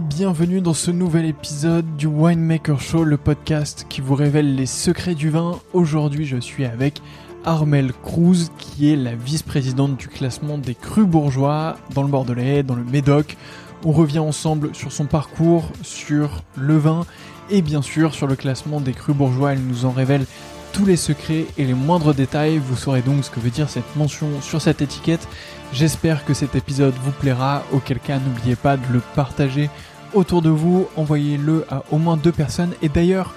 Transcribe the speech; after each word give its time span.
bienvenue 0.00 0.60
dans 0.60 0.74
ce 0.74 0.90
nouvel 0.90 1.24
épisode 1.24 1.96
du 1.96 2.06
Winemaker 2.06 2.80
Show, 2.80 3.02
le 3.02 3.16
podcast 3.16 3.86
qui 3.88 4.00
vous 4.00 4.14
révèle 4.14 4.54
les 4.54 4.66
secrets 4.66 5.14
du 5.14 5.30
vin. 5.30 5.58
Aujourd'hui, 5.72 6.24
je 6.24 6.36
suis 6.36 6.64
avec 6.64 7.00
Armel 7.44 7.92
Cruz, 7.92 8.48
qui 8.58 8.92
est 8.92 8.96
la 8.96 9.14
vice-présidente 9.14 9.96
du 9.96 10.06
classement 10.06 10.56
des 10.56 10.74
crus 10.74 11.06
bourgeois 11.06 11.76
dans 11.94 12.02
le 12.02 12.08
Bordelais, 12.08 12.62
dans 12.62 12.76
le 12.76 12.84
Médoc. 12.84 13.36
On 13.84 13.90
revient 13.90 14.20
ensemble 14.20 14.74
sur 14.74 14.92
son 14.92 15.06
parcours, 15.06 15.70
sur 15.82 16.42
le 16.56 16.76
vin 16.76 17.04
et 17.50 17.62
bien 17.62 17.82
sûr 17.82 18.14
sur 18.14 18.26
le 18.26 18.36
classement 18.36 18.80
des 18.80 18.92
crus 18.92 19.16
bourgeois. 19.16 19.54
Elle 19.54 19.62
nous 19.62 19.84
en 19.84 19.90
révèle 19.90 20.26
tous 20.72 20.84
les 20.84 20.96
secrets 20.96 21.46
et 21.56 21.64
les 21.64 21.74
moindres 21.74 22.14
détails. 22.14 22.58
Vous 22.58 22.76
saurez 22.76 23.02
donc 23.02 23.24
ce 23.24 23.30
que 23.30 23.40
veut 23.40 23.50
dire 23.50 23.68
cette 23.68 23.96
mention 23.96 24.28
sur 24.40 24.60
cette 24.60 24.82
étiquette. 24.82 25.28
J'espère 25.72 26.24
que 26.24 26.34
cet 26.34 26.54
épisode 26.54 26.94
vous 27.02 27.12
plaira, 27.12 27.62
auquel 27.72 27.98
cas 27.98 28.18
n'oubliez 28.18 28.56
pas 28.56 28.76
de 28.76 28.92
le 28.92 29.00
partager 29.14 29.68
autour 30.14 30.42
de 30.42 30.48
vous, 30.48 30.88
envoyez-le 30.96 31.66
à 31.70 31.82
au 31.90 31.98
moins 31.98 32.16
deux 32.16 32.32
personnes. 32.32 32.72
Et 32.82 32.88
d'ailleurs, 32.88 33.34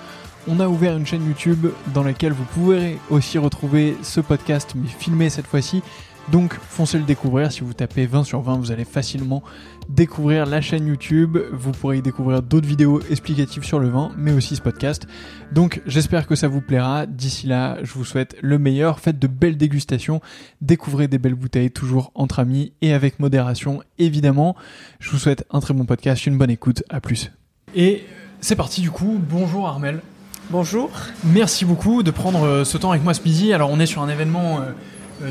on 0.48 0.60
a 0.60 0.68
ouvert 0.68 0.96
une 0.98 1.06
chaîne 1.06 1.26
YouTube 1.26 1.68
dans 1.94 2.04
laquelle 2.04 2.34
vous 2.34 2.46
pourrez 2.46 2.98
aussi 3.10 3.38
retrouver 3.38 3.98
ce 4.02 4.22
podcast, 4.22 4.74
mais 4.76 4.88
filmé 4.88 5.30
cette 5.30 5.48
fois-ci. 5.48 5.84
Donc 6.30 6.54
foncez 6.54 6.98
le 6.98 7.04
découvrir, 7.04 7.52
si 7.52 7.62
vous 7.62 7.74
tapez 7.74 8.06
20 8.06 8.24
sur 8.24 8.42
20, 8.42 8.58
vous 8.58 8.72
allez 8.72 8.86
facilement 8.86 9.44
découvrir 9.90 10.46
la 10.46 10.62
chaîne 10.62 10.88
YouTube, 10.88 11.38
vous 11.52 11.72
pourrez 11.72 11.98
y 11.98 12.02
découvrir 12.02 12.42
d'autres 12.42 12.68
vidéos 12.68 13.02
explicatives 13.10 13.64
sur 13.64 13.80
le 13.80 13.90
vin, 13.90 14.12
mais 14.18 14.32
aussi 14.32 14.56
ce 14.56 14.62
podcast. 14.62 15.08
Donc 15.52 15.82
j'espère 15.86 16.28
que 16.28 16.36
ça 16.36 16.48
vous 16.48 16.62
plaira, 16.62 17.06
d'ici 17.06 17.48
là 17.48 17.78
je 17.84 17.94
vous 17.94 18.06
souhaite 18.06 18.38
le 18.42 18.58
meilleur, 18.60 19.00
faites 19.00 19.20
de 19.20 19.28
belles 19.28 19.58
dégustations, 19.58 20.22
découvrez 20.62 21.08
des 21.08 21.18
belles 21.18 21.36
bouteilles 21.36 21.72
toujours 21.72 22.12
entre 22.16 22.40
amis 22.40 22.72
et 22.82 22.94
avec 22.94 23.20
modération 23.20 23.82
évidemment. 23.98 24.56
Je 25.00 25.10
vous 25.12 25.18
souhaite 25.18 25.46
un 25.52 25.60
très 25.60 25.74
bon 25.74 25.86
podcast, 25.86 26.26
une 26.26 26.38
bonne 26.38 26.52
écoute, 26.52 26.84
à 26.90 27.02
plus. 27.02 27.32
Et 27.76 28.06
c'est 28.40 28.56
parti 28.56 28.82
du 28.82 28.92
coup, 28.92 29.20
bonjour 29.20 29.68
Armel. 29.68 30.02
Bonjour. 30.50 30.92
Merci 31.24 31.66
beaucoup 31.66 32.04
de 32.04 32.12
prendre 32.12 32.44
euh, 32.44 32.64
ce 32.64 32.78
temps 32.78 32.92
avec 32.92 33.04
moi 33.04 33.14
ce 33.14 33.22
midi. 33.24 33.54
Alors 33.54 33.70
on 33.70 33.80
est 33.80 33.86
sur 33.86 34.02
un 34.02 34.10
événement... 34.10 34.62
Euh, 34.62 34.64
euh, 34.64 34.74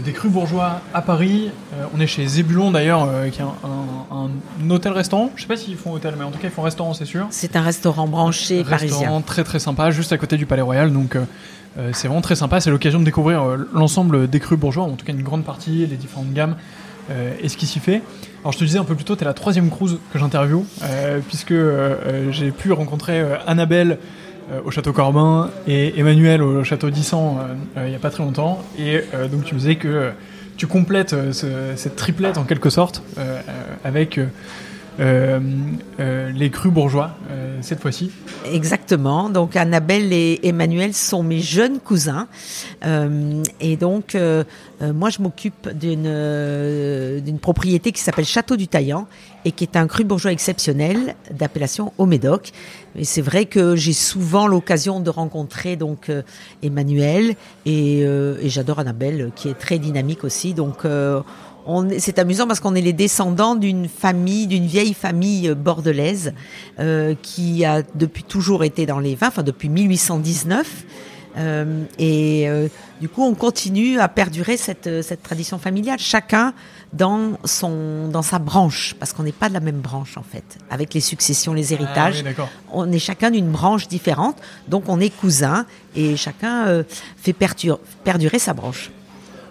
des 0.04 0.12
crus 0.12 0.30
bourgeois 0.30 0.80
à 0.94 1.02
Paris. 1.02 1.50
Euh, 1.74 1.84
on 1.94 2.00
est 2.00 2.06
chez 2.06 2.26
Zébulon 2.26 2.70
d'ailleurs, 2.70 3.04
euh, 3.08 3.28
qui 3.28 3.40
est 3.40 3.44
un, 3.44 4.70
hôtel-restaurant. 4.70 5.30
Je 5.36 5.42
sais 5.42 5.48
pas 5.48 5.56
s'ils 5.56 5.76
font 5.76 5.92
hôtel, 5.92 6.14
mais 6.16 6.24
en 6.24 6.30
tout 6.30 6.38
cas 6.38 6.48
ils 6.48 6.52
font 6.52 6.62
restaurant, 6.62 6.94
c'est 6.94 7.04
sûr. 7.04 7.26
C'est 7.30 7.56
un 7.56 7.62
restaurant 7.62 8.06
branché 8.06 8.62
restaurant 8.62 8.70
parisien. 8.70 9.20
très 9.22 9.44
très 9.44 9.58
sympa, 9.58 9.90
juste 9.90 10.12
à 10.12 10.18
côté 10.18 10.36
du 10.36 10.46
Palais 10.46 10.62
Royal. 10.62 10.92
Donc 10.92 11.16
c'est 11.92 12.08
vraiment 12.08 12.20
très 12.20 12.36
sympa. 12.36 12.60
C'est 12.60 12.70
l'occasion 12.70 13.00
de 13.00 13.04
découvrir 13.04 13.42
l'ensemble 13.72 14.28
des 14.28 14.40
crus 14.40 14.58
bourgeois, 14.58 14.84
en 14.84 14.92
tout 14.92 15.04
cas 15.04 15.12
une 15.12 15.22
grande 15.22 15.44
partie, 15.44 15.86
les 15.86 15.96
différentes 15.96 16.32
gammes. 16.32 16.56
et 17.42 17.48
ce 17.48 17.56
qui 17.56 17.66
s'y 17.66 17.80
fait. 17.80 18.02
Alors 18.42 18.52
je 18.52 18.58
te 18.58 18.64
disais 18.64 18.78
un 18.78 18.84
peu 18.84 18.94
plus 18.94 19.04
tôt, 19.04 19.16
tu 19.16 19.22
es 19.22 19.24
la 19.24 19.34
troisième 19.34 19.70
cruise 19.70 19.98
que 20.12 20.18
j'interviewe, 20.18 20.64
puisque 21.26 21.54
j'ai 22.30 22.50
pu 22.52 22.72
rencontrer 22.72 23.24
Annabelle 23.46 23.92
euh, 23.92 23.96
au 24.64 24.70
château 24.70 24.92
Corbin 24.92 25.50
et 25.66 25.98
Emmanuel 25.98 26.42
au 26.42 26.64
château 26.64 26.90
d'Issan 26.90 27.38
euh, 27.38 27.54
euh, 27.76 27.86
il 27.86 27.90
n'y 27.90 27.96
a 27.96 27.98
pas 27.98 28.10
très 28.10 28.22
longtemps. 28.22 28.62
Et 28.78 29.00
donc 29.30 29.44
tu 29.44 29.54
me 29.54 29.60
disais 29.60 29.76
que 29.76 30.10
tu 30.56 30.66
complètes 30.66 31.14
cette 31.32 31.96
triplette 31.96 32.38
en 32.38 32.44
quelque 32.44 32.70
sorte 32.70 33.02
avec 33.84 34.20
les 34.98 36.50
crus 36.50 36.72
bourgeois 36.72 37.16
cette 37.62 37.80
fois-ci. 37.80 38.10
Exactement. 38.50 39.30
Donc 39.30 39.56
Annabelle 39.56 40.12
et 40.12 40.40
Emmanuel 40.42 40.94
sont 40.94 41.22
mes 41.22 41.40
jeunes 41.40 41.78
cousins. 41.78 42.26
et 42.82 43.76
donc 43.76 44.16
moi 44.80 45.10
je 45.10 45.22
m'occupe 45.22 45.68
d'une 45.70 47.20
d'une 47.20 47.38
propriété 47.38 47.92
qui 47.92 48.00
s'appelle 48.00 48.24
Château 48.24 48.56
du 48.56 48.68
Taillant 48.68 49.06
et 49.44 49.52
qui 49.52 49.64
est 49.64 49.76
un 49.76 49.86
cru 49.86 50.04
bourgeois 50.04 50.32
exceptionnel 50.32 51.14
d'appellation 51.30 51.92
au 51.98 52.06
Médoc. 52.06 52.52
Et 52.96 53.04
c'est 53.04 53.22
vrai 53.22 53.46
que 53.46 53.76
j'ai 53.76 53.92
souvent 53.92 54.46
l'occasion 54.46 55.00
de 55.00 55.10
rencontrer 55.10 55.76
donc 55.76 56.08
euh, 56.08 56.22
Emmanuel 56.62 57.36
et, 57.64 58.02
euh, 58.04 58.38
et 58.42 58.48
j'adore 58.48 58.80
Annabelle 58.80 59.30
qui 59.36 59.48
est 59.48 59.58
très 59.58 59.78
dynamique 59.78 60.24
aussi. 60.24 60.54
Donc 60.54 60.84
euh, 60.84 61.20
c'est 61.98 62.18
amusant 62.18 62.46
parce 62.46 62.60
qu'on 62.60 62.74
est 62.74 62.80
les 62.80 62.92
descendants 62.92 63.54
d'une 63.54 63.88
famille, 63.88 64.46
d'une 64.46 64.66
vieille 64.66 64.94
famille 64.94 65.54
bordelaise 65.54 66.32
euh, 66.78 67.14
qui 67.22 67.64
a 67.64 67.82
depuis 67.94 68.22
toujours 68.24 68.64
été 68.64 68.86
dans 68.86 68.98
les 68.98 69.14
vins, 69.14 69.28
enfin 69.28 69.42
depuis 69.42 69.68
1819. 69.68 70.84
Euh, 71.36 71.84
et 71.98 72.48
euh, 72.48 72.66
du 73.00 73.08
coup, 73.08 73.22
on 73.22 73.34
continue 73.34 74.00
à 74.00 74.08
perdurer 74.08 74.56
cette, 74.56 75.02
cette 75.02 75.22
tradition 75.22 75.58
familiale, 75.58 76.00
chacun 76.00 76.52
dans 76.92 77.38
son 77.44 78.08
dans 78.08 78.22
sa 78.22 78.40
branche, 78.40 78.96
parce 78.98 79.12
qu'on 79.12 79.22
n'est 79.22 79.30
pas 79.30 79.48
de 79.48 79.54
la 79.54 79.60
même 79.60 79.78
branche 79.80 80.16
en 80.18 80.24
fait. 80.24 80.58
Avec 80.70 80.92
les 80.92 81.00
successions, 81.00 81.52
les 81.54 81.72
héritages, 81.72 82.16
Ah 82.26 82.28
oui, 82.28 82.34
on 82.72 82.90
est 82.90 82.98
chacun 82.98 83.30
d'une 83.30 83.48
branche 83.48 83.86
différente, 83.86 84.36
donc 84.66 84.88
on 84.88 84.98
est 84.98 85.10
cousins 85.10 85.66
et 85.94 86.16
chacun 86.16 86.66
euh, 86.66 86.82
fait 87.16 87.32
perdur- 87.32 87.78
perdurer 88.02 88.40
sa 88.40 88.52
branche. 88.52 88.90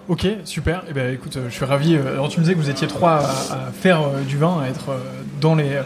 Ok, 0.10 0.26
super. 0.44 0.84
Eh 0.90 0.94
ben, 0.94 1.14
écoute, 1.14 1.38
euh, 1.38 1.50
je 1.50 1.54
suis 1.54 1.66
ravi. 1.66 1.96
euh, 1.96 2.14
Alors, 2.14 2.30
tu 2.30 2.40
me 2.40 2.44
disais 2.44 2.56
que 2.56 2.60
vous 2.60 2.70
étiez 2.72 2.88
trois 2.88 3.18
à, 3.52 3.68
à 3.68 3.72
faire 3.72 4.02
euh, 4.02 4.22
du 4.24 4.38
vin, 4.38 4.60
à 4.62 4.68
être 4.68 4.90
euh, 4.90 4.98
dans 5.40 5.54
les 5.56 5.80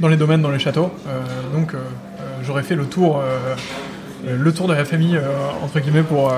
dans 0.00 0.08
les 0.08 0.16
domaines, 0.16 0.40
dans 0.42 0.50
les 0.50 0.58
châteaux. 0.58 0.90
Euh, 1.06 1.20
donc, 1.54 1.74
j'aurais 2.42 2.62
fait 2.62 2.74
le 2.74 2.84
tour, 2.86 3.22
le 4.26 4.52
tour 4.52 4.68
de 4.68 4.74
la 4.74 4.84
famille 4.84 5.18
entre 5.64 5.80
guillemets 5.80 6.02
pour 6.02 6.30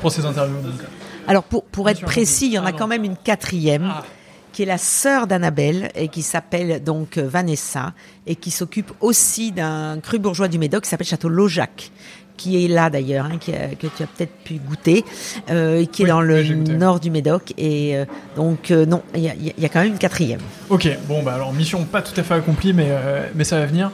pour 0.00 0.12
ces 0.12 0.24
interviews. 0.24 0.60
Donc, 0.62 0.80
Alors 1.26 1.42
pour, 1.42 1.64
pour 1.64 1.88
être 1.90 2.02
précis, 2.02 2.46
il 2.46 2.52
y 2.52 2.58
en 2.58 2.64
a 2.66 2.72
quand 2.72 2.86
même 2.86 3.02
une 3.04 3.16
quatrième. 3.16 3.88
Ah. 3.90 4.04
qui 4.52 4.62
est 4.64 4.66
la 4.66 4.78
sœur 4.78 5.28
d'Annabelle 5.28 5.90
et 5.94 6.08
qui 6.08 6.22
s'appelle 6.22 6.82
donc 6.82 7.18
Vanessa 7.18 7.92
et 8.26 8.34
qui 8.34 8.50
s'occupe 8.50 8.90
aussi 9.00 9.52
d'un 9.52 10.00
cru 10.00 10.18
bourgeois 10.18 10.48
du 10.48 10.58
Médoc 10.58 10.82
qui 10.82 10.88
s'appelle 10.90 11.06
Château 11.06 11.28
Lojac 11.28 11.92
qui 12.40 12.64
est 12.64 12.68
là 12.68 12.88
d'ailleurs, 12.88 13.26
hein, 13.26 13.38
que 13.38 13.86
tu 13.86 14.02
as 14.02 14.06
peut-être 14.06 14.32
pu 14.44 14.54
goûter, 14.54 15.04
euh, 15.50 15.84
qui 15.84 16.02
Oui, 16.02 16.08
est 16.08 16.12
dans 16.12 16.22
le 16.22 16.42
nord 16.54 16.98
du 16.98 17.10
Médoc. 17.10 17.52
Et 17.58 17.96
euh, 17.96 18.06
donc, 18.34 18.70
euh, 18.70 18.86
non, 18.86 19.02
il 19.14 19.20
y 19.20 19.52
y 19.58 19.64
a 19.66 19.68
quand 19.68 19.80
même 19.80 19.92
une 19.92 19.98
quatrième. 19.98 20.40
Ok, 20.70 20.88
bon 21.06 21.22
bah 21.22 21.34
alors 21.34 21.52
mission 21.52 21.84
pas 21.84 22.00
tout 22.00 22.18
à 22.18 22.22
fait 22.22 22.34
accomplie, 22.34 22.72
mais, 22.72 22.88
mais 23.34 23.44
ça 23.44 23.58
va 23.58 23.66
venir. 23.66 23.90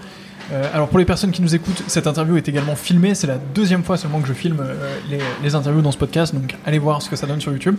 Alors 0.72 0.86
pour 0.86 1.00
les 1.00 1.04
personnes 1.04 1.32
qui 1.32 1.42
nous 1.42 1.56
écoutent, 1.56 1.82
cette 1.88 2.06
interview 2.06 2.36
est 2.36 2.48
également 2.48 2.76
filmée. 2.76 3.16
C'est 3.16 3.26
la 3.26 3.38
deuxième 3.52 3.82
fois 3.82 3.96
seulement 3.96 4.20
que 4.20 4.28
je 4.28 4.32
filme 4.32 4.62
les, 5.10 5.18
les 5.42 5.54
interviews 5.56 5.82
dans 5.82 5.90
ce 5.90 5.98
podcast, 5.98 6.32
donc 6.32 6.54
allez 6.64 6.78
voir 6.78 7.02
ce 7.02 7.10
que 7.10 7.16
ça 7.16 7.26
donne 7.26 7.40
sur 7.40 7.50
YouTube. 7.50 7.74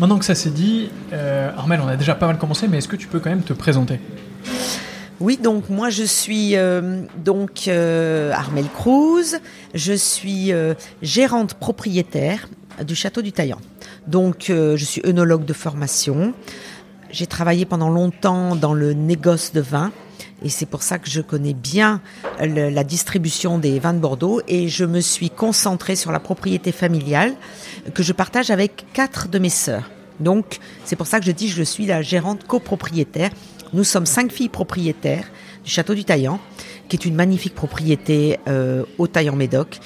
Maintenant 0.00 0.18
que 0.18 0.24
ça 0.24 0.34
c'est 0.34 0.54
dit, 0.54 0.88
Armel, 1.58 1.80
on 1.84 1.88
a 1.88 1.96
déjà 1.96 2.14
pas 2.14 2.26
mal 2.26 2.38
commencé, 2.38 2.68
mais 2.68 2.78
est-ce 2.78 2.88
que 2.88 2.96
tu 2.96 3.06
peux 3.06 3.20
quand 3.20 3.30
même 3.30 3.42
te 3.42 3.52
présenter? 3.52 4.00
Oui, 5.18 5.38
donc 5.38 5.70
moi 5.70 5.88
je 5.88 6.04
suis 6.04 6.56
euh, 6.56 7.00
donc 7.16 7.68
euh, 7.68 8.32
Armel 8.32 8.66
Cruz, 8.68 9.36
je 9.74 9.94
suis 9.94 10.52
euh, 10.52 10.74
gérante 11.00 11.54
propriétaire 11.54 12.48
du 12.84 12.94
château 12.94 13.22
du 13.22 13.32
Taillant. 13.32 13.60
Donc 14.06 14.50
euh, 14.50 14.76
je 14.76 14.84
suis 14.84 15.00
œnologue 15.06 15.46
de 15.46 15.54
formation. 15.54 16.34
J'ai 17.10 17.26
travaillé 17.26 17.64
pendant 17.64 17.88
longtemps 17.88 18.56
dans 18.56 18.74
le 18.74 18.92
négoce 18.92 19.54
de 19.54 19.62
vin 19.62 19.90
et 20.42 20.50
c'est 20.50 20.66
pour 20.66 20.82
ça 20.82 20.98
que 20.98 21.08
je 21.08 21.22
connais 21.22 21.54
bien 21.54 22.02
la 22.38 22.84
distribution 22.84 23.58
des 23.58 23.78
vins 23.78 23.94
de 23.94 24.00
Bordeaux 24.00 24.42
et 24.48 24.68
je 24.68 24.84
me 24.84 25.00
suis 25.00 25.30
concentrée 25.30 25.96
sur 25.96 26.12
la 26.12 26.20
propriété 26.20 26.72
familiale 26.72 27.32
que 27.94 28.02
je 28.02 28.12
partage 28.12 28.50
avec 28.50 28.84
quatre 28.92 29.28
de 29.28 29.38
mes 29.38 29.48
sœurs. 29.48 29.88
Donc 30.20 30.58
c'est 30.84 30.96
pour 30.96 31.06
ça 31.06 31.20
que 31.20 31.26
je 31.26 31.30
dis 31.32 31.46
que 31.46 31.54
je 31.54 31.62
suis 31.62 31.86
la 31.86 32.02
gérante 32.02 32.46
copropriétaire. 32.46 33.30
Nous 33.72 33.84
sommes 33.84 34.06
cinq 34.06 34.30
filles 34.30 34.48
propriétaires 34.48 35.26
du 35.64 35.70
château 35.70 35.94
du 35.94 36.04
Taillant, 36.04 36.38
qui 36.88 36.96
est 36.96 37.04
une 37.04 37.14
magnifique 37.14 37.54
propriété 37.54 38.38
euh, 38.46 38.84
au 38.98 39.08
Taillant-Médoc. 39.08 39.80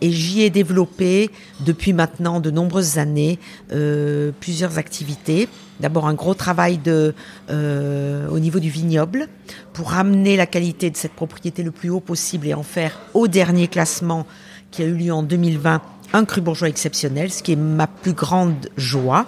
Et 0.00 0.12
j'y 0.12 0.42
ai 0.42 0.50
développé 0.50 1.30
depuis 1.60 1.92
maintenant 1.92 2.40
de 2.40 2.50
nombreuses 2.50 2.98
années 2.98 3.38
euh, 3.72 4.30
plusieurs 4.40 4.78
activités. 4.78 5.48
D'abord 5.80 6.06
un 6.06 6.14
gros 6.14 6.34
travail 6.34 6.80
euh, 6.86 8.28
au 8.28 8.38
niveau 8.38 8.60
du 8.60 8.70
vignoble 8.70 9.28
pour 9.72 9.94
amener 9.94 10.36
la 10.36 10.46
qualité 10.46 10.88
de 10.90 10.96
cette 10.96 11.12
propriété 11.12 11.62
le 11.62 11.72
plus 11.72 11.90
haut 11.90 12.00
possible 12.00 12.46
et 12.46 12.54
en 12.54 12.62
faire 12.62 12.98
au 13.12 13.28
dernier 13.28 13.68
classement 13.68 14.26
qui 14.70 14.82
a 14.82 14.86
eu 14.86 14.94
lieu 14.94 15.12
en 15.12 15.22
2020 15.22 15.82
un 16.14 16.24
cru 16.24 16.40
bourgeois 16.40 16.68
exceptionnel, 16.68 17.30
ce 17.30 17.42
qui 17.42 17.52
est 17.52 17.56
ma 17.56 17.86
plus 17.86 18.14
grande 18.14 18.70
joie 18.76 19.26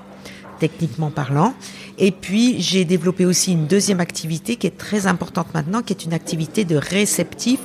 techniquement 0.61 1.11
parlant. 1.11 1.55
Et 2.03 2.13
puis, 2.13 2.61
j'ai 2.63 2.87
développé 2.87 3.27
aussi 3.27 3.53
une 3.53 3.67
deuxième 3.67 4.01
activité 4.01 4.57
qui 4.57 4.67
est 4.67 4.77
très 4.77 5.07
importante 5.07 5.53
maintenant, 5.53 5.83
qui 5.83 5.93
est 5.93 6.07
une 6.07 6.15
activité 6.15 6.65
de 6.65 6.77
réceptif 6.77 7.61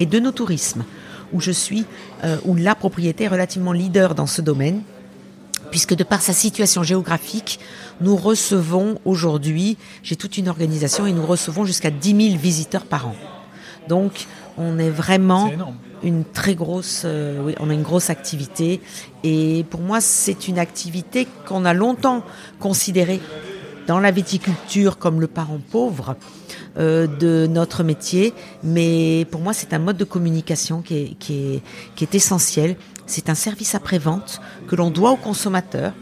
et 0.00 0.06
de 0.06 0.18
no-tourisme, 0.18 0.84
où 1.34 1.40
je 1.40 1.50
suis, 1.50 1.84
euh, 2.24 2.38
où 2.46 2.56
la 2.56 2.74
propriété 2.74 3.24
est 3.24 3.28
relativement 3.28 3.72
leader 3.72 4.14
dans 4.14 4.26
ce 4.26 4.40
domaine, 4.40 4.80
puisque 5.70 5.94
de 5.94 6.02
par 6.02 6.22
sa 6.22 6.32
situation 6.32 6.82
géographique, 6.82 7.60
nous 8.00 8.16
recevons 8.16 8.98
aujourd'hui, 9.04 9.76
j'ai 10.02 10.16
toute 10.16 10.38
une 10.38 10.48
organisation 10.48 11.06
et 11.06 11.12
nous 11.12 11.26
recevons 11.26 11.66
jusqu'à 11.66 11.90
10 11.90 12.30
000 12.30 12.38
visiteurs 12.40 12.86
par 12.86 13.08
an. 13.08 13.14
Donc, 13.86 14.26
on 14.56 14.78
est 14.78 14.88
vraiment 14.88 15.50
une 16.02 16.24
très 16.24 16.54
grosse, 16.54 17.02
euh, 17.04 17.42
oui, 17.44 17.54
on 17.60 17.68
a 17.68 17.74
une 17.74 17.82
grosse 17.82 18.08
activité. 18.08 18.80
Et 19.24 19.66
pour 19.68 19.80
moi, 19.80 20.00
c'est 20.00 20.48
une 20.48 20.58
activité 20.58 21.28
qu'on 21.46 21.66
a 21.66 21.74
longtemps 21.74 22.24
considérée 22.60 23.20
dans 23.86 24.00
la 24.00 24.10
viticulture 24.10 24.98
comme 24.98 25.20
le 25.20 25.26
parent 25.26 25.60
pauvre 25.70 26.16
euh, 26.78 27.06
de 27.06 27.46
notre 27.46 27.82
métier, 27.82 28.32
mais 28.62 29.26
pour 29.30 29.40
moi 29.40 29.52
c'est 29.52 29.72
un 29.72 29.78
mode 29.78 29.96
de 29.96 30.04
communication 30.04 30.82
qui 30.82 30.96
est, 30.96 31.16
qui 31.18 31.34
est, 31.34 31.62
qui 31.94 32.04
est 32.04 32.14
essentiel. 32.14 32.76
C'est 33.06 33.28
un 33.28 33.34
service 33.34 33.74
après-vente 33.74 34.40
que 34.66 34.76
l'on 34.76 34.90
doit 34.90 35.10
aux 35.12 35.16
consommateurs. 35.16 35.92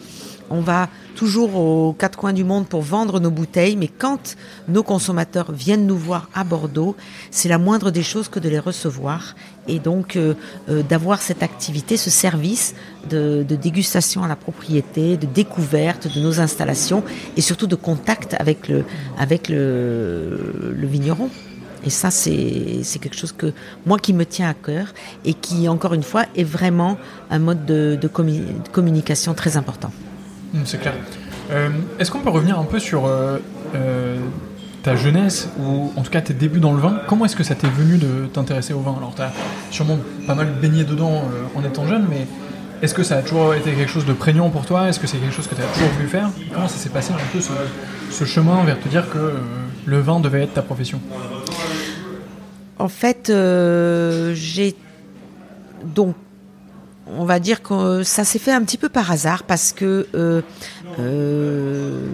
On 0.55 0.61
va 0.61 0.91
toujours 1.17 1.57
aux 1.57 1.95
quatre 1.95 2.19
coins 2.19 2.35
du 2.35 2.45
monde 2.45 2.67
pour 2.69 2.83
vendre 2.83 3.21
nos 3.21 3.31
bouteilles, 3.31 3.75
mais 3.75 3.89
quand 3.89 4.37
nos 4.69 4.83
consommateurs 4.83 5.51
viennent 5.51 5.87
nous 5.87 5.97
voir 5.97 6.29
à 6.35 6.45
Bordeaux, 6.45 6.95
c'est 7.31 7.49
la 7.49 7.57
moindre 7.57 7.91
des 7.91 8.03
choses 8.03 8.29
que 8.29 8.39
de 8.39 8.51
les 8.51 8.59
recevoir 8.59 9.35
et 9.67 9.79
donc 9.79 10.17
euh, 10.17 10.35
euh, 10.69 10.83
d'avoir 10.83 11.23
cette 11.23 11.43
activité, 11.43 11.97
ce 11.97 12.11
service 12.11 12.75
de, 13.09 13.47
dégustation 13.49 14.25
à 14.25 14.29
la 14.29 14.37
propriété, 14.37 15.17
de 15.17 15.25
découverte 15.25 16.15
de 16.15 16.21
nos 16.21 16.39
installations 16.39 17.03
et 17.39 17.41
surtout 17.41 17.67
de 17.67 17.77
contact 17.77 18.37
avec 18.39 18.69
le, 18.69 18.85
vigneron. 20.83 21.31
Et 21.87 21.91
ça, 21.91 22.11
c'est 22.11 22.83
quelque 23.01 23.17
chose 23.17 23.33
que 23.33 23.55
moi 23.87 23.99
qui 23.99 24.13
me 24.13 24.27
tient 24.27 24.51
à 24.51 24.55
cœur 24.55 24.89
et 25.25 25.33
qui, 25.33 25.67
encore 25.67 25.95
une 25.95 26.03
fois, 26.03 26.27
est 26.37 26.45
vraiment 26.45 26.99
un 27.31 27.39
mode 27.39 27.65
de 27.65 28.09
communication 28.71 29.33
très 29.33 29.57
important. 29.57 29.91
Mmh, 30.53 30.61
c'est 30.65 30.79
clair. 30.79 30.95
Euh, 31.51 31.71
Est-ce 31.99 32.11
qu'on 32.11 32.21
peut 32.21 32.31
revenir 32.31 32.59
un 32.59 32.65
peu 32.65 32.79
sur 32.79 33.07
euh, 33.07 33.39
euh, 33.75 34.19
ta 34.83 34.97
jeunesse 34.97 35.49
ou 35.59 35.93
en 35.97 36.03
tout 36.03 36.11
cas 36.11 36.21
tes 36.21 36.35
débuts 36.35 36.61
dans 36.61 36.73
le 36.73 36.81
vin? 36.81 37.01
Comment 37.07 37.25
est-ce 37.25 37.37
que 37.37 37.45
ça 37.45 37.55
t'est 37.55 37.69
venu 37.69 37.99
de 37.99 38.27
t'intéresser 38.27 38.75
au 38.75 38.81
vin? 38.81 38.95
Alors, 38.97 39.15
tu 39.15 39.23
as 39.23 39.33
sûrement 39.71 39.99
pas 40.27 40.35
mal 40.35 40.49
baigné 40.61 40.85
dedans 40.85 41.23
en 41.55 41.65
étant 41.65 41.87
jeune, 41.87 42.07
mais 42.09 42.27
est-ce 42.83 42.95
que 42.95 43.03
ça 43.03 43.19
a 43.19 43.23
toujours 43.23 43.55
été 43.55 43.73
quelque 43.73 43.91
chose 43.91 44.07
de 44.07 44.13
prégnant 44.13 44.51
pour 44.51 44.67
toi? 44.67 44.89
Est-ce 44.89 45.01
que 45.01 45.07
c'est 45.07 45.19
quelque 45.19 45.35
chose 45.35 45.47
que 45.47 45.55
tu 45.55 45.63
as 45.63 45.67
toujours 45.67 45.89
voulu 45.91 46.09
faire? 46.09 46.29
Comment 46.53 46.69
ça 46.69 46.77
s'est 46.77 46.91
passé 46.91 47.13
un 47.13 47.33
peu 47.33 47.41
ce, 47.41 47.53
ce, 48.11 48.25
chemin 48.25 48.63
vers 48.65 48.79
te 48.79 48.89
dire 48.89 49.09
que 49.11 49.35
le 49.87 50.01
vin 50.01 50.21
devait 50.21 50.43
être 50.43 50.55
ta 50.55 50.63
profession? 50.63 51.01
En 52.79 52.89
fait, 52.89 53.33
j'ai 54.35 54.75
donc 55.85 56.17
on 57.07 57.25
va 57.25 57.41
dire 57.41 57.63
que 57.63 58.03
ça 58.03 58.25
s'est 58.25 58.39
fait 58.39 58.53
un 58.53 58.63
petit 58.63 58.79
peu 58.79 58.89
par 58.89 59.11
hasard 59.11 59.43
parce 59.43 59.73
que 59.73 60.07
euh, 60.15 60.43
euh, 60.99 62.07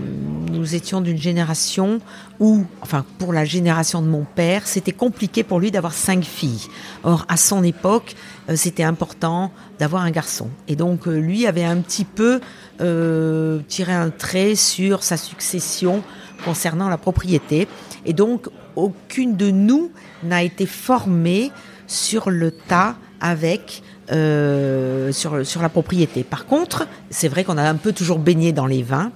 nous 0.50 0.74
étions 0.74 1.00
d'une 1.00 1.18
génération 1.18 2.00
où, 2.40 2.64
enfin 2.80 3.04
pour 3.18 3.32
la 3.32 3.44
génération 3.44 4.02
de 4.02 4.06
mon 4.06 4.24
père, 4.24 4.66
c'était 4.66 4.92
compliqué 4.92 5.42
pour 5.42 5.60
lui 5.60 5.70
d'avoir 5.70 5.92
cinq 5.92 6.24
filles. 6.24 6.68
Or, 7.04 7.24
à 7.28 7.36
son 7.36 7.62
époque, 7.64 8.14
euh, 8.48 8.56
c'était 8.56 8.82
important 8.82 9.52
d'avoir 9.78 10.02
un 10.02 10.10
garçon. 10.10 10.48
Et 10.66 10.76
donc, 10.76 11.06
euh, 11.06 11.18
lui 11.18 11.46
avait 11.46 11.64
un 11.64 11.78
petit 11.78 12.04
peu 12.04 12.40
euh, 12.80 13.60
tiré 13.68 13.92
un 13.92 14.10
trait 14.10 14.54
sur 14.54 15.02
sa 15.02 15.16
succession 15.16 16.02
concernant 16.44 16.88
la 16.88 16.98
propriété. 16.98 17.68
Et 18.04 18.12
donc, 18.12 18.48
aucune 18.76 19.36
de 19.36 19.50
nous 19.50 19.90
n'a 20.22 20.42
été 20.42 20.66
formée 20.66 21.50
sur 21.86 22.30
le 22.30 22.50
tas 22.50 22.96
avec 23.20 23.82
euh, 24.12 25.12
sur, 25.12 25.46
sur 25.46 25.62
la 25.62 25.68
propriété. 25.68 26.24
Par 26.24 26.46
contre, 26.46 26.86
c'est 27.10 27.28
vrai 27.28 27.44
qu'on 27.44 27.58
a 27.58 27.68
un 27.68 27.74
peu 27.76 27.92
toujours 27.92 28.18
baigné 28.18 28.52
dans 28.52 28.66
les 28.66 28.82
vins. 28.82 29.12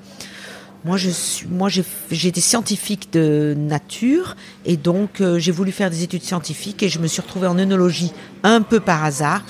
Moi, 0.84 0.96
je 0.96 1.10
suis, 1.10 1.46
moi, 1.46 1.68
j'ai 1.68 2.28
été 2.28 2.40
scientifique 2.40 3.12
de 3.12 3.54
nature 3.56 4.34
et 4.66 4.76
donc 4.76 5.20
euh, 5.20 5.38
j'ai 5.38 5.52
voulu 5.52 5.70
faire 5.70 5.90
des 5.90 6.02
études 6.02 6.24
scientifiques 6.24 6.82
et 6.82 6.88
je 6.88 6.98
me 6.98 7.06
suis 7.06 7.22
retrouvée 7.22 7.46
en 7.46 7.56
œnologie 7.56 8.12
un 8.42 8.62
peu 8.62 8.80
par 8.80 9.04
hasard. 9.04 9.44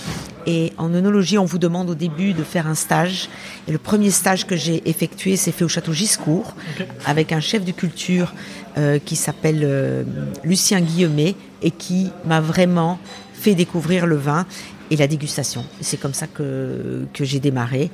Et 0.46 0.72
en 0.76 0.92
œnologie, 0.92 1.38
on 1.38 1.44
vous 1.44 1.58
demande 1.58 1.88
au 1.88 1.94
début 1.94 2.34
de 2.34 2.42
faire 2.42 2.66
un 2.66 2.74
stage. 2.74 3.30
Et 3.66 3.72
le 3.72 3.78
premier 3.78 4.10
stage 4.10 4.46
que 4.46 4.56
j'ai 4.56 4.82
effectué, 4.88 5.36
c'est 5.36 5.52
fait 5.52 5.64
au 5.64 5.68
château 5.68 5.92
Giscourt 5.92 6.54
okay. 6.74 6.86
avec 7.06 7.32
un 7.32 7.40
chef 7.40 7.64
de 7.64 7.72
culture 7.72 8.34
euh, 8.76 8.98
qui 8.98 9.16
s'appelle 9.16 9.60
euh, 9.62 10.02
Lucien 10.44 10.80
Guillemet 10.80 11.34
et 11.62 11.70
qui 11.70 12.10
m'a 12.26 12.40
vraiment 12.40 12.98
fait 13.32 13.54
découvrir 13.54 14.06
le 14.06 14.16
vin 14.16 14.46
et 14.92 14.96
la 14.96 15.06
dégustation. 15.06 15.64
C'est 15.80 15.96
comme 15.96 16.12
ça 16.12 16.26
que, 16.26 17.06
que 17.14 17.24
j'ai 17.24 17.40
démarré 17.40 17.90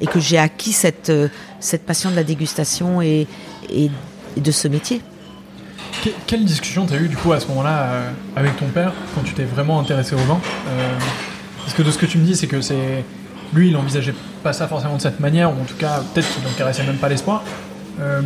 et 0.00 0.06
que 0.06 0.18
j'ai 0.18 0.38
acquis 0.38 0.72
cette, 0.72 1.12
cette 1.60 1.86
passion 1.86 2.10
de 2.10 2.16
la 2.16 2.24
dégustation 2.24 3.00
et, 3.00 3.28
et, 3.70 3.90
et 4.36 4.40
de 4.40 4.50
ce 4.50 4.66
métier. 4.66 5.00
Que, 6.02 6.10
quelle 6.26 6.44
discussion 6.44 6.84
tu 6.84 6.94
as 6.94 6.96
eu 6.96 7.06
du 7.06 7.16
coup 7.16 7.32
à 7.32 7.38
ce 7.38 7.46
moment-là 7.46 7.82
euh, 7.82 8.10
avec 8.34 8.56
ton 8.56 8.66
père 8.66 8.92
quand 9.14 9.22
tu 9.22 9.34
t'es 9.34 9.44
vraiment 9.44 9.78
intéressé 9.78 10.16
au 10.16 10.18
vin 10.18 10.40
euh, 10.68 10.98
Parce 11.58 11.74
que 11.74 11.82
de 11.82 11.92
ce 11.92 11.98
que 11.98 12.06
tu 12.06 12.18
me 12.18 12.24
dis, 12.24 12.34
c'est 12.34 12.48
que 12.48 12.60
c'est 12.60 13.04
lui, 13.54 13.68
il 13.68 13.76
envisageait 13.76 14.14
pas 14.42 14.52
ça 14.52 14.66
forcément 14.66 14.96
de 14.96 15.02
cette 15.02 15.20
manière, 15.20 15.50
ou 15.50 15.60
en 15.62 15.64
tout 15.64 15.76
cas, 15.76 16.02
peut-être 16.12 16.28
qu'il 16.34 16.42
n'en 16.42 16.54
caressait 16.58 16.84
même 16.84 16.96
pas 16.96 17.08
l'espoir. 17.08 17.44
Euh, 18.00 18.20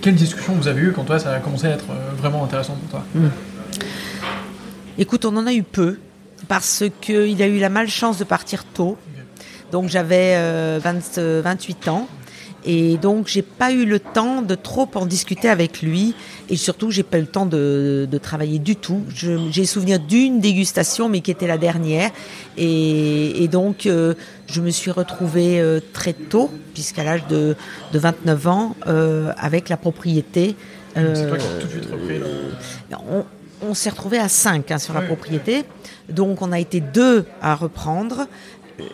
quelle 0.00 0.16
discussion 0.16 0.54
vous 0.54 0.66
avez 0.66 0.80
eue 0.80 0.92
quand 0.92 1.04
toi, 1.04 1.20
ça 1.20 1.32
a 1.32 1.38
commencé 1.38 1.68
à 1.68 1.70
être 1.70 1.86
vraiment 2.18 2.42
intéressant 2.42 2.74
pour 2.74 2.88
toi? 2.88 3.04
Mmh. 3.14 3.28
Écoute, 4.98 5.24
on 5.26 5.36
en 5.36 5.46
a 5.46 5.52
eu 5.52 5.62
peu 5.62 5.98
parce 6.48 6.84
qu'il 7.00 7.42
a 7.42 7.46
eu 7.46 7.58
la 7.58 7.68
malchance 7.68 8.18
de 8.18 8.24
partir 8.24 8.64
tôt. 8.64 8.96
Donc 9.72 9.88
j'avais 9.88 10.34
euh, 10.36 10.78
20, 10.82 11.18
28 11.42 11.88
ans. 11.88 12.08
Et 12.66 12.96
donc 12.96 13.28
j'ai 13.28 13.42
pas 13.42 13.72
eu 13.72 13.84
le 13.84 14.00
temps 14.00 14.40
de 14.40 14.54
trop 14.54 14.88
en 14.94 15.04
discuter 15.04 15.48
avec 15.48 15.82
lui 15.82 16.14
et 16.48 16.56
surtout 16.56 16.90
j'ai 16.90 17.02
pas 17.02 17.18
eu 17.18 17.22
le 17.22 17.26
temps 17.26 17.44
de, 17.44 18.08
de 18.10 18.18
travailler 18.18 18.58
du 18.58 18.74
tout. 18.74 19.02
J'ai 19.50 19.66
souvenir 19.66 20.00
d'une 20.00 20.40
dégustation 20.40 21.10
mais 21.10 21.20
qui 21.20 21.30
était 21.30 21.46
la 21.46 21.58
dernière 21.58 22.10
et, 22.56 23.42
et 23.44 23.48
donc 23.48 23.84
euh, 23.84 24.14
je 24.46 24.62
me 24.62 24.70
suis 24.70 24.90
retrouvée 24.90 25.60
euh, 25.60 25.80
très 25.92 26.14
tôt 26.14 26.50
puisqu'à 26.72 27.04
l'âge 27.04 27.26
de, 27.28 27.54
de 27.92 27.98
29 27.98 28.46
ans 28.48 28.76
euh, 28.86 29.32
avec 29.36 29.68
la 29.68 29.76
propriété. 29.76 30.56
C'est 30.94 31.28
toi 31.28 31.36
qui 31.36 31.44
as 31.44 31.60
tout 31.60 31.66
de 31.66 31.72
suite 31.72 31.90
repris 31.90 32.20
on, 33.10 33.24
on 33.68 33.74
s'est 33.74 33.90
retrouvé 33.90 34.18
à 34.18 34.28
5 34.28 34.70
hein, 34.70 34.78
sur 34.78 34.94
la 34.94 35.00
propriété. 35.00 35.64
Donc 36.08 36.42
on 36.42 36.52
a 36.52 36.58
été 36.58 36.80
deux 36.80 37.24
à 37.40 37.54
reprendre. 37.54 38.26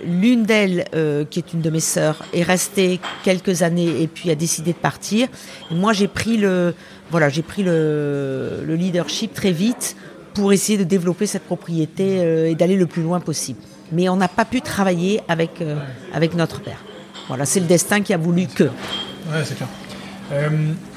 L'une 0.05 0.45
d'elles, 0.45 0.85
euh, 0.95 1.25
qui 1.25 1.39
est 1.39 1.55
une 1.55 1.63
de 1.63 1.71
mes 1.71 1.81
sœurs, 1.81 2.23
est 2.35 2.43
restée 2.43 3.01
quelques 3.25 3.63
années 3.63 4.03
et 4.03 4.07
puis 4.09 4.31
a 4.31 4.35
décidé 4.35 4.73
de 4.73 4.79
partir. 4.79 5.29
Et 5.71 5.75
moi, 5.75 5.95
j'ai 5.95 6.09
pris 6.09 6.37
le, 6.37 6.75
voilà, 7.11 7.31
j'ai 7.31 7.43
pris 7.43 7.63
le, 7.63 8.63
le, 8.67 8.75
leadership 8.75 9.33
très 9.33 9.53
vite 9.53 9.97
pour 10.35 10.53
essayer 10.53 10.77
de 10.77 10.85
développer 10.85 11.27
cette 11.27 11.45
propriété 11.45 12.19
euh, 12.21 12.51
et 12.51 12.55
d'aller 12.55 12.77
le 12.77 12.87
plus 12.87 13.03
loin 13.03 13.21
possible. 13.21 13.61
Mais 13.91 14.09
on 14.11 14.17
n'a 14.17 14.29
pas 14.29 14.45
pu 14.45 14.61
travailler 14.61 15.23
avec 15.29 15.63
euh, 15.63 15.77
avec 16.13 16.35
notre 16.35 16.61
père. 16.61 16.85
Voilà, 17.29 17.47
c'est 17.47 17.61
le 17.61 17.67
destin 17.67 18.03
qui 18.03 18.13
a 18.13 18.19
voulu 18.19 18.49
que. 18.49 18.65
Ouais, 18.65 19.45
c'est 19.45 19.57
clair. 19.57 19.69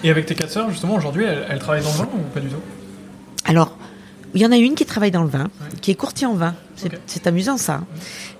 et 0.03 0.09
avec 0.09 0.25
tes 0.25 0.35
quatre 0.35 0.51
sœurs, 0.51 0.69
justement, 0.69 0.95
aujourd'hui, 0.95 1.23
elles, 1.23 1.45
elles 1.49 1.59
travaillent 1.59 1.83
dans 1.83 1.91
le 1.91 1.97
vin 1.97 2.09
ou 2.13 2.33
pas 2.33 2.41
du 2.41 2.49
tout? 2.49 2.61
Alors, 3.45 3.77
il 4.33 4.41
y 4.41 4.45
en 4.45 4.51
a 4.51 4.57
une 4.57 4.75
qui 4.75 4.85
travaille 4.85 5.11
dans 5.11 5.23
le 5.23 5.29
vin, 5.29 5.43
ouais. 5.43 5.79
qui 5.81 5.91
est 5.91 5.95
courtier 5.95 6.25
en 6.25 6.33
vin. 6.33 6.55
C'est 6.75 6.93
okay. 6.93 7.27
amusant 7.29 7.57
ça. 7.57 7.81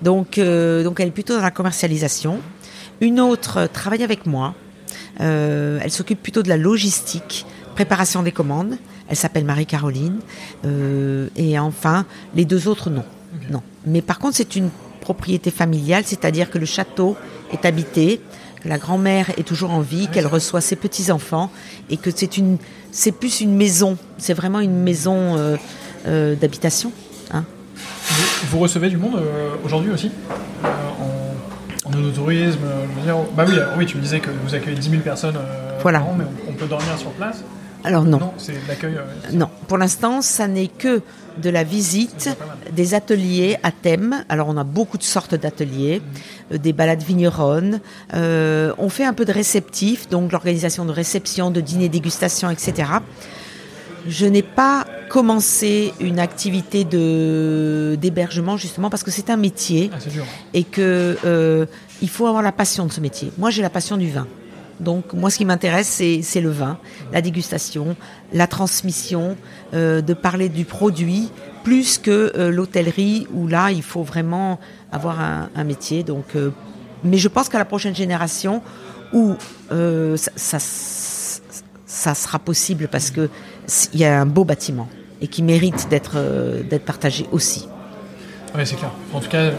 Donc, 0.02 0.38
euh, 0.38 0.84
donc, 0.84 1.00
elle 1.00 1.10
est 1.10 1.12
plutôt 1.12 1.36
dans 1.36 1.42
la 1.42 1.52
commercialisation. 1.52 2.40
Une 3.02 3.20
autre 3.20 3.68
travaille 3.72 4.04
avec 4.04 4.26
moi. 4.26 4.56
Euh, 5.22 5.80
elle 5.82 5.92
s'occupe 5.92 6.22
plutôt 6.22 6.42
de 6.42 6.50
la 6.50 6.58
logistique, 6.58 7.46
préparation 7.76 8.24
des 8.24 8.32
commandes. 8.32 8.78
Elle 9.08 9.16
s'appelle 9.16 9.46
Marie-Caroline. 9.46 10.20
Euh, 10.66 11.28
et 11.36 11.60
enfin, 11.60 12.06
les 12.36 12.46
deux 12.46 12.68
autres, 12.68 12.90
non. 12.90 13.04
Okay. 13.36 13.52
non. 13.52 13.62
Mais 13.86 14.02
par 14.02 14.20
contre, 14.20 14.36
c'est 14.36 14.56
une 14.56 14.70
propriété 15.02 15.52
familiale, 15.52 16.04
c'est-à-dire 16.06 16.50
que 16.50 16.58
le 16.58 16.66
château 16.66 17.18
est 17.52 17.66
habité, 17.66 18.22
la 18.66 18.78
grand-mère 18.78 19.30
est 19.38 19.44
toujours 19.44 19.72
en 19.72 19.82
vie, 19.82 20.08
qu'elle 20.08 20.28
reçoit 20.28 20.62
ses 20.62 20.76
petits-enfants 20.76 21.52
et 21.90 21.98
que 21.98 22.10
c'est 22.14 22.38
une 22.38 22.58
c'est 22.92 23.12
plus 23.12 23.42
une 23.42 23.56
maison, 23.56 23.98
c'est 24.18 24.34
vraiment 24.34 24.60
une 24.60 24.84
maison 24.84 25.36
euh, 25.36 25.58
euh, 26.08 26.36
d'habitation. 26.36 26.92
Hein. 27.32 27.44
Vous, 27.76 28.48
vous, 28.52 28.60
recevez 28.60 28.90
du 28.90 28.98
monde 28.98 29.16
euh, 29.16 29.50
aujourd'hui 29.66 29.92
aussi 29.92 30.12
en, 30.64 31.90
en 31.90 32.12
tourisme 32.14 32.60
je 32.62 33.00
veux 33.00 33.06
dire, 33.06 33.18
Bah 33.36 33.46
oui, 33.48 33.56
oui, 33.78 33.86
tu 33.86 33.98
me 33.98 34.02
disais 34.02 34.20
que 34.20 34.30
vous 34.30 34.54
accueillez 34.54 34.78
10 34.78 34.90
000 34.90 35.02
personnes 35.02 35.38
voilà. 35.82 36.00
par 36.00 36.10
an, 36.10 36.16
mais 36.18 36.26
on, 36.26 36.52
on, 36.52 36.54
peut 36.54 36.68
dormir 36.68 36.98
sur 36.98 37.10
place 37.12 37.44
Alors 37.84 38.04
non. 38.04 38.20
Non, 38.20 38.34
c'est 38.38 38.54
l'accueil 38.68 38.98
Non, 39.32 39.50
pour 39.68 39.78
l'instant, 39.78 40.22
ça 40.22 40.48
n'est 40.48 40.68
que 40.68 41.02
de 41.38 41.50
la 41.50 41.64
visite, 41.64 42.30
des 42.72 42.94
ateliers 42.94 43.58
à 43.64 43.72
thème. 43.72 44.24
Alors 44.30 44.48
on 44.50 44.58
a 44.58 44.64
beaucoup 44.64 44.98
de 44.98 45.04
sortes 45.04 45.36
d'ateliers, 45.36 46.02
mmh. 46.52 46.58
des 46.58 46.74
balades 46.74 47.04
vigneronnes. 47.04 47.80
Euh, 48.14 48.74
on 48.78 48.90
fait 48.90 49.06
un 49.06 49.14
peu 49.14 49.26
de 49.26 49.32
réceptif, 49.32 50.10
donc 50.10 50.32
l'organisation 50.32 50.86
de 50.86 50.92
réception, 50.92 51.52
de 51.52 51.62
dîner, 51.62 51.90
dégustation, 51.90 52.50
etc. 52.50 52.90
Je 54.08 54.26
n'ai 54.26 54.44
pas 54.44 54.86
commencé 55.10 55.94
une 56.00 56.20
activité 56.20 56.84
de 56.84 57.98
d'hébergement 58.00 58.58
justement 58.58 58.90
parce 58.90 59.04
que 59.04 59.12
c'est 59.12 59.30
un 59.30 59.38
métier 59.38 59.92
ah, 59.94 59.98
et 60.54 60.64
que 60.64 61.18
euh, 61.24 61.66
il 62.02 62.10
faut 62.10 62.28
avoir 62.28 62.44
la 62.44 62.52
passion 62.52 62.86
de 62.86 62.92
ce 62.92 63.00
métier. 63.00 63.32
Moi, 63.38 63.50
j'ai 63.50 63.62
la 63.62 63.70
passion 63.70 63.96
du 63.96 64.10
vin. 64.10 64.28
Donc 64.80 65.14
moi, 65.14 65.30
ce 65.30 65.38
qui 65.38 65.46
m'intéresse, 65.46 65.88
c'est 65.88 66.42
le 66.42 66.50
vin, 66.50 66.78
la 67.12 67.22
dégustation, 67.22 67.96
la 68.34 68.48
transmission, 68.48 69.38
euh, 69.74 70.02
de 70.02 70.14
parler 70.14 70.50
du 70.50 70.66
produit, 70.66 71.30
plus 71.64 71.98
que 71.98 72.34
euh, 72.36 72.52
l'hôtellerie, 72.52 73.28
où 73.34 73.48
là, 73.48 73.72
il 73.72 73.84
faut 73.84 74.04
vraiment 74.04 74.60
avoir 74.92 75.20
un, 75.20 75.64
métier. 75.64 76.04
Donc, 76.04 76.36
euh, 76.36 76.52
mais 77.04 77.18
je 77.18 77.28
pense 77.28 77.50
qu'à 77.50 77.60
la 77.60 77.66
prochaine 77.66 77.96
génération, 77.96 78.62
où 79.14 79.36
ça, 79.70 80.58
ça, 80.60 82.16
sera 82.16 82.40
possible 82.40 82.88
parce 82.88 83.12
que 83.12 83.30
il 83.94 84.00
y 84.00 84.06
a 84.06 84.20
un 84.20 84.26
beau 84.26 84.44
bâtiment 84.44 84.90
et 85.22 85.28
qui 85.28 85.44
mérite 85.44 85.88
d'être 85.90 86.18
partagé 86.86 87.28
aussi. 87.32 87.68
Oui, 88.56 88.62
c'est 88.66 88.76
clair. 88.76 88.92
En 89.14 89.20
tout 89.20 89.30
cas, 89.30 89.52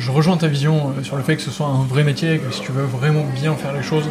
je 0.00 0.10
rejoins 0.10 0.36
ta 0.36 0.48
vision 0.48 0.92
sur 1.02 1.16
le 1.16 1.22
fait 1.22 1.36
que 1.36 1.42
ce 1.42 1.50
soit 1.50 1.66
un 1.66 1.84
vrai 1.84 2.02
métier, 2.02 2.38
que 2.38 2.52
si 2.52 2.62
tu 2.62 2.72
veux 2.72 2.84
vraiment 2.84 3.24
bien 3.34 3.54
faire 3.54 3.72
les 3.72 3.82
choses, 3.82 4.04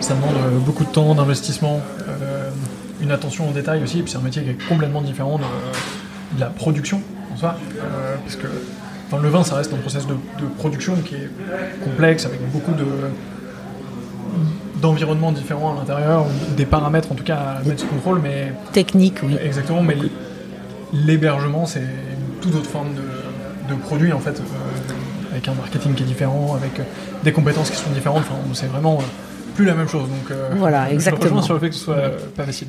ça 0.00 0.14
demande 0.14 0.34
beaucoup 0.66 0.84
de 0.84 0.90
temps, 0.90 1.14
d'investissement, 1.14 1.80
une 3.00 3.12
attention 3.12 3.48
au 3.48 3.52
détail 3.52 3.82
aussi, 3.82 4.00
et 4.00 4.02
puis 4.02 4.10
c'est 4.10 4.18
un 4.18 4.22
métier 4.22 4.42
qui 4.42 4.50
est 4.50 4.68
complètement 4.68 5.00
différent 5.00 5.38
de, 5.38 5.44
la 6.40 6.46
production 6.46 7.00
en 7.32 7.36
soi, 7.36 7.56
parce 8.24 8.36
que 8.36 8.48
le 9.22 9.28
vin, 9.28 9.44
ça 9.44 9.56
reste 9.56 9.72
un 9.72 9.78
process 9.78 10.06
de, 10.06 10.14
production 10.58 10.96
qui 10.96 11.14
est 11.14 11.30
complexe, 11.84 12.26
avec 12.26 12.40
beaucoup 12.50 12.72
de 12.72 12.84
d'environnements 14.80 15.30
différents 15.30 15.74
à 15.74 15.76
l'intérieur, 15.76 16.26
des 16.56 16.66
paramètres 16.66 17.12
en 17.12 17.14
tout 17.14 17.22
cas 17.22 17.36
à 17.36 17.62
mettre 17.62 17.82
sous 17.82 17.86
contrôle, 17.86 18.20
mais... 18.20 18.52
Technique, 18.72 19.18
oui. 19.22 19.36
Exactement, 19.40 19.80
mais 19.80 19.96
l'hébergement, 20.92 21.66
c'est 21.66 21.80
une 21.80 22.40
toute 22.40 22.56
autre 22.56 22.68
forme 22.68 22.88
de, 22.94 23.74
produit, 23.76 24.12
en 24.12 24.18
fait, 24.18 24.40
euh, 24.40 24.91
avec 25.32 25.48
un 25.48 25.54
marketing 25.54 25.94
qui 25.94 26.02
est 26.02 26.06
différent, 26.06 26.54
avec 26.54 26.80
des 27.24 27.32
compétences 27.32 27.70
qui 27.70 27.76
sont 27.76 27.90
différentes, 27.90 28.22
enfin, 28.22 28.36
c'est 28.54 28.66
vraiment 28.66 29.02
plus 29.54 29.64
la 29.64 29.74
même 29.74 29.88
chose. 29.88 30.08
Donc, 30.08 30.30
euh, 30.30 30.50
voilà, 30.56 30.92
exactement. 30.92 31.40
Je 31.40 31.46
sur 31.46 31.54
le 31.54 31.60
fait 31.60 31.70
que 31.70 31.74
ce 31.74 31.84
soit 31.84 32.34
pas 32.36 32.44
facile. 32.44 32.68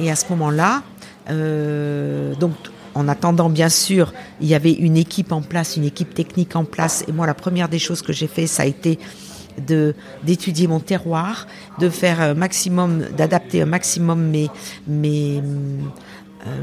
et 0.00 0.10
à 0.10 0.16
ce 0.16 0.24
moment-là, 0.30 0.82
euh, 1.30 2.34
donc 2.36 2.54
en 2.94 3.08
attendant, 3.08 3.48
bien 3.48 3.68
sûr, 3.68 4.12
il 4.40 4.48
y 4.48 4.54
avait 4.54 4.72
une 4.72 4.96
équipe 4.96 5.32
en 5.32 5.42
place, 5.42 5.76
une 5.76 5.84
équipe 5.84 6.14
technique 6.14 6.56
en 6.56 6.64
place. 6.64 7.04
Et 7.08 7.12
moi, 7.12 7.26
la 7.26 7.34
première 7.34 7.68
des 7.68 7.78
choses 7.78 8.02
que 8.02 8.12
j'ai 8.12 8.26
fait, 8.26 8.46
ça 8.46 8.64
a 8.64 8.66
été 8.66 8.98
de 9.66 9.94
d'étudier 10.22 10.66
mon 10.66 10.80
terroir, 10.80 11.46
de 11.78 11.88
faire 11.88 12.20
un 12.20 12.34
maximum, 12.34 13.04
d'adapter 13.16 13.62
un 13.62 13.66
maximum 13.66 14.22
mes, 14.22 14.48
mes 14.86 15.38
euh, 15.38 15.42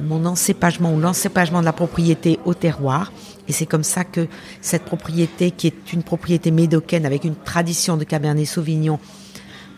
mon 0.04 0.26
encépagement 0.26 0.94
ou 0.94 1.00
l'encépagement 1.00 1.62
de 1.62 1.66
la 1.66 1.74
propriété 1.74 2.40
au 2.46 2.54
terroir. 2.54 3.12
Et 3.48 3.54
c'est 3.54 3.66
comme 3.66 3.84
ça 3.84 4.04
que 4.04 4.28
cette 4.62 4.84
propriété, 4.84 5.52
qui 5.52 5.68
est 5.68 5.94
une 5.94 6.04
propriété 6.04 6.52
médocaine 6.52 7.06
avec 7.06 7.24
une 7.24 7.36
tradition 7.36 7.98
de 7.98 8.04
Cabernet 8.04 8.46
Sauvignon, 8.46 9.00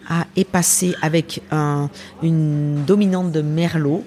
a 0.09 0.25
passé 0.51 0.95
avec 1.01 1.41
une 2.21 2.83
dominante 2.85 3.31
de 3.31 3.41
merlot. 3.41 4.03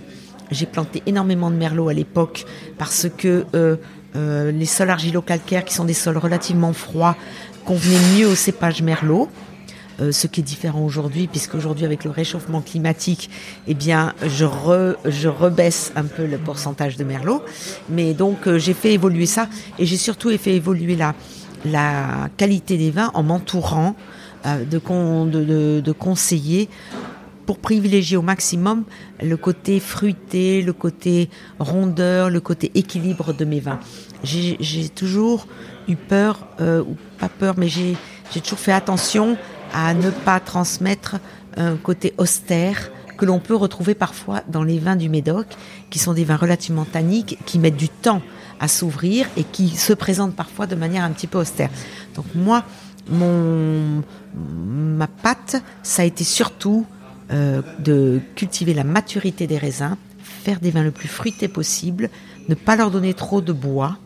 J'ai 0.51 0.67
planté 0.67 1.03
énormément 1.07 1.51
de 1.51 1.57
merlot 1.57 1.89
à 1.89 1.95
l'époque 1.95 2.45
parce 2.77 3.07
que 3.17 3.47
euh, 3.55 3.77
euh, 4.17 4.53
les 4.53 4.67
sols 4.67 4.91
argilo-calcaires, 4.91 5.65
qui 5.65 5.75
sont 5.75 5.85
des 5.85 5.95
sols 5.95 6.19
relativement 6.19 6.73
froids, 6.73 7.17
convenaient 7.65 8.19
mieux 8.19 8.29
au 8.29 8.35
cépage 8.35 8.83
merlot. 8.83 9.29
Euh, 10.01 10.11
ce 10.13 10.27
qui 10.27 10.41
est 10.41 10.45
différent 10.45 10.85
aujourd'hui, 10.85 11.29
puisque 11.29 11.55
aujourd'hui 11.55 11.85
avec 11.85 12.05
le 12.05 12.11
réchauffement 12.11 12.61
climatique, 12.61 13.31
eh 13.69 13.75
bien, 13.75 14.13
je, 14.23 14.45
je 15.05 15.29
rebaisse 15.29 15.93
un 15.95 16.05
peu 16.05 16.27
le 16.27 16.39
pourcentage 16.39 16.97
de 16.97 17.05
merlot. 17.05 17.43
Mais 17.89 18.13
donc, 18.15 18.49
j'ai 18.57 18.75
fait 18.75 18.93
évoluer 18.93 19.27
ça 19.27 19.49
et 19.79 19.87
j'ai 19.87 19.97
surtout 19.97 20.37
fait 20.37 20.55
évoluer 20.55 20.97
la, 20.97 21.15
la 21.65 22.29
qualité 22.37 22.77
des 22.77 22.91
vins 22.91 23.11
en 23.15 23.23
m'entourant 23.23 23.97
euh, 24.47 24.65
de, 24.65 25.81
de, 25.81 25.93
conseiller 25.93 26.69
pour 27.47 27.59
privilégier 27.59 28.17
au 28.17 28.23
maximum 28.23 28.85
le 29.23 29.37
côté 29.37 29.81
fruité, 29.81 30.63
le 30.63 30.73
côté 30.73 31.31
rondeur, 31.59 32.31
le 32.31 32.41
côté 32.41 32.71
équilibre 32.75 33.33
de 33.33 33.45
mes 33.45 33.61
vins. 33.61 33.81
J'ai 34.23 34.89
toujours 34.89 35.47
eu 35.89 35.97
peur, 35.97 36.47
euh, 36.61 36.83
ou 36.83 36.97
pas 37.19 37.29
peur, 37.29 37.55
mais 37.57 37.69
j'ai 37.69 37.97
toujours 38.43 38.59
fait 38.59 38.73
attention 38.73 39.37
à 39.75 39.93
ne 39.93 40.11
pas 40.11 40.41
transmettre 40.41 41.17
un 41.57 41.77
côté 41.77 42.15
austère 42.17 42.91
que 43.19 43.25
l'on 43.25 43.41
peut 43.41 43.55
retrouver 43.55 43.95
parfois 43.95 44.43
dans 44.49 44.63
les 44.63 44.79
vins 44.79 44.97
du 44.97 45.09
Médoc, 45.09 45.47
qui 45.91 45.99
sont 45.99 46.15
des 46.15 46.25
vins 46.25 46.37
relativement 46.37 46.85
tanniques, 46.85 47.39
qui 47.45 47.59
mettent 47.59 47.77
du 47.77 47.89
temps 47.89 48.23
à 48.61 48.69
s'ouvrir 48.69 49.27
et 49.37 49.45
qui 49.45 49.69
se 49.69 49.93
présentent 49.93 50.35
parfois 50.35 50.67
de 50.67 50.75
manière 50.75 51.05
un 51.05 51.11
petit 51.11 51.27
peu 51.27 51.39
austère. 51.39 51.71
Donc 52.15 52.27
moi, 52.35 52.65
mon, 53.09 54.03
ma 54.35 55.07
patte, 55.07 55.63
ça 55.83 56.03
a 56.03 56.05
été 56.05 56.25
surtout 56.25 56.87
euh, 57.31 57.63
de 57.79 58.21
cultiver 58.35 58.75
la 58.75 58.85
maturité 58.85 59.47
des 59.47 59.59
raisins, 59.59 59.97
faire 60.23 60.61
des 60.61 60.71
vins 60.71 60.83
le 60.83 60.91
plus 60.91 61.09
fruités 61.09 61.49
possible, 61.49 62.11
ne 62.49 62.55
pas 62.55 62.77
leur 62.77 62.91
donner 62.91 63.15
trop 63.15 63.41
de 63.41 63.53
bois 63.53 63.99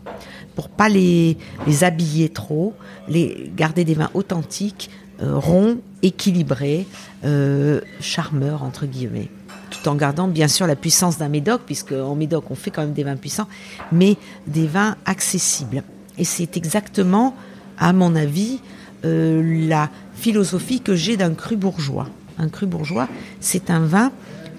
pour 0.55 0.69
pas 0.69 0.89
les, 0.89 1.37
les 1.67 1.85
habiller 1.85 2.31
trop, 2.31 2.75
les 3.09 3.53
garder 3.57 3.85
des 3.85 3.95
vins 3.95 4.11
authentiques, 4.15 4.91
euh, 5.23 5.37
ronds, 5.37 5.79
équilibrés, 6.03 6.87
euh, 7.25 7.81
charmeurs 8.01 8.63
entre 8.63 8.87
guillemets 8.87 9.29
tout 9.71 9.87
en 9.89 9.97
gardant 9.97 10.29
bien 10.29 10.49
sûr 10.49 10.67
la 10.67 10.77
puissance 10.77 11.19
d'un 11.19 11.29
médoc, 11.29 11.61
puisque 11.67 11.93
en 11.93 12.15
médoc 12.15 12.51
on 12.51 12.55
fait 12.55 12.71
quand 12.71 12.83
même 12.83 12.95
des 12.95 13.05
vins 13.05 13.17
puissants, 13.17 13.49
mais 13.93 14.17
des 14.47 14.67
vins 14.67 14.97
accessibles. 15.05 15.83
Et 16.17 16.25
c'est 16.25 16.57
exactement, 16.57 17.35
à 17.79 17.93
mon 17.93 18.17
avis, 18.17 18.61
euh, 19.05 19.69
la 19.69 19.91
philosophie 20.15 20.81
que 20.81 20.95
j'ai 20.97 21.19
d'un 21.19 21.35
cru 21.35 21.57
bourgeois. 21.57 22.09
Un 22.39 22.49
cru 22.49 22.65
bourgeois, 22.65 23.09
c'est 23.41 23.69
un 23.69 23.81
vin 23.81 24.11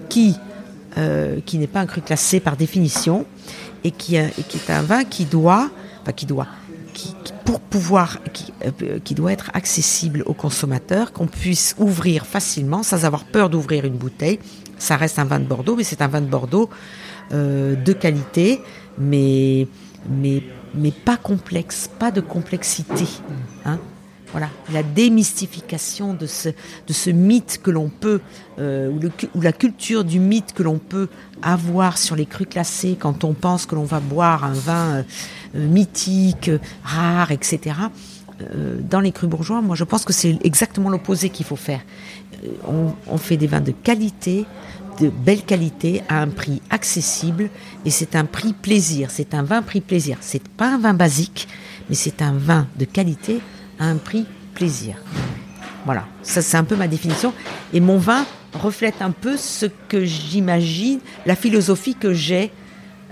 qui, 0.08 0.36
n'est 0.96 1.66
pas 1.66 1.80
un 1.80 1.86
cru 1.86 2.02
classé 2.02 2.38
par 2.38 2.56
définition 2.56 3.26
et 3.82 3.90
qui, 3.90 4.16
qui 4.48 4.58
est 4.58 4.70
un 4.70 4.82
vin 4.82 5.04
qui 5.04 5.24
doit, 5.24 5.70
enfin 6.02 6.12
qui 6.12 6.26
doit, 6.26 6.46
qui, 7.24 7.32
pour 7.44 7.60
pouvoir, 7.60 8.18
qui, 8.32 8.52
euh, 8.64 8.98
qui, 9.02 9.14
doit 9.14 9.32
être 9.32 9.50
accessible 9.54 10.22
aux 10.26 10.34
consommateurs, 10.34 11.12
qu'on 11.12 11.26
puisse 11.26 11.74
ouvrir 11.78 12.26
facilement 12.26 12.82
sans 12.82 13.04
avoir 13.04 13.24
peur 13.24 13.50
d'ouvrir 13.50 13.84
une 13.84 13.96
bouteille. 13.96 14.38
Ça 14.78 14.96
reste 14.96 15.18
un 15.18 15.24
vin 15.24 15.40
de 15.40 15.44
Bordeaux, 15.44 15.76
mais 15.76 15.84
c'est 15.84 16.02
un 16.02 16.08
vin 16.08 16.20
de 16.20 16.26
Bordeaux 16.26 16.70
de 17.32 17.92
qualité, 17.92 18.60
mais 18.98 19.68
pas 21.04 21.16
complexe, 21.16 21.88
pas 21.98 22.10
de 22.10 22.20
complexité. 22.20 23.04
Hein 23.64 23.78
voilà, 24.32 24.48
la 24.72 24.82
démystification 24.82 26.14
de 26.14 26.26
ce, 26.26 26.48
de 26.48 26.92
ce 26.92 27.10
mythe 27.10 27.60
que 27.62 27.70
l'on 27.70 27.88
peut, 27.88 28.20
euh, 28.58 28.90
ou, 29.34 29.40
la 29.40 29.52
culture 29.52 30.04
du 30.04 30.20
mythe 30.20 30.52
que 30.52 30.62
l'on 30.62 30.78
peut 30.78 31.08
avoir 31.42 31.98
sur 31.98 32.16
les 32.16 32.26
crus 32.26 32.46
classés 32.48 32.96
quand 32.98 33.24
on 33.24 33.34
pense 33.34 33.66
que 33.66 33.74
l'on 33.74 33.84
va 33.84 34.00
boire 34.00 34.44
un 34.44 34.52
vin 34.52 34.96
euh, 34.96 35.02
mythique, 35.54 36.50
rare, 36.84 37.32
etc. 37.32 37.76
dans 38.88 39.00
les 39.00 39.12
crus 39.12 39.28
bourgeois, 39.28 39.60
moi 39.60 39.76
je 39.76 39.84
pense 39.84 40.04
que 40.04 40.12
c'est 40.12 40.38
exactement 40.44 40.88
l'opposé 40.88 41.28
qu'il 41.28 41.44
faut 41.44 41.56
faire. 41.56 41.80
On, 42.66 42.94
on, 43.06 43.18
fait 43.18 43.36
des 43.36 43.46
vins 43.46 43.60
de 43.60 43.72
qualité, 43.72 44.46
de 45.00 45.08
belle 45.08 45.42
qualité, 45.42 46.02
à 46.08 46.22
un 46.22 46.28
prix 46.28 46.62
accessible, 46.70 47.50
et 47.84 47.90
c'est 47.90 48.16
un 48.16 48.24
prix 48.24 48.52
plaisir. 48.52 49.10
C'est 49.10 49.34
un 49.34 49.42
vin 49.42 49.60
prix 49.60 49.80
plaisir. 49.80 50.18
C'est 50.20 50.48
pas 50.48 50.74
un 50.74 50.78
vin 50.78 50.94
basique, 50.94 51.48
mais 51.88 51.94
c'est 51.94 52.22
un 52.22 52.32
vin 52.32 52.66
de 52.78 52.84
qualité 52.84 53.40
un 53.80 53.96
prix 53.96 54.26
plaisir. 54.54 54.96
Voilà, 55.84 56.04
ça 56.22 56.42
c'est 56.42 56.56
un 56.56 56.64
peu 56.64 56.76
ma 56.76 56.86
définition. 56.86 57.32
Et 57.72 57.80
mon 57.80 57.98
vin 57.98 58.24
reflète 58.54 59.00
un 59.00 59.10
peu 59.10 59.36
ce 59.36 59.66
que 59.88 60.04
j'imagine, 60.04 61.00
la 61.26 61.34
philosophie 61.34 61.94
que 61.94 62.12
j'ai 62.12 62.52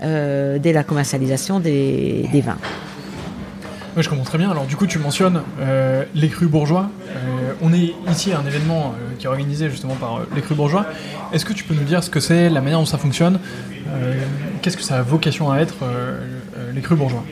euh, 0.01 0.59
dès 0.59 0.71
la 0.71 0.83
commercialisation 0.83 1.59
des, 1.59 2.29
vins. 2.43 2.57
Oui, 3.97 4.03
je 4.03 4.09
comprends 4.09 4.23
très 4.23 4.37
bien. 4.37 4.51
Alors 4.51 4.65
du 4.65 4.75
coup, 4.75 4.87
tu 4.87 4.99
mentionnes 4.99 5.41
euh, 5.59 6.05
les 6.13 6.29
crus 6.29 6.47
bourgeois. 6.47 6.89
Euh, 7.09 7.53
on 7.61 7.73
est 7.73 7.93
ici 8.09 8.31
à 8.31 8.39
un 8.39 8.45
événement 8.45 8.93
qui 9.17 9.25
est 9.25 9.29
organisé 9.29 9.69
justement 9.69 9.95
par 9.95 10.21
les 10.35 10.41
crus 10.41 10.55
bourgeois. 10.55 10.85
Est-ce 11.33 11.43
que 11.43 11.53
tu 11.53 11.63
peux 11.63 11.73
nous 11.73 11.83
dire 11.83 12.03
ce 12.03 12.09
que 12.09 12.19
c'est, 12.19 12.49
la 12.49 12.61
manière 12.61 12.79
dont 12.79 12.85
ça 12.85 12.97
fonctionne 12.97 13.39
Qu'est-ce 14.61 14.77
que 14.77 14.83
ça 14.83 14.99
a 14.99 15.01
vocation 15.01 15.51
à 15.51 15.59
être 15.59 15.75
les 16.73 16.81
crus 16.81 16.97
bourgeois? 16.97 17.23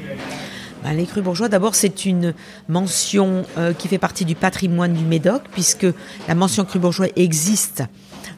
Les 0.94 1.06
crus 1.06 1.24
bourgeois, 1.24 1.50
d'abord, 1.50 1.76
c'est 1.76 2.06
une 2.06 2.34
mention 2.68 3.46
qui 3.78 3.88
fait 3.88 3.98
partie 3.98 4.26
du 4.26 4.36
patrimoine 4.36 4.94
du 4.94 5.04
Médoc, 5.04 5.44
puisque 5.52 5.88
la 6.28 6.36
mention 6.36 6.66
crus 6.66 6.82
bourgeois 6.82 7.08
existe 7.16 7.84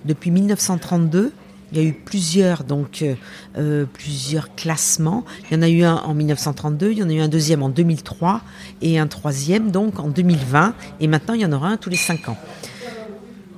depuis 0.06 0.32
1932 0.32 1.34
il 1.72 1.77
y 1.77 1.82
a 1.82 1.88
eu 1.88 1.94
plusieurs 1.94 2.63
donc 2.63 3.01
euh, 3.01 3.15
euh, 3.58 3.86
plusieurs 3.91 4.56
classements. 4.56 5.24
Il 5.50 5.56
y 5.56 5.58
en 5.58 5.62
a 5.62 5.70
eu 5.70 5.84
un 5.84 5.96
en 5.98 6.13
1932, 6.13 6.91
il 6.91 6.98
y 7.00 7.03
en 7.03 7.10
a 7.10 7.13
eu 7.13 7.20
un 7.20 7.27
deuxième 7.27 7.63
en 7.63 7.70
2003 7.70 8.41
et 8.82 9.00
un 9.00 9.08
troisième 9.08 9.72
donc 9.72 10.00
en 10.00 10.08
2020 10.08 10.74
et 11.00 11.08
maintenant 11.08 11.34
il 11.34 11.41
y 11.41 11.46
en 11.46 11.51
aura 11.51 11.70
un 11.70 11.77
tous 11.77 11.89
les 11.89 11.98
cinq 11.98 12.29
ans. 12.29 12.38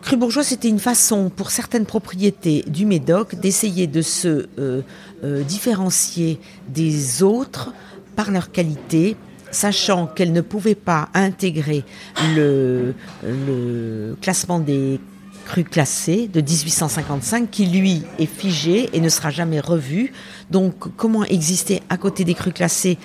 Cru 0.01 0.17
bourgeois, 0.17 0.43
c'était 0.43 0.67
une 0.67 0.79
façon 0.79 1.29
pour 1.29 1.51
certaines 1.51 1.85
propriétés 1.85 2.65
du 2.67 2.85
Médoc 2.85 3.35
d'essayer 3.35 3.85
de 3.85 4.01
se 4.01 4.49
euh, 4.57 4.81
différencier 5.43 6.39
des 6.69 7.21
autres 7.21 7.71
par 8.21 8.29
leur 8.29 8.51
qualité, 8.51 9.15
sachant 9.49 10.05
qu'elles 10.05 10.31
ne 10.31 10.41
pouvaient 10.41 10.75
pas 10.75 11.09
intégrer 11.15 11.83
le, 12.35 12.93
classement 14.21 14.59
des 14.59 14.99
cru 15.47 15.63
classé 15.63 16.29
de 16.31 16.39
1855 16.39 17.49
qui 17.49 17.65
lui 17.65 18.03
est 18.19 18.27
figé 18.27 18.91
et 18.93 19.01
ne 19.01 19.09
sera 19.09 19.31
jamais 19.31 19.59
revu. 19.59 20.13
Donc 20.51 20.75
comment 20.97 21.23
exister 21.23 21.81
à 21.89 21.97
côté 21.97 22.23
des 22.23 22.35
crus 22.35 22.53
classés 22.53 22.99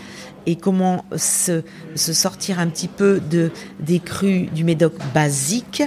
et 0.44 0.56
comment 0.56 1.06
se, 1.16 1.62
sortir 1.94 2.61
un 2.61 2.66
petit 2.66 2.88
peu 2.88 3.18
de, 3.18 3.50
des 3.80 4.00
crus 4.00 4.50
du 4.52 4.64
Médoc 4.64 4.92
basique? 5.14 5.82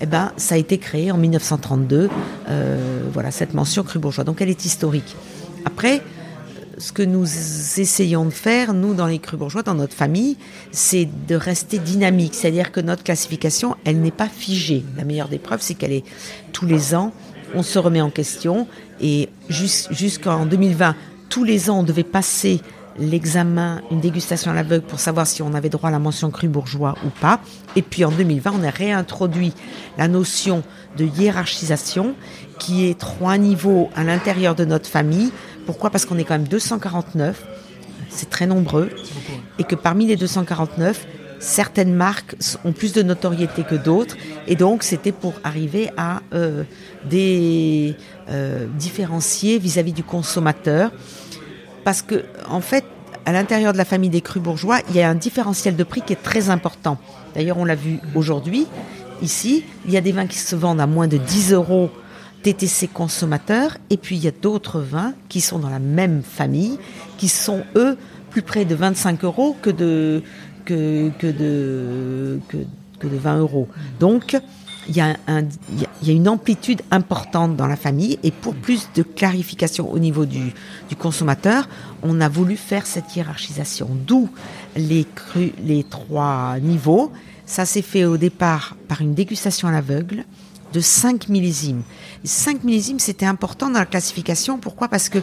Eh 0.00 0.06
ben, 0.06 0.32
ça 0.38 0.54
a 0.54 0.58
été 0.58 0.78
créé 0.78 1.12
en 1.12 1.18
1932, 1.18 2.08
euh, 2.48 3.02
voilà, 3.12 3.30
cette 3.30 3.52
mention 3.52 3.82
cru 3.82 3.98
bourgeois. 3.98 4.24
Donc 4.24 4.40
elle 4.40 4.48
est 4.48 4.64
historique. 4.64 5.14
Après, 5.66 6.02
ce 6.80 6.92
que 6.92 7.02
nous 7.02 7.24
essayons 7.24 8.24
de 8.24 8.30
faire, 8.30 8.72
nous, 8.72 8.94
dans 8.94 9.06
les 9.06 9.18
crus 9.18 9.38
bourgeois, 9.38 9.62
dans 9.62 9.74
notre 9.74 9.94
famille, 9.94 10.36
c'est 10.72 11.08
de 11.28 11.36
rester 11.36 11.78
dynamique. 11.78 12.34
C'est-à-dire 12.34 12.72
que 12.72 12.80
notre 12.80 13.04
classification, 13.04 13.76
elle 13.84 14.00
n'est 14.00 14.10
pas 14.10 14.28
figée. 14.28 14.84
La 14.96 15.04
meilleure 15.04 15.28
des 15.28 15.38
preuves, 15.38 15.60
c'est 15.60 15.74
qu'elle 15.74 15.92
est 15.92 16.04
tous 16.52 16.66
les 16.66 16.94
ans, 16.94 17.12
on 17.54 17.62
se 17.62 17.78
remet 17.78 18.00
en 18.00 18.10
question. 18.10 18.66
Et 19.00 19.28
jusqu'en 19.48 20.46
2020, 20.46 20.96
tous 21.28 21.44
les 21.44 21.70
ans, 21.70 21.80
on 21.80 21.82
devait 21.82 22.02
passer 22.02 22.60
l'examen, 22.98 23.82
une 23.90 24.00
dégustation 24.00 24.50
à 24.50 24.54
l'aveugle 24.54 24.84
pour 24.84 25.00
savoir 25.00 25.26
si 25.26 25.42
on 25.42 25.54
avait 25.54 25.68
droit 25.68 25.88
à 25.88 25.92
la 25.92 25.98
mention 25.98 26.30
cru 26.30 26.48
bourgeois 26.48 26.94
ou 27.04 27.10
pas. 27.20 27.40
Et 27.76 27.82
puis 27.82 28.04
en 28.04 28.10
2020, 28.10 28.52
on 28.60 28.64
a 28.64 28.70
réintroduit 28.70 29.52
la 29.96 30.08
notion 30.08 30.62
de 30.96 31.04
hiérarchisation 31.04 32.14
qui 32.58 32.86
est 32.86 32.98
trois 32.98 33.38
niveaux 33.38 33.90
à 33.94 34.04
l'intérieur 34.04 34.54
de 34.54 34.64
notre 34.64 34.88
famille 34.88 35.30
pourquoi? 35.66 35.90
Parce 35.90 36.04
qu'on 36.04 36.18
est 36.18 36.24
quand 36.24 36.34
même 36.34 36.48
249, 36.48 37.44
c'est 38.08 38.30
très 38.30 38.46
nombreux, 38.46 38.90
et 39.58 39.64
que 39.64 39.74
parmi 39.74 40.06
les 40.06 40.16
249, 40.16 41.06
certaines 41.38 41.94
marques 41.94 42.36
ont 42.64 42.72
plus 42.72 42.92
de 42.92 43.02
notoriété 43.02 43.62
que 43.64 43.74
d'autres, 43.74 44.16
et 44.46 44.56
donc 44.56 44.82
c'était 44.82 45.12
pour 45.12 45.34
arriver 45.42 45.90
à 45.96 46.20
euh, 46.34 46.64
des 47.08 47.96
euh, 48.28 48.66
différencier 48.78 49.58
vis-à-vis 49.58 49.92
du 49.92 50.04
consommateur, 50.04 50.92
parce 51.84 52.02
que 52.02 52.24
en 52.48 52.60
fait, 52.60 52.84
à 53.26 53.32
l'intérieur 53.32 53.72
de 53.72 53.78
la 53.78 53.84
famille 53.84 54.10
des 54.10 54.20
crus 54.20 54.42
bourgeois, 54.42 54.80
il 54.90 54.96
y 54.96 55.02
a 55.02 55.08
un 55.08 55.14
différentiel 55.14 55.76
de 55.76 55.84
prix 55.84 56.02
qui 56.02 56.12
est 56.12 56.22
très 56.22 56.50
important. 56.50 56.98
D'ailleurs, 57.34 57.58
on 57.58 57.64
l'a 57.64 57.74
vu 57.74 58.00
aujourd'hui. 58.14 58.66
Ici, 59.22 59.64
il 59.86 59.92
y 59.92 59.96
a 59.96 60.00
des 60.00 60.12
vins 60.12 60.26
qui 60.26 60.38
se 60.38 60.56
vendent 60.56 60.80
à 60.80 60.86
moins 60.86 61.06
de 61.06 61.18
10 61.18 61.52
euros 61.52 61.90
TTC 62.42 62.88
consommateurs, 62.88 63.76
et 63.90 63.96
puis 63.96 64.16
il 64.16 64.24
y 64.24 64.28
a 64.28 64.32
d'autres 64.32 64.80
vins 64.80 65.14
qui 65.28 65.40
sont 65.40 65.58
dans 65.58 65.68
la 65.68 65.78
même 65.78 66.22
famille, 66.22 66.78
qui 67.18 67.28
sont 67.28 67.62
eux 67.76 67.96
plus 68.30 68.42
près 68.42 68.64
de 68.64 68.74
25 68.74 69.24
euros 69.24 69.56
que 69.60 69.70
de, 69.70 70.22
que, 70.64 71.10
de, 71.20 72.40
que, 72.48 73.06
de 73.06 73.16
20 73.16 73.38
euros. 73.40 73.68
Donc, 73.98 74.38
il 74.88 74.96
y, 74.96 75.00
a 75.00 75.16
un, 75.26 75.42
il 75.42 76.08
y 76.08 76.10
a 76.10 76.12
une 76.12 76.28
amplitude 76.28 76.82
importante 76.90 77.54
dans 77.56 77.66
la 77.66 77.76
famille 77.76 78.18
et 78.22 78.30
pour 78.30 78.54
plus 78.54 78.88
de 78.94 79.02
clarification 79.02 79.92
au 79.92 79.98
niveau 79.98 80.24
du, 80.24 80.52
du 80.88 80.96
consommateur, 80.96 81.68
on 82.02 82.20
a 82.20 82.28
voulu 82.28 82.56
faire 82.56 82.86
cette 82.86 83.14
hiérarchisation. 83.14 83.88
D'où 84.06 84.30
les, 84.76 85.06
les 85.62 85.84
trois 85.84 86.56
niveaux. 86.60 87.12
Ça 87.46 87.66
s'est 87.66 87.82
fait 87.82 88.04
au 88.04 88.16
départ 88.16 88.76
par 88.88 89.00
une 89.00 89.12
dégustation 89.12 89.68
à 89.68 89.72
l'aveugle 89.72 90.24
de 90.72 90.80
5 90.80 91.28
millésimes. 91.28 91.82
5 92.24 92.64
millésimes, 92.64 92.98
c'était 92.98 93.26
important 93.26 93.70
dans 93.70 93.78
la 93.78 93.86
classification. 93.86 94.58
Pourquoi? 94.58 94.88
Parce 94.88 95.08
que 95.08 95.18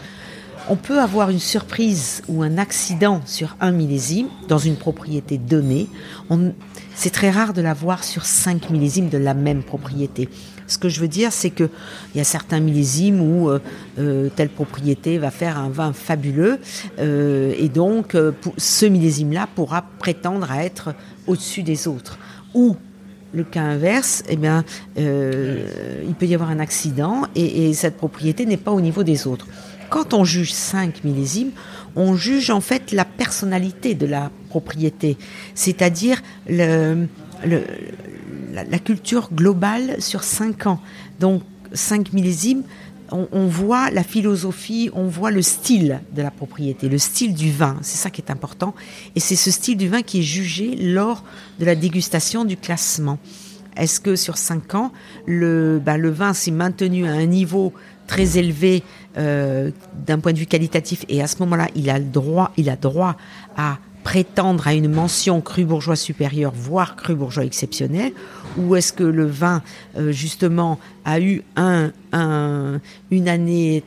on 0.69 0.75
peut 0.75 0.99
avoir 0.99 1.29
une 1.29 1.39
surprise 1.39 2.23
ou 2.27 2.43
un 2.43 2.57
accident 2.57 3.21
sur 3.25 3.55
un 3.62 3.71
millésime 3.71 4.27
dans 4.49 4.57
une 4.57 4.75
propriété 4.75 5.38
donnée. 5.38 5.88
C'est 6.93 7.12
très 7.12 7.29
rare 7.29 7.53
de 7.53 7.62
l'avoir 7.62 8.03
sur 8.03 8.25
5 8.25 8.69
millésimes 8.69 9.07
de 9.07 9.17
la 9.17 9.33
même 9.33 9.63
propriété. 9.63 10.27
Ce 10.67 10.77
que 10.77 10.89
je 10.89 10.99
veux 10.99 11.07
dire, 11.07 11.31
c'est 11.31 11.51
qu'il 11.51 11.69
y 12.15 12.19
a 12.19 12.25
certains 12.25 12.60
millésimes 12.60 13.21
où 13.21 13.49
euh, 13.49 13.60
euh, 13.99 14.29
telle 14.36 14.49
propriété 14.49 15.17
va 15.17 15.31
faire 15.31 15.57
un 15.57 15.69
vin 15.69 15.93
fabuleux 15.93 16.60
euh, 16.99 17.53
et 17.57 17.69
donc 17.69 18.17
ce 18.57 18.86
millésime-là 18.86 19.47
pourra 19.55 19.86
prétendre 19.99 20.51
à 20.51 20.65
être 20.65 20.93
au-dessus 21.25 21.63
des 21.63 21.88
autres. 21.88 22.19
Ou 22.53 22.75
le 23.38 23.43
cas 23.43 23.62
inverse, 23.62 24.23
eh 24.28 24.36
bien, 24.36 24.65
euh, 24.97 26.04
il 26.06 26.15
peut 26.15 26.26
y 26.26 26.34
avoir 26.34 26.50
un 26.50 26.60
accident 26.60 27.23
et, 27.36 27.73
cette 27.73 27.95
propriété 27.95 28.45
n'est 28.45 28.58
pas 28.58 28.71
au 28.71 28.82
niveau 28.82 29.04
des 29.04 29.28
autres. 29.28 29.47
Quand 29.89 30.13
on 30.13 30.26
juge 30.26 30.52
5 30.52 31.04
millésimes, 31.04 31.52
on 31.95 32.15
juge 32.15 32.50
en 32.50 32.60
fait 32.60 32.91
la 32.91 33.06
personnalité 33.06 33.93
de 33.95 34.06
la 34.06 34.32
propriété, 34.50 35.17
c'est-à-dire 35.56 36.21
la, 36.50 36.95
la, 37.45 38.80
culture 38.80 39.30
globale 39.34 39.95
sur 40.00 40.23
5 40.23 40.67
ans. 40.67 40.82
Donc 41.19 41.43
5 41.73 42.13
millésimes, 42.13 42.63
on, 43.12 43.48
voit 43.48 43.89
la 43.91 44.04
philosophie, 44.04 44.89
on 44.93 45.08
voit 45.08 45.32
le 45.32 45.41
style 45.41 46.02
de 46.13 46.22
la 46.22 46.32
propriété, 46.32 46.89
le 46.89 46.98
style 46.98 47.34
du 47.34 47.52
vin. 47.52 47.78
C'est 47.82 47.98
ça 47.98 48.10
qui 48.10 48.22
est 48.22 48.32
important. 48.32 48.76
Et 49.15 49.20
c'est 49.20 49.36
ce 49.36 49.52
style 49.52 49.78
du 49.78 49.88
vin 49.88 50.02
qui 50.02 50.20
est 50.20 50.24
jugé 50.24 50.76
lors 50.76 51.24
de 51.60 51.65
la 51.65 51.76
dégustation 51.76 52.46
du 52.46 52.58
classement. 52.58 53.17
Est-ce 53.76 54.00
que 54.00 54.15
sur 54.15 54.38
cinq 54.38 54.76
ans, 54.76 54.91
le, 55.26 55.80
bah, 55.84 55.98
le 55.98 56.10
vin 56.10 56.34
s'est 56.34 56.52
maintenu 56.52 57.08
à 57.08 57.12
un 57.12 57.26
niveau 57.26 57.74
très 58.08 58.38
élevé 58.38 58.84
euh, 59.17 59.72
d'un 60.06 60.20
point 60.20 60.34
de 60.34 60.39
vue 60.39 60.46
qualitatif 60.46 61.06
et 61.10 61.22
à 61.22 61.28
ce 61.28 61.38
moment-là, 61.39 61.67
il 61.76 61.89
a 61.89 62.00
le 62.00 62.06
droit, 62.06 62.52
il 62.58 62.70
a 62.70 62.76
droit 62.76 63.17
à 63.56 63.78
prétendre 64.04 64.67
à 64.67 64.74
une 64.74 64.89
mention 64.89 65.41
cru 65.41 65.65
bourgeois 65.65 65.98
supérieur, 65.98 66.54
voire 66.56 66.96
cru 66.96 67.13
bourgeois 67.13 67.43
exceptionnel, 67.43 68.13
ou 68.58 68.76
est-ce 68.76 68.93
que 68.93 69.04
le 69.04 69.26
vin, 69.26 69.62
euh, 69.98 70.12
justement, 70.12 70.80
a 71.06 71.20
eu 71.22 71.43
un, 71.56 71.91
une 73.12 73.30
année 73.30 73.84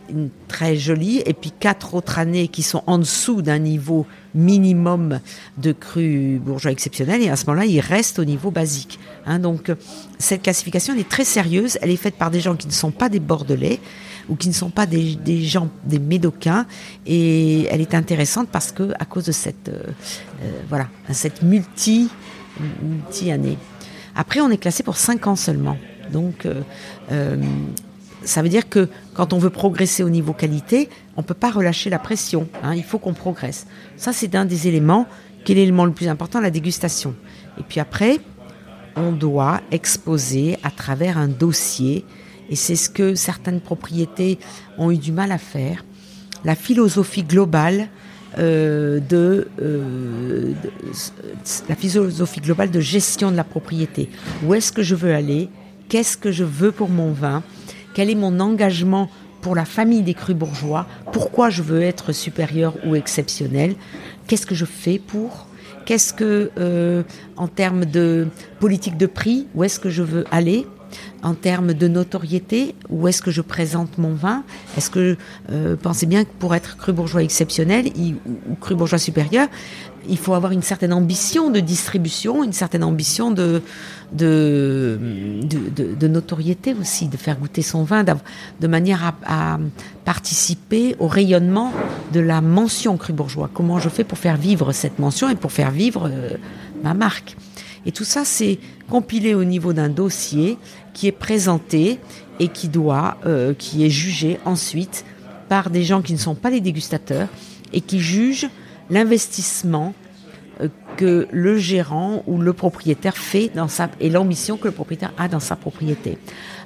très 0.49 0.77
jolie 0.77 1.23
et 1.27 1.35
puis 1.35 1.51
quatre 1.51 1.95
autres 1.95 2.19
années 2.19 2.49
qui 2.49 2.63
sont 2.63 2.83
en 2.87 2.99
dessous 2.99 3.43
d'un 3.43 3.59
niveau 3.59 4.07
minimum 4.35 5.21
de 5.59 5.73
cru 5.73 6.41
bourgeois 6.43 6.71
exceptionnel, 6.71 7.23
et 7.23 7.29
à 7.29 7.37
ce 7.37 7.47
moment-là, 7.47 7.67
il 7.67 7.81
reste 7.81 8.19
au 8.19 8.25
niveau 8.25 8.51
basique. 8.51 8.99
Hein. 9.27 9.39
donc, 9.39 9.73
cette 10.19 10.43
classification, 10.43 10.95
elle 10.95 11.01
est 11.01 11.09
très 11.09 11.25
sérieuse, 11.25 11.79
elle 11.83 11.91
est 11.91 11.97
faite 11.97 12.15
par 12.15 12.31
des 12.31 12.41
gens 12.41 12.57
qui 12.57 12.69
ne 12.69 12.73
sont 12.73 12.93
pas 12.93 13.09
des 13.09 13.21
Bordelais, 13.21 13.81
ou 14.31 14.37
qui 14.37 14.49
ne 14.49 14.55
sont 14.55 14.71
pas 14.71 14.87
des, 14.87 15.43
gens, 15.43 15.69
des 15.85 15.99
médocains. 15.99 16.67
Et 17.05 17.65
elle 17.65 17.81
est 17.81 17.95
intéressante 17.95 18.49
parce 18.51 18.73
que, 18.73 18.93
à 18.99 19.05
cause 19.05 19.25
de 19.25 19.33
cette, 19.33 19.69
euh, 19.69 19.83
euh, 20.43 20.61
voilà, 20.69 20.89
cette 21.11 21.43
multi, 21.43 22.09
multi 22.83 23.31
année. 23.31 23.59
Après, 24.15 24.41
on 24.41 24.51
est 24.51 24.59
classé 24.59 24.83
pour 24.83 24.97
5 24.97 25.27
ans 25.27 25.37
seulement. 25.37 25.77
Donc, 26.13 26.47
euh, 26.47 27.37
ça 28.25 28.43
veut 28.43 28.49
dire 28.49 28.69
que 28.69 28.89
quand 29.15 29.33
on 29.33 29.39
veut 29.39 29.51
progresser 29.51 30.03
au 30.03 30.11
niveau 30.11 30.33
qualité, 30.33 30.89
on 31.17 31.23
ne 31.23 31.27
peut 31.27 31.35
pas 31.35 31.51
relâcher 31.51 31.91
la 31.91 31.99
pression. 31.99 32.49
Hein, 32.63 32.75
il 32.75 32.85
faut 32.85 32.99
qu'on 32.99 33.15
progresse. 33.15 33.67
Ça, 33.97 34.13
c'est 34.13 34.35
un 34.35 34.45
des 34.45 34.69
éléments 34.69 35.07
Quel 35.45 35.57
est 35.57 35.61
l'élément 35.61 35.87
le 35.87 35.93
plus 35.93 36.09
important? 36.09 36.41
La 36.41 36.51
dégustation. 36.51 37.15
Et 37.59 37.63
puis 37.63 37.81
après, 37.81 38.19
on 38.97 39.13
doit 39.13 39.61
exposer 39.71 40.59
à 40.63 40.71
travers 40.71 41.17
un 41.17 41.29
dossier, 41.29 42.05
et 42.51 42.57
c'est 42.57 42.77
ce 42.77 42.91
que 42.91 43.15
certaines 43.15 43.61
propriétés 43.61 44.39
ont 44.77 44.91
eu 44.91 44.99
du 44.99 45.13
mal 45.13 45.33
à 45.33 45.39
faire, 45.39 45.85
la 46.45 46.55
philosophie 46.55 47.23
globale 47.23 47.89
euh, 48.39 49.01
de, 49.01 49.49
euh, 49.61 50.53
de, 50.63 50.71
la 51.69 51.75
philosophie 51.75 52.41
globale 52.41 52.71
de 52.71 52.81
gestion 52.81 53.31
de 53.31 53.37
la 53.37 53.45
propriété. 53.45 54.09
Où 54.45 54.55
est-ce 54.55 54.71
que 54.71 54.83
je 54.83 54.95
veux 54.95 55.13
aller? 55.13 55.49
Qu'est-ce 55.89 56.17
que 56.17 56.31
je 56.31 56.45
veux 56.45 56.71
pour 56.71 56.89
mon 56.89 57.13
vin? 57.13 57.43
Quel 57.95 58.09
est 58.09 58.15
mon 58.15 58.39
engagement 58.39 59.11
pour 59.41 59.57
la 59.57 59.65
famille 59.65 60.03
des 60.03 60.15
crus 60.15 60.37
bourgeois? 60.37 60.87
Pourquoi 61.13 61.51
je 61.51 61.63
veux 61.63 61.83
être 61.83 62.13
supérieur 62.13 62.75
ou 62.87 62.95
exceptionnel? 62.95 63.75
Qu'est-ce 64.27 64.47
que 64.47 64.55
je 64.55 64.65
fais 64.65 65.01
pour? 65.01 65.49
Qu'est-ce 65.87 66.13
que, 66.15 66.53
euh, 66.57 67.03
en 67.37 67.49
termes 67.49 67.85
de 67.85 68.29
politique 68.61 68.97
de 68.97 69.07
prix, 69.07 69.49
où 69.57 69.65
est-ce 69.65 69.81
que 69.81 69.91
je 69.91 70.03
veux 70.03 70.25
aller? 70.31 70.67
En 71.23 71.35
termes 71.35 71.75
de 71.75 71.89
notoriété, 71.89 72.75
où 72.89 73.09
est-ce 73.09 73.23
que 73.23 73.31
je 73.31 73.43
présente 73.43 73.99
mon 73.99 74.15
vin? 74.15 74.43
Est-ce 74.77 74.91
que, 74.91 75.17
euh, 75.51 75.77
pensez 75.77 76.07
bien 76.07 76.25
que 76.25 76.31
pour 76.39 76.55
être 76.55 76.77
cru 76.77 76.93
bourgeois 76.93 77.23
exceptionnel 77.23 77.91
ou 78.49 78.55
cru 78.57 78.75
bourgeois 78.75 78.99
supérieur, 78.99 79.49
il 80.09 80.19
faut 80.19 80.35
avoir 80.35 80.53
une 80.53 80.63
certaine 80.63 80.93
ambition 80.93 81.51
de 81.51 81.61
distribution, 81.61 82.43
une 82.43 82.53
certaine 82.53 82.85
ambition 82.85 83.31
de, 83.31 83.63
de, 84.13 84.99
de, 85.45 86.09
notoriété 86.09 86.75
aussi, 86.75 87.09
de 87.09 87.17
faire 87.17 87.39
goûter 87.39 87.63
son 87.63 87.85
vin, 87.85 88.05
de 88.05 88.67
manière 88.67 89.05
à, 89.05 89.15
à, 89.27 89.59
participer 90.05 90.97
au 90.99 91.07
rayonnement 91.07 91.73
de 92.13 92.21
la 92.21 92.41
mention 92.41 92.97
cru 92.97 93.13
bourgeois. 93.13 93.51
Comment 93.53 93.79
je 93.79 93.89
fais 93.89 94.05
pour 94.05 94.19
faire 94.19 94.37
vivre 94.37 94.73
cette 94.73 94.99
mention 94.99 95.29
et 95.29 95.37
pour 95.37 95.53
faire 95.53 95.71
vivre 95.71 96.09
euh, 96.11 96.31
ma 96.83 96.95
marque? 96.95 97.37
Et 97.87 97.93
tout 97.93 98.05
ça, 98.05 98.25
c'est 98.25 98.59
compilé 98.91 99.35
au 99.35 99.45
niveau 99.45 99.73
d'un 99.73 99.89
dossier 99.89 100.59
qui 100.93 101.07
est 101.07 101.13
présenté 101.13 101.99
et 102.39 102.49
qui 102.49 102.69
doit, 102.69 103.19
euh, 103.27 103.55
qui 103.55 103.85
est 103.85 103.91
jugé 103.91 104.39
ensuite 104.45 105.05
par 105.49 105.71
des 105.71 105.83
gens 105.83 106.03
qui 106.03 106.13
ne 106.13 106.19
sont 106.19 106.35
pas 106.35 106.51
des 106.51 106.61
dégustateurs 106.61 107.29
et 107.73 107.81
qui 107.81 108.01
jugent 108.01 108.49
l'investissement 108.89 109.95
euh, 110.61 110.69
que 110.97 111.29
le 111.31 111.59
gérant 111.59 112.23
ou 112.27 112.39
le 112.39 112.53
propriétaire 112.53 113.17
fait 113.17 113.51
dans 113.55 113.69
sa 113.69 113.91
et 114.01 114.11
l'ambition 114.11 114.57
que 114.57 114.69
le 114.69 114.75
propriétaire 114.75 115.13
a 115.19 115.29
dans 115.29 115.41
sa 115.41 115.57
propriété. 115.57 116.19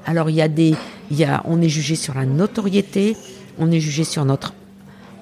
Alors 0.06 0.30
il 0.30 0.36
y 0.36 0.42
a 0.42 0.48
des, 0.48 0.74
il 1.10 1.16
y 1.16 1.24
a, 1.24 1.42
on 1.44 1.60
est 1.60 1.68
jugé 1.68 1.96
sur 1.96 2.14
la 2.14 2.26
notoriété, 2.26 3.16
on 3.58 3.70
est 3.70 3.80
jugé 3.80 4.04
sur 4.04 4.24
notre 4.24 4.54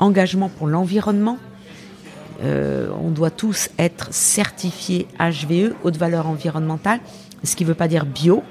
engagement 0.00 0.48
pour 0.48 0.66
l'environnement, 0.66 1.38
euh, 2.42 2.88
on 3.00 3.10
doit 3.10 3.30
tous 3.30 3.70
être 3.78 4.12
certifiés 4.12 5.06
HVE, 5.18 5.74
haute 5.84 5.96
valeur 5.96 6.26
environnementale, 6.26 7.00
ce 7.44 7.54
qui 7.54 7.64
ne 7.64 7.68
veut 7.68 7.74
pas 7.74 7.88
dire 7.88 8.04
bio, 8.04 8.42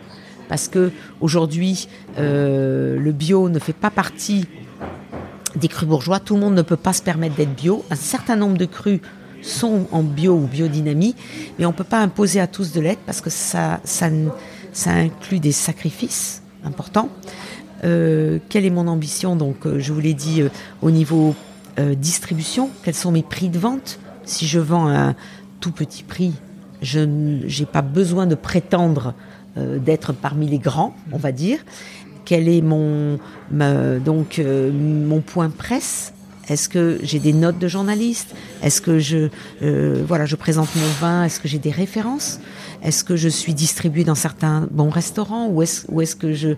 parce 0.51 0.67
que 0.67 0.91
aujourd'hui 1.21 1.87
euh, 2.17 2.99
le 2.99 3.11
bio 3.13 3.47
ne 3.47 3.57
fait 3.57 3.71
pas 3.71 3.89
partie 3.89 4.47
des 5.55 5.69
crus 5.69 5.87
bourgeois. 5.87 6.19
Tout 6.19 6.33
le 6.33 6.41
monde 6.41 6.55
ne 6.55 6.61
peut 6.61 6.75
pas 6.75 6.91
se 6.91 7.01
permettre 7.01 7.35
d'être 7.35 7.55
bio. 7.55 7.85
Un 7.89 7.95
certain 7.95 8.35
nombre 8.35 8.57
de 8.57 8.65
crus 8.65 8.99
sont 9.41 9.87
en 9.93 10.03
bio 10.03 10.33
ou 10.33 10.47
biodynamie, 10.47 11.15
mais 11.57 11.65
on 11.65 11.69
ne 11.69 11.73
peut 11.73 11.85
pas 11.85 12.01
imposer 12.01 12.41
à 12.41 12.47
tous 12.47 12.73
de 12.73 12.81
l'être 12.81 12.99
parce 13.05 13.21
que 13.21 13.29
ça, 13.29 13.79
ça, 13.85 14.09
inclut 14.87 15.39
des 15.39 15.53
sacrifices 15.53 16.43
importants. 16.65 17.07
Euh, 17.85 18.39
quelle 18.49 18.65
est 18.65 18.71
mon 18.71 18.87
ambition? 18.87 19.37
Donc, 19.37 19.65
euh, 19.65 19.79
je 19.79 19.93
vous 19.93 20.01
l'ai 20.01 20.13
dit, 20.13 20.43
au 20.81 20.91
niveau 20.91 21.33
distribution, 21.95 22.69
quels 22.83 22.93
sont 22.93 23.13
mes 23.13 23.23
prix 23.23 23.47
de 23.47 23.57
vente? 23.57 23.99
Si 24.25 24.45
je 24.45 24.59
vends 24.59 24.87
à 24.87 24.97
un 24.99 25.15
tout 25.61 25.71
petit 25.71 26.03
prix, 26.03 26.33
je 26.81 26.99
n'ai 26.99 27.65
pas 27.65 27.81
besoin 27.81 28.27
de 28.27 28.35
prétendre 28.35 29.13
euh, 29.57 29.79
d'être 29.79 30.13
parmi 30.13 30.47
les 30.47 30.59
grands, 30.59 30.95
on 31.11 31.17
va 31.17 31.31
dire. 31.31 31.59
Quel 32.25 32.47
est 32.47 32.61
mon 32.61 33.19
donc 33.51 34.39
euh, 34.39 34.71
mon 34.71 35.21
point 35.21 35.49
presse? 35.49 36.13
Est-ce 36.47 36.69
que 36.69 36.99
j'ai 37.03 37.19
des 37.19 37.33
notes 37.33 37.59
de 37.59 37.67
journalistes 37.67 38.35
Est-ce 38.63 38.81
que 38.81 38.99
je 38.99 39.29
euh, 39.61 40.03
voilà 40.07 40.25
je 40.25 40.35
présente 40.35 40.69
mon 40.75 40.87
vin? 40.99 41.23
Est-ce 41.23 41.39
que 41.39 41.47
j'ai 41.47 41.59
des 41.59 41.71
références? 41.71 42.39
Est-ce 42.83 43.03
que 43.03 43.15
je 43.15 43.29
suis 43.29 43.53
distribué 43.53 44.03
dans 44.03 44.15
certains 44.15 44.67
bons 44.71 44.89
restaurants? 44.89 45.47
Ou 45.49 45.61
est-ce 45.61 45.85
est-ce 46.01 46.15
que 46.15 46.33
je 46.33 46.49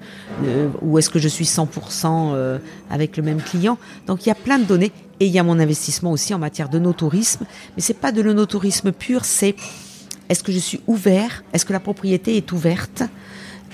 est-ce 0.97 1.09
que 1.09 1.19
je 1.19 1.27
suis 1.27 1.45
100% 1.45 1.67
euh, 2.05 2.59
avec 2.89 3.17
le 3.17 3.23
même 3.23 3.41
client? 3.41 3.77
Donc 4.07 4.25
il 4.25 4.29
y 4.29 4.31
a 4.31 4.35
plein 4.35 4.57
de 4.57 4.65
données 4.65 4.91
et 5.19 5.25
il 5.25 5.31
y 5.31 5.39
a 5.39 5.43
mon 5.43 5.59
investissement 5.59 6.11
aussi 6.11 6.33
en 6.33 6.39
matière 6.39 6.69
de 6.69 6.79
no-tourisme, 6.79 7.45
mais 7.75 7.81
c'est 7.81 7.93
pas 7.93 8.11
de 8.11 8.21
no-tourisme 8.23 8.91
pur, 8.91 9.25
c'est 9.25 9.55
est-ce 10.33 10.43
que 10.43 10.51
je 10.51 10.57
suis 10.57 10.81
ouvert? 10.87 11.43
Est-ce 11.53 11.63
que 11.63 11.73
la 11.73 11.79
propriété 11.79 12.37
est 12.37 12.51
ouverte 12.51 13.03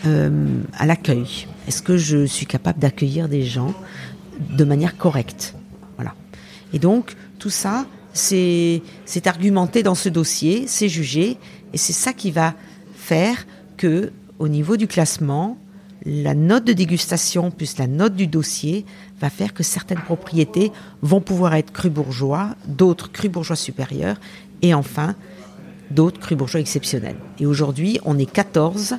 euh, 0.06 0.62
à 0.78 0.86
l'accueil? 0.86 1.48
Est-ce 1.70 1.82
que 1.82 1.96
je 1.96 2.26
suis 2.26 2.46
capable 2.46 2.80
d'accueillir 2.80 3.30
des 3.30 3.44
gens 3.44 3.74
de 4.38 4.66
manière 4.66 4.98
correcte? 4.98 5.56
Voilà. 5.96 6.14
Et 6.74 6.80
donc 6.80 7.16
tout 7.40 7.50
ça, 7.50 7.86
c'est 8.12 8.82
argumenté 9.26 9.84
dans 9.84 9.96
ce 9.96 10.10
dossier, 10.10 10.66
c'est 10.68 10.90
jugé, 10.90 11.38
et 11.72 11.78
c'est 11.78 11.94
ça 11.94 12.12
qui 12.12 12.30
va 12.30 12.56
faire 12.94 13.48
que, 13.78 14.12
au 14.38 14.50
niveau 14.50 14.76
du 14.76 14.88
classement, 14.88 15.58
la 16.06 16.34
note 16.34 16.66
de 16.66 16.74
dégustation 16.74 17.52
plus 17.52 17.78
la 17.78 17.88
note 17.88 18.16
du 18.16 18.28
dossier 18.28 18.86
va 19.22 19.30
faire 19.30 19.54
que 19.54 19.64
certaines 19.64 20.02
propriétés 20.02 20.74
vont 21.02 21.22
pouvoir 21.22 21.56
être 21.56 21.72
cru 21.72 21.90
bourgeois, 21.90 22.56
d'autres 22.68 23.10
cru 23.10 23.30
bourgeois 23.30 23.56
supérieurs, 23.56 24.20
et 24.62 24.74
enfin 24.74 25.16
d'autres 25.92 26.20
cru 26.20 26.36
bourgeois 26.36 26.62
exceptionnels. 26.62 27.18
Et 27.40 27.46
aujourd'hui, 27.46 28.00
on 28.06 28.18
est 28.18 28.30
14 28.30 28.98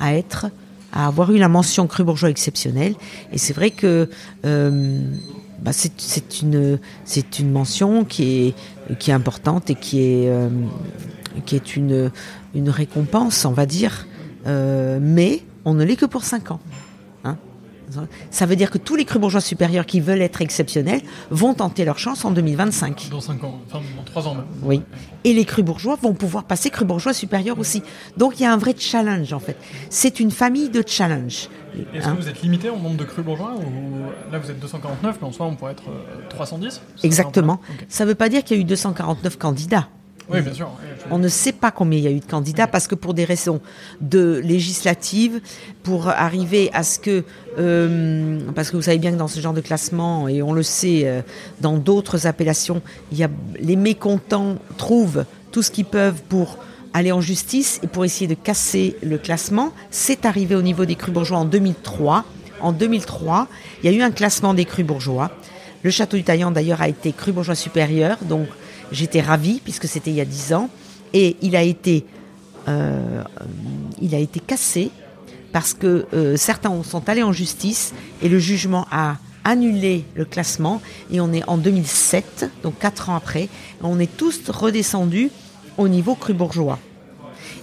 à 0.00 0.14
être 0.14 0.46
à 0.92 1.06
avoir 1.06 1.30
eu 1.32 1.38
la 1.38 1.48
mention 1.48 1.86
cru 1.86 2.04
bourgeois 2.04 2.30
exceptionnel. 2.30 2.94
Et 3.32 3.38
c'est 3.38 3.52
vrai 3.52 3.70
que 3.70 4.08
euh, 4.46 5.00
bah 5.60 5.72
c'est 5.72 6.40
une 6.40 7.50
mention 7.50 8.04
qui 8.04 8.54
est 8.88 9.12
importante 9.12 9.70
et 9.70 9.74
qui 9.74 10.00
est 10.00 10.28
euh, 10.28 10.48
une 12.54 12.70
récompense, 12.70 13.44
on 13.44 13.52
va 13.52 13.66
dire. 13.66 14.06
Euh, 14.46 14.98
mais 15.00 15.42
on 15.64 15.74
ne 15.74 15.84
l'est 15.84 15.96
que 15.96 16.06
pour 16.06 16.24
5 16.24 16.52
ans. 16.52 16.60
Ça 18.30 18.46
veut 18.46 18.56
dire 18.56 18.70
que 18.70 18.78
tous 18.78 18.96
les 18.96 19.04
crus 19.04 19.20
bourgeois 19.20 19.40
supérieurs 19.40 19.86
qui 19.86 20.00
veulent 20.00 20.22
être 20.22 20.42
exceptionnels 20.42 21.02
vont 21.30 21.54
tenter 21.54 21.84
leur 21.84 21.98
chance 21.98 22.24
en 22.24 22.30
2025. 22.30 23.08
Dans 23.10 23.20
5 23.20 23.44
ans, 23.44 23.60
enfin 23.66 23.80
dans 23.96 24.02
3 24.02 24.28
ans 24.28 24.34
même. 24.34 24.44
Oui. 24.62 24.82
Et 25.24 25.32
les 25.32 25.44
crus 25.44 25.64
bourgeois 25.64 25.96
vont 26.00 26.14
pouvoir 26.14 26.44
passer 26.44 26.70
crus 26.70 26.86
bourgeois 26.86 27.12
supérieurs 27.14 27.58
aussi. 27.58 27.82
Donc 28.16 28.38
il 28.38 28.42
y 28.42 28.46
a 28.46 28.52
un 28.52 28.56
vrai 28.56 28.74
challenge 28.78 29.32
en 29.32 29.40
fait. 29.40 29.56
C'est 29.90 30.20
une 30.20 30.30
famille 30.30 30.68
de 30.68 30.82
challenge. 30.86 31.48
Est-ce 31.94 32.06
hein 32.06 32.16
que 32.16 32.22
vous 32.22 32.28
êtes 32.28 32.42
limité 32.42 32.70
en 32.70 32.78
nombre 32.78 32.96
de 32.96 33.04
crus 33.04 33.24
bourgeois 33.24 33.54
ou 33.56 34.32
Là 34.32 34.38
vous 34.38 34.50
êtes 34.50 34.58
249, 34.60 35.18
mais 35.20 35.28
en 35.28 35.32
soi 35.32 35.46
on 35.46 35.54
pourrait 35.54 35.72
être 35.72 35.84
310 36.30 36.80
Exactement. 37.02 37.60
Okay. 37.74 37.86
Ça 37.88 38.04
ne 38.04 38.10
veut 38.10 38.14
pas 38.14 38.28
dire 38.28 38.44
qu'il 38.44 38.56
y 38.56 38.60
a 38.60 38.62
eu 38.62 38.66
249 38.66 39.38
candidats. 39.38 39.88
Oui, 40.30 40.42
bien 40.42 40.52
sûr. 40.52 40.70
On 41.10 41.18
ne 41.18 41.28
sait 41.28 41.52
pas 41.52 41.70
combien 41.70 41.98
il 41.98 42.04
y 42.04 42.06
a 42.06 42.10
eu 42.10 42.20
de 42.20 42.24
candidats 42.24 42.66
parce 42.66 42.86
que 42.86 42.94
pour 42.94 43.14
des 43.14 43.24
raisons 43.24 43.60
de 44.00 44.40
législatives, 44.44 45.40
pour 45.82 46.08
arriver 46.08 46.70
à 46.74 46.82
ce 46.82 46.98
que, 46.98 47.24
euh, 47.58 48.38
parce 48.54 48.70
que 48.70 48.76
vous 48.76 48.82
savez 48.82 48.98
bien 48.98 49.12
que 49.12 49.16
dans 49.16 49.28
ce 49.28 49.40
genre 49.40 49.54
de 49.54 49.60
classement, 49.60 50.28
et 50.28 50.42
on 50.42 50.52
le 50.52 50.62
sait 50.62 51.02
euh, 51.04 51.22
dans 51.60 51.78
d'autres 51.78 52.26
appellations, 52.26 52.82
les 53.10 53.76
mécontents 53.76 54.56
trouvent 54.76 55.24
tout 55.50 55.62
ce 55.62 55.70
qu'ils 55.70 55.86
peuvent 55.86 56.22
pour 56.28 56.58
aller 56.92 57.12
en 57.12 57.20
justice 57.20 57.80
et 57.82 57.86
pour 57.86 58.04
essayer 58.04 58.26
de 58.26 58.34
casser 58.34 58.96
le 59.02 59.18
classement. 59.18 59.72
C'est 59.90 60.26
arrivé 60.26 60.54
au 60.54 60.62
niveau 60.62 60.84
des 60.84 60.94
crus 60.94 61.12
bourgeois 61.12 61.38
en 61.38 61.44
2003. 61.44 62.24
En 62.60 62.72
2003, 62.72 63.46
il 63.82 63.90
y 63.90 63.94
a 63.94 63.96
eu 63.96 64.02
un 64.02 64.10
classement 64.10 64.52
des 64.52 64.64
crus 64.64 64.84
bourgeois. 64.84 65.30
Le 65.82 65.90
château 65.90 66.16
du 66.16 66.24
Taillan 66.24 66.50
d'ailleurs 66.50 66.82
a 66.82 66.88
été 66.88 67.12
cru 67.12 67.32
bourgeois 67.32 67.54
supérieur, 67.54 68.18
donc 68.22 68.48
J'étais 68.92 69.20
ravie 69.20 69.60
puisque 69.62 69.86
c'était 69.86 70.10
il 70.10 70.16
y 70.16 70.20
a 70.20 70.24
dix 70.24 70.52
ans 70.52 70.70
et 71.12 71.36
il 71.42 71.56
a 71.56 71.62
été, 71.62 72.06
euh, 72.68 73.22
été 74.00 74.40
cassé 74.40 74.90
parce 75.52 75.74
que 75.74 76.06
euh, 76.12 76.36
certains 76.36 76.82
sont 76.82 77.08
allés 77.08 77.22
en 77.22 77.32
justice 77.32 77.94
et 78.22 78.28
le 78.28 78.38
jugement 78.38 78.86
a 78.90 79.16
annulé 79.44 80.04
le 80.14 80.24
classement 80.24 80.80
et 81.10 81.20
on 81.20 81.32
est 81.32 81.48
en 81.48 81.56
2007, 81.56 82.50
donc 82.62 82.78
quatre 82.78 83.08
ans 83.10 83.16
après, 83.16 83.48
on 83.82 83.98
est 83.98 84.14
tous 84.16 84.48
redescendus 84.48 85.30
au 85.78 85.88
niveau 85.88 86.14
cru 86.14 86.34
bourgeois. 86.34 86.78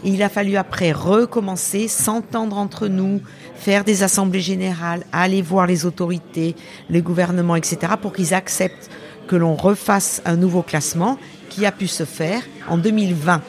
Et 0.04 0.10
il 0.10 0.24
a 0.24 0.30
fallu 0.30 0.56
après 0.56 0.92
recommencer, 0.92 1.88
s'entendre 1.88 2.58
entre 2.58 2.88
nous, 2.88 3.22
faire 3.56 3.84
des 3.84 4.04
assemblées 4.04 4.42
générales, 4.42 5.06
aller 5.12 5.42
voir 5.42 5.68
les 5.68 5.86
autorités, 5.86 6.56
les 6.90 7.02
gouvernements, 7.02 7.56
etc., 7.56 7.94
pour 8.02 8.14
qu'ils 8.14 8.34
acceptent 8.34 8.90
que 9.28 9.36
l'on 9.36 9.56
refasse 9.56 10.22
un 10.26 10.36
nouveau 10.36 10.62
classement 10.62 11.18
qui 11.50 11.66
a 11.66 11.72
pu 11.72 11.88
se 11.88 12.06
faire 12.06 12.42
en 12.68 12.78
2020. 12.78 13.42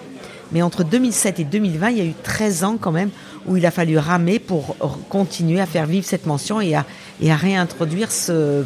Mais 0.53 0.63
entre 0.63 0.85
2007 0.85 1.41
et 1.41 1.45
2020, 1.45 1.91
il 1.91 1.99
y 1.99 2.01
a 2.01 2.05
eu 2.05 2.15
13 2.23 2.65
ans 2.65 2.77
quand 2.81 2.93
même 2.93 3.11
où 3.47 3.57
il 3.57 3.67
a 3.67 3.71
fallu 3.71 3.99
ramer 3.99 4.39
pour 4.39 4.77
continuer 5.09 5.61
à 5.61 5.67
faire 5.67 5.87
vivre 5.87 6.07
cette 6.07 6.27
mention 6.27 6.61
et 6.61 6.75
à, 6.75 6.85
réintroduire 7.21 8.13
ce, 8.13 8.65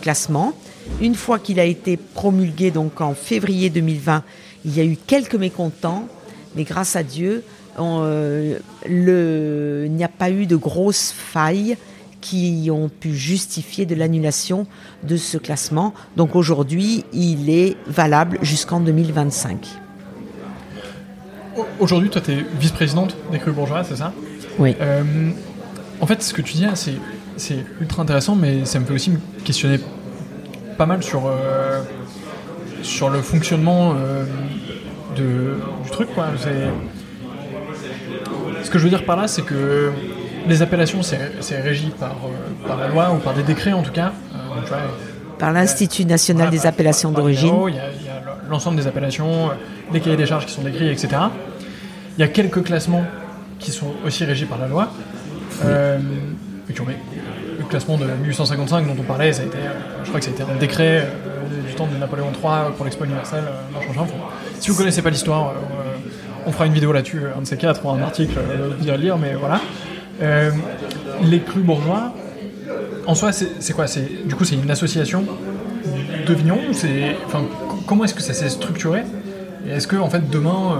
classement. 0.00 0.52
Une 1.00 1.14
fois 1.14 1.38
qu'il 1.38 1.60
a 1.60 1.64
été 1.64 1.96
promulgué, 1.96 2.70
donc 2.70 3.00
en 3.00 3.14
février 3.14 3.70
2020, 3.70 4.22
Il 4.64 4.76
y 4.76 4.80
a 4.80 4.84
eu 4.84 4.96
quelques 5.06 5.36
mécontents, 5.36 6.08
mais 6.56 6.64
grâce 6.64 6.96
à 6.96 7.02
Dieu, 7.02 7.44
euh, 7.78 8.58
il 8.86 9.92
n'y 9.92 10.04
a 10.04 10.08
pas 10.08 10.30
eu 10.30 10.46
de 10.46 10.56
grosses 10.56 11.14
failles 11.16 11.76
qui 12.28 12.70
ont 12.70 12.88
pu 12.88 13.14
justifier 13.14 13.86
de 13.86 13.94
l'annulation 13.94 14.66
de 15.02 15.16
ce 15.16 15.38
classement. 15.38 15.94
Donc 16.16 16.36
aujourd'hui, 16.36 17.04
il 17.12 17.48
est 17.48 17.76
valable 17.86 18.38
jusqu'en 18.42 18.80
2025. 18.80 19.66
Aujourd'hui, 21.80 22.10
toi, 22.10 22.20
tu 22.20 22.32
es 22.32 22.44
vice-présidente 22.60 23.16
des 23.32 23.38
Crus 23.38 23.54
Bourgeois, 23.54 23.82
c'est 23.82 23.96
ça? 23.96 24.12
Oui. 24.58 24.76
Euh, 24.80 25.02
en 26.00 26.06
fait, 26.06 26.22
ce 26.22 26.34
que 26.34 26.42
tu 26.42 26.54
dis, 26.54 26.66
c'est 27.36 27.64
ultra 27.80 28.02
intéressant, 28.02 28.36
mais 28.36 28.64
ça 28.64 28.78
me 28.78 28.84
fait 28.84 28.94
aussi 28.94 29.10
me 29.10 29.18
questionner 29.44 29.80
pas 30.76 30.86
mal 30.86 31.02
sur, 31.02 31.26
euh, 31.26 31.82
sur 32.82 33.08
le 33.08 33.22
fonctionnement 33.22 33.94
euh, 33.96 34.24
de, 35.16 35.56
du 35.82 35.90
truc. 35.90 36.08
Quoi. 36.14 36.26
Ce 38.62 38.70
que 38.70 38.78
je 38.78 38.84
veux 38.84 38.90
dire 38.90 39.04
par 39.04 39.16
là, 39.16 39.28
c'est 39.28 39.42
que 39.42 39.92
les 40.48 40.62
appellations, 40.62 41.02
c'est 41.02 41.60
régi 41.60 41.90
par, 41.98 42.16
par 42.66 42.76
la 42.76 42.88
loi 42.88 43.12
ou 43.12 43.18
par 43.18 43.34
des 43.34 43.42
décrets 43.42 43.72
en 43.72 43.82
tout 43.82 43.92
cas. 43.92 44.12
par 45.38 45.52
l'Institut 45.52 46.04
national 46.04 46.50
des 46.50 46.66
appellations 46.66 47.12
d'origine. 47.12 47.54
Il 47.68 47.74
y 47.74 47.78
a, 47.78 48.22
l'ensemble 48.48 48.76
des 48.76 48.86
appellations, 48.86 49.50
les 49.92 50.00
cahiers 50.00 50.16
des 50.16 50.26
charges 50.26 50.46
qui 50.46 50.52
sont 50.52 50.62
décrits, 50.62 50.88
etc. 50.88 51.08
Il 52.16 52.20
y 52.20 52.24
a 52.24 52.28
quelques 52.28 52.64
classements 52.64 53.04
qui 53.58 53.70
sont 53.70 53.92
aussi 54.04 54.24
régis 54.24 54.48
par 54.48 54.58
la 54.58 54.68
loi. 54.68 54.88
Euh, 55.64 55.98
le 56.66 57.64
classement 57.64 57.96
de 57.96 58.04
1855 58.04 58.86
dont 58.86 58.96
on 59.00 59.02
parlait, 59.02 59.32
ça 59.32 59.42
a 59.42 59.46
été, 59.46 59.58
euh, 59.58 60.02
je 60.02 60.08
crois 60.08 60.20
que 60.20 60.26
ça 60.26 60.30
a 60.30 60.34
été 60.34 60.42
un 60.42 60.56
décret 60.56 61.06
euh, 61.06 61.66
du 61.66 61.74
temps 61.74 61.86
de 61.86 61.96
Napoléon 61.96 62.30
III 62.32 62.72
pour 62.76 62.84
l'expo 62.84 63.04
universelle. 63.04 63.44
si 64.60 64.68
vous 64.68 64.74
ne 64.74 64.78
connaissez 64.78 65.02
pas 65.02 65.10
l'histoire, 65.10 65.54
on 66.46 66.52
fera 66.52 66.66
une 66.66 66.72
vidéo 66.72 66.92
là-dessus, 66.92 67.22
un 67.36 67.40
de 67.40 67.46
ces 67.46 67.56
quatre, 67.56 67.84
ou 67.84 67.90
un 67.90 68.00
article, 68.02 68.38
vous 68.78 68.86
irez 68.86 68.98
lire, 68.98 69.18
mais 69.18 69.34
voilà. 69.34 69.60
Les 70.20 71.40
crus 71.40 71.62
bourgeois, 71.62 72.14
en 73.06 73.14
soi, 73.14 73.32
c'est 73.32 73.72
quoi? 73.72 73.86
Du 74.24 74.34
coup, 74.34 74.44
c'est 74.44 74.56
une 74.56 74.70
association 74.70 75.24
de 76.26 76.34
vignerons 76.34 76.60
enfin, 77.26 77.44
Comment 77.86 78.04
est-ce 78.04 78.14
que 78.14 78.22
ça 78.22 78.34
s'est 78.34 78.50
structuré? 78.50 79.02
Et 79.66 79.70
est-ce 79.70 79.86
que, 79.86 79.96
en 79.96 80.10
fait, 80.10 80.28
demain, 80.28 80.78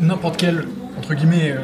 n'importe 0.00 0.36
quel, 0.36 0.64
entre 0.98 1.14
guillemets, 1.14 1.54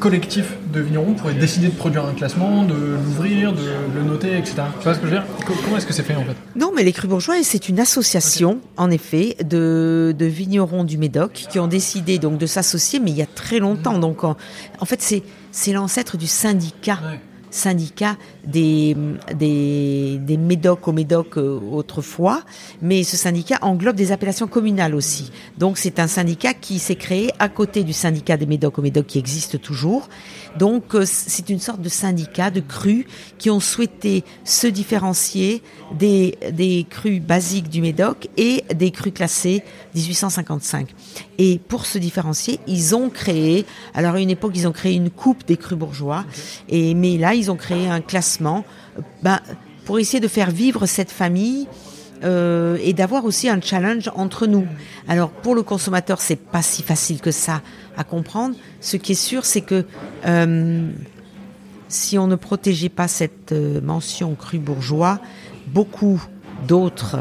collectif 0.00 0.54
de 0.72 0.80
vignerons 0.80 1.14
pourrait 1.14 1.34
décider 1.34 1.68
de 1.68 1.74
produire 1.74 2.04
un 2.04 2.14
classement, 2.14 2.64
de 2.64 2.74
l'ouvrir, 2.74 3.52
de 3.52 3.70
le 3.94 4.02
noter, 4.02 4.36
etc. 4.36 4.54
Tu 4.78 4.84
vois 4.84 4.94
ce 4.94 5.00
que 5.00 5.06
je 5.06 5.12
veux 5.12 5.18
dire 5.18 5.26
Comment 5.64 5.76
est-ce 5.76 5.86
que 5.86 5.92
c'est 5.92 6.02
fait 6.02 6.14
en 6.14 6.24
fait 6.24 6.36
Non, 6.56 6.72
mais 6.74 6.84
les 6.84 6.92
Crus 6.92 7.08
Bourgeois, 7.08 7.36
c'est 7.42 7.68
une 7.68 7.80
association, 7.80 8.60
en 8.76 8.90
effet, 8.90 9.36
de, 9.44 10.14
de, 10.16 10.26
vignerons 10.26 10.84
du 10.84 10.98
Médoc 10.98 11.32
qui 11.32 11.58
ont 11.58 11.68
décidé 11.68 12.18
donc 12.18 12.38
de 12.38 12.46
s'associer, 12.46 13.00
mais 13.00 13.10
il 13.10 13.16
y 13.16 13.22
a 13.22 13.26
très 13.26 13.58
longtemps. 13.58 13.96
Mmh. 13.96 14.00
Donc 14.00 14.24
en, 14.24 14.36
fait, 14.84 15.22
c'est 15.50 15.72
l'ancêtre 15.72 16.16
du 16.16 16.26
syndicat 16.26 16.98
syndicat 17.50 18.16
des, 18.46 18.96
des, 19.34 20.18
des 20.18 20.36
médocs 20.36 20.86
au 20.88 20.92
médoc 20.92 21.36
euh, 21.36 21.58
autrefois, 21.72 22.42
mais 22.82 23.04
ce 23.04 23.16
syndicat 23.16 23.58
englobe 23.62 23.96
des 23.96 24.12
appellations 24.12 24.46
communales 24.46 24.94
aussi. 24.94 25.30
Donc 25.58 25.78
c'est 25.78 25.98
un 25.98 26.06
syndicat 26.06 26.54
qui 26.54 26.78
s'est 26.78 26.96
créé 26.96 27.30
à 27.38 27.48
côté 27.48 27.84
du 27.84 27.92
syndicat 27.92 28.36
des 28.36 28.46
médocs 28.46 28.78
au 28.78 28.82
médoc 28.82 29.06
qui 29.06 29.18
existe 29.18 29.60
toujours. 29.60 30.08
Donc 30.56 30.94
euh, 30.94 31.04
c'est 31.04 31.48
une 31.50 31.60
sorte 31.60 31.80
de 31.80 31.88
syndicat 31.88 32.50
de 32.50 32.60
crus 32.60 33.04
qui 33.38 33.50
ont 33.50 33.60
souhaité 33.60 34.24
se 34.44 34.66
différencier 34.66 35.62
des, 35.96 36.38
des 36.52 36.86
crus 36.88 37.20
basiques 37.20 37.68
du 37.68 37.80
médoc 37.80 38.28
et 38.36 38.64
des 38.74 38.90
crus 38.90 39.12
classés 39.12 39.62
1855. 39.94 40.94
Et 41.38 41.60
pour 41.68 41.86
se 41.86 41.98
différencier, 41.98 42.60
ils 42.66 42.94
ont 42.94 43.10
créé, 43.10 43.64
alors 43.94 44.14
à 44.14 44.20
une 44.20 44.30
époque 44.30 44.52
ils 44.54 44.66
ont 44.66 44.72
créé 44.72 44.94
une 44.94 45.10
coupe 45.10 45.46
des 45.46 45.56
crus 45.56 45.78
bourgeois, 45.78 46.24
et 46.68 46.94
mais 46.94 47.16
là 47.16 47.34
ils 47.38 47.50
ont 47.50 47.56
créé 47.56 47.88
un 47.88 48.00
classement 48.00 48.64
ben, 49.22 49.40
pour 49.84 49.98
essayer 49.98 50.20
de 50.20 50.28
faire 50.28 50.50
vivre 50.50 50.86
cette 50.86 51.10
famille 51.10 51.66
euh, 52.24 52.78
et 52.82 52.92
d'avoir 52.94 53.24
aussi 53.24 53.48
un 53.48 53.60
challenge 53.60 54.10
entre 54.14 54.46
nous. 54.46 54.66
Alors 55.06 55.30
pour 55.30 55.54
le 55.54 55.62
consommateur, 55.62 56.20
c'est 56.20 56.36
pas 56.36 56.62
si 56.62 56.82
facile 56.82 57.20
que 57.20 57.30
ça 57.30 57.62
à 57.96 58.04
comprendre. 58.04 58.56
Ce 58.80 58.96
qui 58.96 59.12
est 59.12 59.14
sûr, 59.14 59.44
c'est 59.44 59.60
que 59.60 59.84
euh, 60.26 60.90
si 61.88 62.18
on 62.18 62.26
ne 62.26 62.34
protégeait 62.34 62.88
pas 62.88 63.06
cette 63.06 63.52
euh, 63.52 63.80
mention 63.80 64.34
cru 64.34 64.58
bourgeois, 64.58 65.20
beaucoup 65.68 66.22
d'autres 66.66 67.18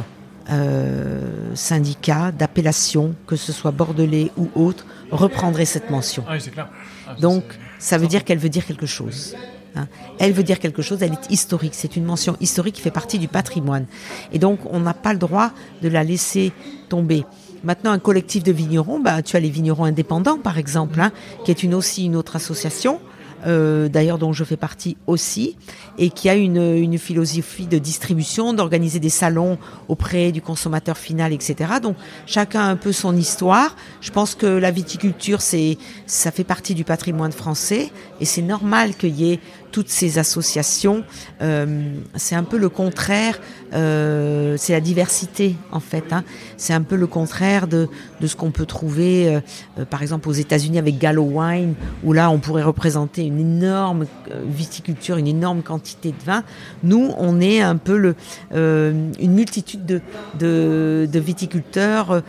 syndicats 1.56 2.32
d'appellation, 2.32 3.16
que 3.28 3.36
ce 3.36 3.52
soit 3.52 3.72
bordelais 3.72 4.32
ou 4.38 4.50
autres, 4.56 4.86
reprendraient 5.12 5.66
cette 5.66 5.90
mention. 5.90 6.24
Ah 6.26 6.36
oui, 6.36 6.50
clair. 6.50 6.70
Ah, 7.06 7.16
Donc 7.20 7.44
ça 7.80 7.98
veut 7.98 8.08
dire 8.08 8.24
qu'elle 8.24 8.38
veut 8.38 8.48
dire 8.48 8.66
quelque 8.66 8.86
chose. 8.86 9.36
Hein. 9.78 9.88
Elle 10.20 10.34
veut 10.34 10.44
dire 10.44 10.60
quelque 10.60 10.82
chose, 10.82 11.02
elle 11.02 11.14
est 11.14 11.32
historique, 11.32 11.74
c'est 11.74 11.96
une 11.96 12.06
mention 12.06 12.36
historique 12.42 12.76
qui 12.76 12.82
fait 12.82 12.92
partie 12.92 13.20
du 13.20 13.28
patrimoine. 13.28 13.86
Et 14.34 14.40
donc, 14.40 14.60
on 14.70 14.80
n'a 14.80 14.94
pas 14.94 15.14
le 15.14 15.20
droit 15.20 15.52
de 15.82 15.88
la 15.88 16.04
laisser 16.04 16.52
tomber. 16.90 17.26
Maintenant, 17.64 17.92
un 17.92 18.00
collectif 18.00 18.44
de 18.44 18.52
vignerons, 18.52 19.00
bah, 19.00 19.22
tu 19.22 19.36
as 19.36 19.40
les 19.40 19.50
vignerons 19.50 19.86
indépendants, 19.86 20.38
par 20.38 20.58
exemple, 20.58 21.02
hein, 21.02 21.12
qui 21.44 21.52
est 21.52 21.64
une, 21.64 21.74
aussi 21.74 22.06
une 22.06 22.16
autre 22.16 22.36
association 22.36 23.00
euh, 23.46 23.88
d'ailleurs 23.88 24.18
dont 24.18 24.34
je 24.34 24.44
fais 24.44 24.58
partie 24.58 24.98
aussi, 25.06 25.58
et 26.00 26.10
qui 26.10 26.28
a 26.28 26.36
une, 26.36 26.98
philosophie 26.98 27.68
de 27.68 27.78
distribution, 27.78 28.54
d'organiser 28.54 29.00
des 29.00 29.10
salons 29.10 29.60
auprès 29.88 30.32
du 30.32 30.42
consommateur 30.42 30.98
final, 30.98 31.32
etc. 31.34 31.74
Donc 31.82 31.96
chacun 32.26 32.62
a 32.62 32.66
un 32.66 32.76
peu 32.76 32.92
son 32.92 33.16
histoire. 33.16 33.76
Je 34.02 34.12
pense 34.12 34.34
que 34.34 34.48
la 34.48 34.72
viticulture, 34.72 35.42
c'est 35.42 35.78
ça 36.08 36.32
fait 36.32 36.44
partie 36.44 36.74
du 36.74 36.84
patrimoine 36.84 37.32
français, 37.32 37.92
et 38.20 38.26
c'est 38.26 38.42
normal 38.42 38.96
qu'il 38.96 39.16
y 39.16 39.32
ait 39.32 39.40
toutes 39.72 39.90
ces 39.90 40.18
associations. 40.18 41.04
Euh, 41.42 41.94
c'est 42.16 42.36
un 42.36 42.44
peu 42.44 42.58
le 42.58 42.70
contraire, 42.70 43.40
euh, 43.74 44.56
c'est 44.58 44.74
la 44.74 44.80
diversité 44.80 45.56
en 45.72 45.80
fait. 45.80 46.12
Hein. 46.12 46.24
C'est 46.58 46.74
un 46.74 46.82
peu 46.82 46.96
le 46.96 47.08
contraire 47.08 47.68
de, 47.68 47.88
ce 48.26 48.36
qu'on 48.36 48.52
peut 48.52 48.66
trouver, 48.66 49.42
euh, 49.78 49.86
par 49.86 50.02
exemple 50.02 50.30
aux 50.30 50.34
États-Unis 50.34 50.80
avec 50.80 50.98
Gallo 50.98 51.24
Wine, 51.24 51.76
où 52.04 52.14
là 52.14 52.30
on 52.30 52.40
pourrait 52.40 52.64
représenter 52.64 53.26
une 53.26 53.40
énorme 53.40 54.06
viticulture, 54.46 55.18
une 55.18 55.28
énorme 55.28 55.62
quantité 55.62 56.10
de 56.10 56.26
vin. 56.26 56.44
Nous, 56.84 57.12
on 57.18 57.40
est 57.42 57.62
un 57.62 57.78
peu 57.78 58.16
une 58.52 59.34
multitude 59.34 60.02
de, 60.40 61.08
viticulteurs. 61.14 62.24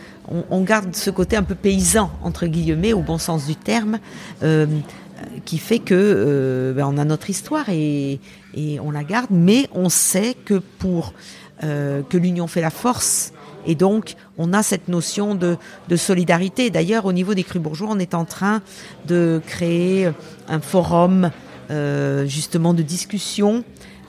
On, 0.51 0.61
garde 0.61 0.95
ce 0.95 1.09
côté 1.09 1.35
un 1.35 1.43
peu 1.43 1.55
paysan 1.55 2.11
entre 2.23 2.45
guillemets, 2.45 2.93
au 2.93 3.01
bon 3.01 3.17
sens 3.17 3.47
du 3.47 3.55
terme. 3.55 3.99
Qui 5.45 5.57
fait 5.57 5.79
que 5.79 5.95
euh, 5.95 6.73
ben 6.73 6.85
on 6.85 6.97
a 6.97 7.05
notre 7.05 7.29
histoire 7.29 7.69
et, 7.69 8.19
on 8.81 8.91
la 8.91 9.03
garde, 9.03 9.29
mais 9.29 9.67
on 9.73 9.89
sait 9.89 10.35
que 10.45 10.55
pour 10.55 11.13
euh, 11.63 12.01
que 12.09 12.17
l'union 12.17 12.47
fait 12.47 12.61
la 12.61 12.69
force, 12.69 13.31
et 13.65 13.75
donc 13.75 14.15
on 14.37 14.53
a 14.53 14.63
cette 14.63 14.87
notion 14.87 15.35
de, 15.35 15.57
solidarité. 15.95 16.69
D'ailleurs, 16.69 17.05
au 17.05 17.13
niveau 17.13 17.33
des 17.33 17.43
crus 17.43 17.61
bourgeois, 17.61 17.89
on 17.91 17.99
est 17.99 18.13
en 18.13 18.25
train 18.25 18.61
de 19.07 19.41
créer 19.45 20.09
un 20.47 20.59
forum 20.59 21.31
euh, 21.71 22.25
justement 22.25 22.73
de 22.73 22.81
discussion 22.81 23.63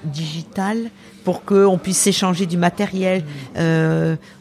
digitale 0.05 0.90
pour 1.25 1.44
qu'on 1.44 1.79
puisse 1.79 1.99
s'échanger 1.99 2.46
du 2.46 2.57
matériel. 2.57 3.25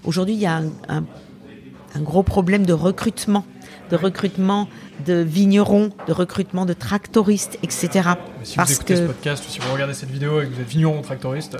Aujourd'hui, 0.05 0.35
il 0.35 0.39
y 0.39 0.45
a 0.45 0.61
un 0.87 2.01
gros 2.01 2.23
problème 2.23 2.65
de 2.65 2.73
recrutement 2.73 3.45
de 3.89 3.95
recrutement 3.95 4.67
de 5.05 5.15
vignerons, 5.15 5.91
de 6.07 6.13
recrutement 6.13 6.65
de 6.65 6.73
tractoristes, 6.73 7.57
etc. 7.63 8.09
si 8.43 8.57
vous 8.57 8.71
écoutez 8.71 8.95
ce 8.95 9.01
podcast 9.03 9.43
ou 9.47 9.51
si 9.51 9.59
vous 9.59 9.71
regardez 9.73 9.93
cette 9.93 10.11
vidéo 10.11 10.41
et 10.41 10.45
que 10.45 10.53
vous 10.53 10.61
êtes 10.61 10.67
vigneron 10.67 10.99
ou 10.99 11.01
tractoriste, 11.01 11.55
euh, 11.55 11.59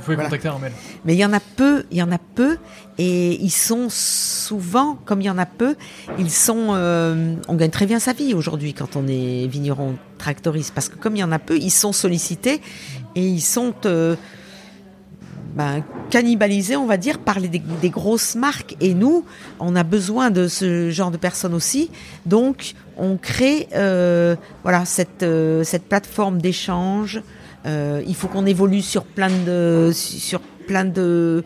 vous 0.00 0.04
pouvez 0.04 0.16
contacter 0.16 0.48
Armel. 0.48 0.72
Mais 1.04 1.14
il 1.14 1.18
y 1.18 1.24
en 1.24 1.32
a 1.32 1.40
peu, 1.40 1.84
il 1.90 1.98
y 1.98 2.02
en 2.02 2.10
a 2.10 2.18
peu, 2.18 2.56
et 2.96 3.34
ils 3.34 3.50
sont 3.50 3.88
souvent, 3.90 4.98
comme 5.04 5.20
il 5.20 5.26
y 5.26 5.30
en 5.30 5.38
a 5.38 5.46
peu, 5.46 5.76
ils 6.18 6.30
sont, 6.30 6.68
euh, 6.70 7.34
on 7.48 7.54
gagne 7.54 7.70
très 7.70 7.86
bien 7.86 7.98
sa 7.98 8.14
vie 8.14 8.32
aujourd'hui 8.32 8.72
quand 8.72 8.96
on 8.96 9.06
est 9.06 9.46
vigneron 9.46 9.96
tractoriste, 10.16 10.72
parce 10.74 10.88
que 10.88 10.96
comme 10.96 11.16
il 11.16 11.20
y 11.20 11.24
en 11.24 11.32
a 11.32 11.38
peu, 11.38 11.58
ils 11.58 11.70
sont 11.70 11.92
sollicités 11.92 12.62
et 13.14 13.26
ils 13.26 13.42
sont 13.42 13.74
euh, 13.84 14.16
ben, 15.54 15.82
on 16.76 16.86
va 16.86 16.96
dire, 16.96 17.18
par 17.18 17.40
les, 17.40 17.48
des, 17.48 17.90
grosses 17.90 18.34
marques. 18.34 18.76
Et 18.80 18.94
nous, 18.94 19.24
on 19.58 19.74
a 19.76 19.82
besoin 19.82 20.30
de 20.30 20.48
ce 20.48 20.90
genre 20.90 21.10
de 21.10 21.16
personnes 21.16 21.54
aussi. 21.54 21.90
Donc, 22.26 22.74
on 22.96 23.16
crée 23.16 23.68
euh, 23.74 24.36
voilà 24.62 24.84
cette, 24.84 25.22
euh, 25.22 25.64
cette 25.64 25.88
plateforme 25.88 26.40
d'échange. 26.40 27.22
Euh, 27.66 28.02
il 28.06 28.14
faut 28.14 28.28
qu'on 28.28 28.46
évolue 28.46 28.82
sur 28.82 29.04
plein 29.04 29.30
de 29.30 29.90
sur 29.92 30.40
plein 30.70 30.84
de, 30.84 31.42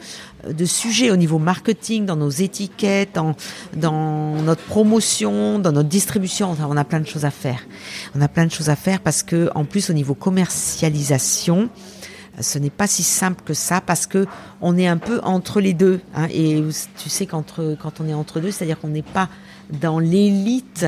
de 0.46 0.64
sujets 0.66 1.10
au 1.10 1.16
niveau 1.16 1.38
marketing, 1.38 2.04
dans 2.04 2.16
nos 2.16 2.28
étiquettes, 2.28 3.14
dans, 3.14 3.34
dans 3.74 4.34
notre 4.42 4.62
promotion, 4.62 5.58
dans 5.58 5.72
notre 5.72 5.88
distribution. 5.88 6.50
Enfin, 6.50 6.66
on 6.68 6.76
a 6.76 6.84
plein 6.84 7.00
de 7.00 7.06
choses 7.06 7.24
à 7.24 7.30
faire. 7.30 7.60
On 8.14 8.20
a 8.20 8.28
plein 8.28 8.44
de 8.44 8.50
choses 8.50 8.68
à 8.68 8.76
faire 8.76 9.00
parce 9.00 9.22
que, 9.22 9.48
en 9.54 9.64
plus, 9.64 9.88
au 9.88 9.94
niveau 9.94 10.12
commercialisation, 10.14 11.70
ce 12.40 12.58
n'est 12.58 12.70
pas 12.70 12.86
si 12.86 13.02
simple 13.02 13.42
que 13.44 13.54
ça 13.54 13.80
parce 13.80 14.06
que 14.06 14.26
on 14.60 14.76
est 14.76 14.86
un 14.86 14.98
peu 14.98 15.20
entre 15.22 15.60
les 15.60 15.74
deux. 15.74 16.00
Hein, 16.14 16.28
et 16.32 16.62
tu 16.98 17.08
sais 17.08 17.26
qu'entre 17.26 17.76
quand 17.80 18.00
on 18.00 18.08
est 18.08 18.14
entre 18.14 18.40
deux, 18.40 18.50
c'est-à-dire 18.50 18.78
qu'on 18.78 18.88
n'est 18.88 19.02
pas 19.02 19.28
dans 19.80 19.98
l'élite 19.98 20.86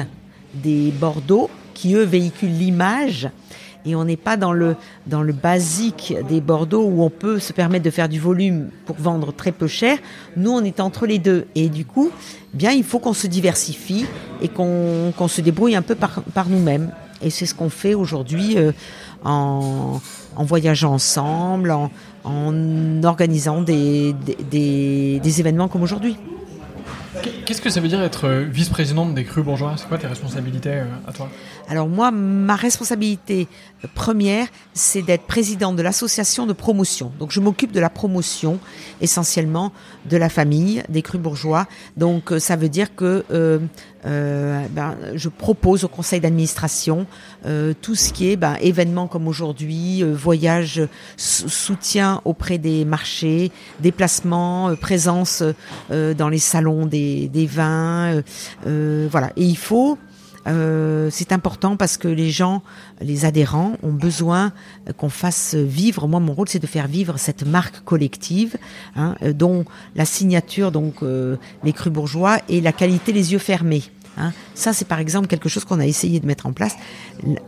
des 0.55 0.91
Bordeaux 0.91 1.51
qui 1.75 1.95
eux 1.95 2.05
véhiculent 2.05 2.57
l'image 2.57 3.29
et 3.87 3.95
on 3.95 4.05
n'est 4.05 4.17
pas 4.17 4.37
dans 4.37 4.53
le 4.53 4.77
dans 5.07 5.23
le 5.23 5.33
basique 5.33 6.15
des 6.29 6.41
Bordeaux 6.41 6.85
où 6.85 7.03
on 7.03 7.11
peut 7.11 7.39
se 7.39 7.53
permettre 7.53 7.85
de 7.85 7.91
faire 7.91 8.09
du 8.09 8.19
volume 8.19 8.71
pour 8.85 8.97
vendre 8.97 9.33
très 9.33 9.53
peu 9.53 9.69
cher. 9.69 9.99
Nous, 10.37 10.51
on 10.51 10.65
est 10.65 10.81
entre 10.81 11.07
les 11.07 11.19
deux 11.19 11.47
et 11.55 11.69
du 11.69 11.85
coup, 11.85 12.11
bien 12.53 12.73
il 12.73 12.85
faut 12.85 12.99
qu'on 12.99 13.15
se 13.15 13.29
diversifie 13.29 14.07
et 14.43 14.49
qu'on 14.49 15.13
qu'on 15.17 15.29
se 15.29 15.41
débrouille 15.41 15.77
un 15.77 15.83
peu 15.83 15.95
par, 15.95 16.23
par 16.35 16.49
nous-mêmes. 16.49 16.91
Et 17.23 17.31
c'est 17.31 17.47
ce 17.47 17.55
qu'on 17.55 17.71
fait 17.71 17.95
aujourd'hui 17.95 18.59
euh, 18.59 18.73
en, 19.25 20.01
en, 20.37 20.45
voyageant 20.45 20.95
ensemble, 20.95 21.71
en, 21.71 21.91
en 22.25 23.03
organisant 23.05 23.63
des, 23.63 24.15
des, 24.51 25.21
des 25.21 25.41
événements 25.41 25.69
comme 25.69 25.83
aujourd'hui. 25.83 26.17
Qu'est-ce 27.47 27.63
que 27.63 27.71
ça 27.71 27.81
veut 27.81 27.89
dire 27.89 28.03
être 28.03 28.27
euh, 28.27 28.45
vice-présidente 28.45 29.15
des 29.15 29.25
Crus 29.25 29.45
Bourgeois? 29.45 29.75
C'est 29.77 29.89
quoi 29.89 29.99
tes 29.99 30.07
responsabilités 30.07 30.71
euh, 30.71 30.85
à 31.07 31.13
toi? 31.13 31.29
Alors 31.69 31.89
moi, 31.89 32.11
ma 32.11 32.57
responsabilité 32.57 33.49
première, 33.95 34.49
c'est 34.75 35.03
d'être 35.03 35.23
présidente 35.23 35.77
de 35.77 35.83
l'association 35.83 36.47
de 36.47 36.53
promotion. 36.53 37.13
Donc 37.19 37.31
je 37.31 37.41
m'occupe 37.41 37.73
de 37.73 37.81
la 37.81 37.89
promotion 37.89 38.59
essentiellement 39.01 39.73
de 40.11 40.17
la 40.17 40.29
famille 40.29 40.83
des 40.89 41.03
Crus 41.03 41.21
Bourgeois. 41.21 41.67
Donc 41.97 42.33
euh, 42.33 42.39
ça 42.39 42.55
veut 42.57 42.69
dire 42.69 42.95
que 42.95 43.25
euh, 43.31 43.61
euh, 44.07 44.65
ben, 44.71 44.97
je 45.15 45.29
propose 45.29 45.85
au 45.85 45.89
conseil 45.89 46.21
d'administration 46.21 47.07
euh, 47.45 47.75
tout 47.81 47.95
ce 47.95 48.13
qui 48.13 48.31
est 48.31 48.37
ben, 48.37 48.57
événements 48.61 49.09
comme 49.09 49.27
aujourd'hui, 49.27 50.03
euh, 50.03 50.15
voyage, 50.15 50.83
soutien 51.17 52.21
auprès 52.25 52.59
des 52.59 52.85
marchés, 52.85 53.51
déplacements, 53.81 54.75
présence 54.81 55.43
dans 55.91 56.29
les 56.29 56.39
salons 56.39 56.87
des, 56.87 57.29
des 57.29 57.47
vins, 57.47 58.23
voilà. 58.65 59.33
Et 59.37 59.45
il 59.45 59.57
faut 59.57 59.99
euh, 60.47 61.09
c'est 61.11 61.33
important 61.33 61.77
parce 61.77 61.97
que 61.97 62.09
les 62.09 62.31
gens, 62.31 62.63
les 63.01 63.25
adhérents, 63.25 63.75
ont 63.83 63.93
besoin 63.93 64.53
qu'on 64.97 65.09
fasse 65.09 65.55
vivre. 65.55 66.07
Moi, 66.09 66.21
mon 66.21 66.33
rôle, 66.33 66.49
c'est 66.49 66.59
de 66.59 66.67
faire 66.67 66.87
vivre 66.87 67.19
cette 67.19 67.47
marque 67.47 67.81
collective, 67.85 68.57
hein, 68.95 69.17
dont 69.35 69.65
la 69.95 70.05
signature, 70.05 70.73
donc 70.73 70.97
les 71.65 71.73
crus 71.73 71.93
bourgeois, 71.93 72.39
et 72.49 72.61
la 72.61 72.73
qualité 72.73 73.13
les 73.13 73.33
yeux 73.33 73.39
fermés. 73.39 73.83
Hein. 74.17 74.33
Ça, 74.55 74.73
c'est 74.73 74.87
par 74.87 74.99
exemple 74.99 75.27
quelque 75.27 75.49
chose 75.49 75.65
qu'on 75.65 75.81
a 75.81 75.87
essayé 75.87 76.21
de 76.21 76.27
mettre 76.27 76.47
en 76.47 76.53
place. 76.53 76.77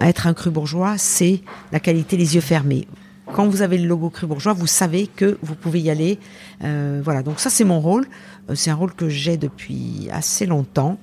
Être 0.00 0.26
un 0.26 0.34
cru 0.34 0.50
bourgeois, 0.50 0.98
c'est 0.98 1.40
la 1.72 1.80
qualité 1.80 2.16
les 2.16 2.34
yeux 2.34 2.40
fermés. 2.40 2.86
Quand 3.32 3.46
vous 3.46 3.60
avez 3.60 3.76
le 3.76 3.86
logo 3.86 4.08
cru 4.08 4.26
bourgeois, 4.26 4.54
vous 4.54 4.66
savez 4.66 5.06
que 5.06 5.38
vous 5.42 5.54
pouvez 5.54 5.80
y 5.80 5.90
aller. 5.90 6.18
Euh, 6.64 7.00
voilà, 7.04 7.22
donc 7.22 7.40
ça 7.40 7.50
c'est 7.50 7.64
mon 7.64 7.80
rôle. 7.80 8.06
Euh, 8.48 8.54
c'est 8.54 8.70
un 8.70 8.74
rôle 8.74 8.94
que 8.94 9.08
j'ai 9.08 9.36
depuis 9.36 10.08
assez 10.10 10.46
longtemps. 10.46 10.98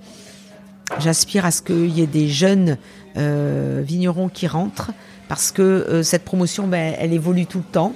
J'aspire 1.00 1.46
à 1.46 1.52
ce 1.52 1.62
qu'il 1.62 1.90
y 1.90 2.02
ait 2.02 2.08
des 2.08 2.28
jeunes 2.28 2.78
euh, 3.18 3.82
vignerons 3.86 4.30
qui 4.30 4.48
rentrent 4.48 4.92
parce 5.28 5.52
que 5.52 5.62
euh, 5.62 6.04
cette 6.04 6.24
promotion, 6.24 6.68
ben, 6.68 6.94
elle 7.00 7.12
évolue 7.12 7.48
tout 7.48 7.58
le 7.60 7.64
temps 7.64 7.94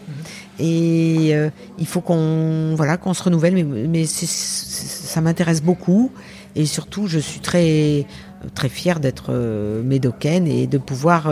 et 0.58 1.30
euh, 1.34 1.50
il 1.78 1.86
faut 1.86 2.02
qu'on 2.02 2.74
voilà 2.76 2.98
qu'on 2.98 3.14
se 3.14 3.22
renouvelle. 3.22 3.54
Mais, 3.54 3.64
mais 3.64 4.06
ça 4.06 5.22
m'intéresse 5.22 5.62
beaucoup 5.62 6.12
et 6.56 6.66
surtout, 6.66 7.08
je 7.08 7.20
suis 7.20 7.42
très 7.42 8.08
très 8.56 8.70
fière 8.70 9.00
d'être 9.00 9.34
médocaine 9.84 10.48
et 10.48 10.66
de 10.66 10.78
pouvoir 10.78 11.32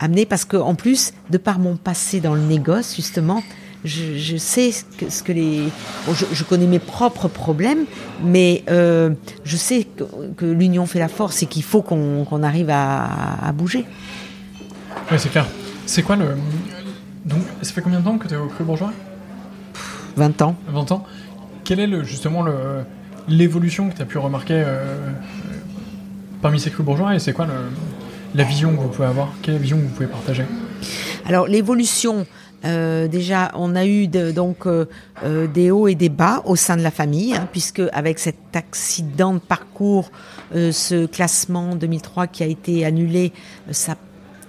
amener 0.00 0.26
parce 0.26 0.44
que 0.44 0.56
en 0.56 0.74
plus, 0.74 1.12
de 1.30 1.38
par 1.38 1.60
mon 1.60 1.76
passé 1.76 2.20
dans 2.20 2.34
le 2.34 2.42
négoce, 2.42 2.96
justement, 2.96 3.42
je, 3.84 4.16
je 4.16 4.36
sais 4.36 4.72
ce 4.72 4.84
que, 4.84 5.10
ce 5.10 5.22
que 5.22 5.32
les. 5.32 5.62
Bon, 6.06 6.14
je, 6.14 6.26
je, 6.32 6.44
connais 6.44 6.66
mes 6.66 6.78
propres 6.78 7.28
problèmes, 7.28 7.84
mais 8.22 8.62
euh, 8.70 9.10
je 9.44 9.56
sais 9.56 9.84
que, 9.84 10.04
que 10.36 10.46
l'union 10.46 10.86
fait 10.86 10.98
la 10.98 11.08
force 11.08 11.42
et 11.42 11.46
qu'il 11.46 11.62
faut 11.62 11.82
qu'on 11.82 12.42
arrive 12.42 12.70
à, 12.70 13.44
à 13.46 13.52
bouger. 13.52 13.84
Oui, 15.10 15.18
c'est 15.18 15.30
clair. 15.30 15.46
C'est 15.86 16.02
quoi 16.02 16.16
le. 16.16 16.36
Donc, 17.24 17.40
ça 17.62 17.72
fait 17.72 17.82
combien 17.82 18.00
de 18.00 18.04
temps 18.04 18.18
que 18.18 18.28
tu 18.28 18.34
es 18.34 18.36
au 18.36 18.46
Cru 18.46 18.64
Bourgeois? 18.64 18.92
20 20.16 20.42
ans. 20.42 20.56
20 20.68 20.92
ans. 20.92 21.04
Quel 21.64 21.80
est 21.80 21.86
le, 21.86 22.02
justement 22.04 22.42
le 22.42 22.84
l'évolution 23.28 23.88
que 23.88 23.96
tu 23.96 24.02
as 24.02 24.06
pu 24.06 24.18
remarquer 24.18 24.62
euh, 24.66 25.10
parmi 26.42 26.58
ces 26.58 26.70
crus 26.70 26.84
bourgeois 26.84 27.14
et 27.14 27.18
c'est 27.18 27.32
quoi 27.32 27.46
le, 27.46 27.52
la 28.34 28.44
vision 28.44 28.74
que 28.74 28.80
vous 28.80 28.88
pouvez 28.88 29.08
avoir? 29.08 29.28
Quelle 29.42 29.54
est 29.54 29.58
la 29.58 29.62
vision 29.62 29.76
que 29.78 29.82
vous 29.82 29.88
pouvez 29.88 30.06
partager? 30.06 30.44
Alors 31.26 31.46
l'évolution, 31.46 32.26
euh, 32.64 33.08
déjà, 33.08 33.50
on 33.54 33.74
a 33.74 33.86
eu 33.86 34.06
donc 34.06 34.66
euh, 34.66 34.86
euh, 35.24 35.46
des 35.46 35.70
hauts 35.70 35.88
et 35.88 35.94
des 35.94 36.08
bas 36.08 36.42
au 36.44 36.56
sein 36.56 36.76
de 36.76 36.82
la 36.82 36.90
famille, 36.90 37.34
hein, 37.34 37.48
puisque 37.50 37.82
avec 37.92 38.18
cet 38.18 38.36
accident 38.54 39.34
de 39.34 39.38
parcours, 39.38 40.10
ce 40.52 41.06
classement 41.06 41.76
2003 41.76 42.26
qui 42.26 42.42
a 42.42 42.46
été 42.46 42.84
annulé, 42.84 43.32
ça 43.70 43.96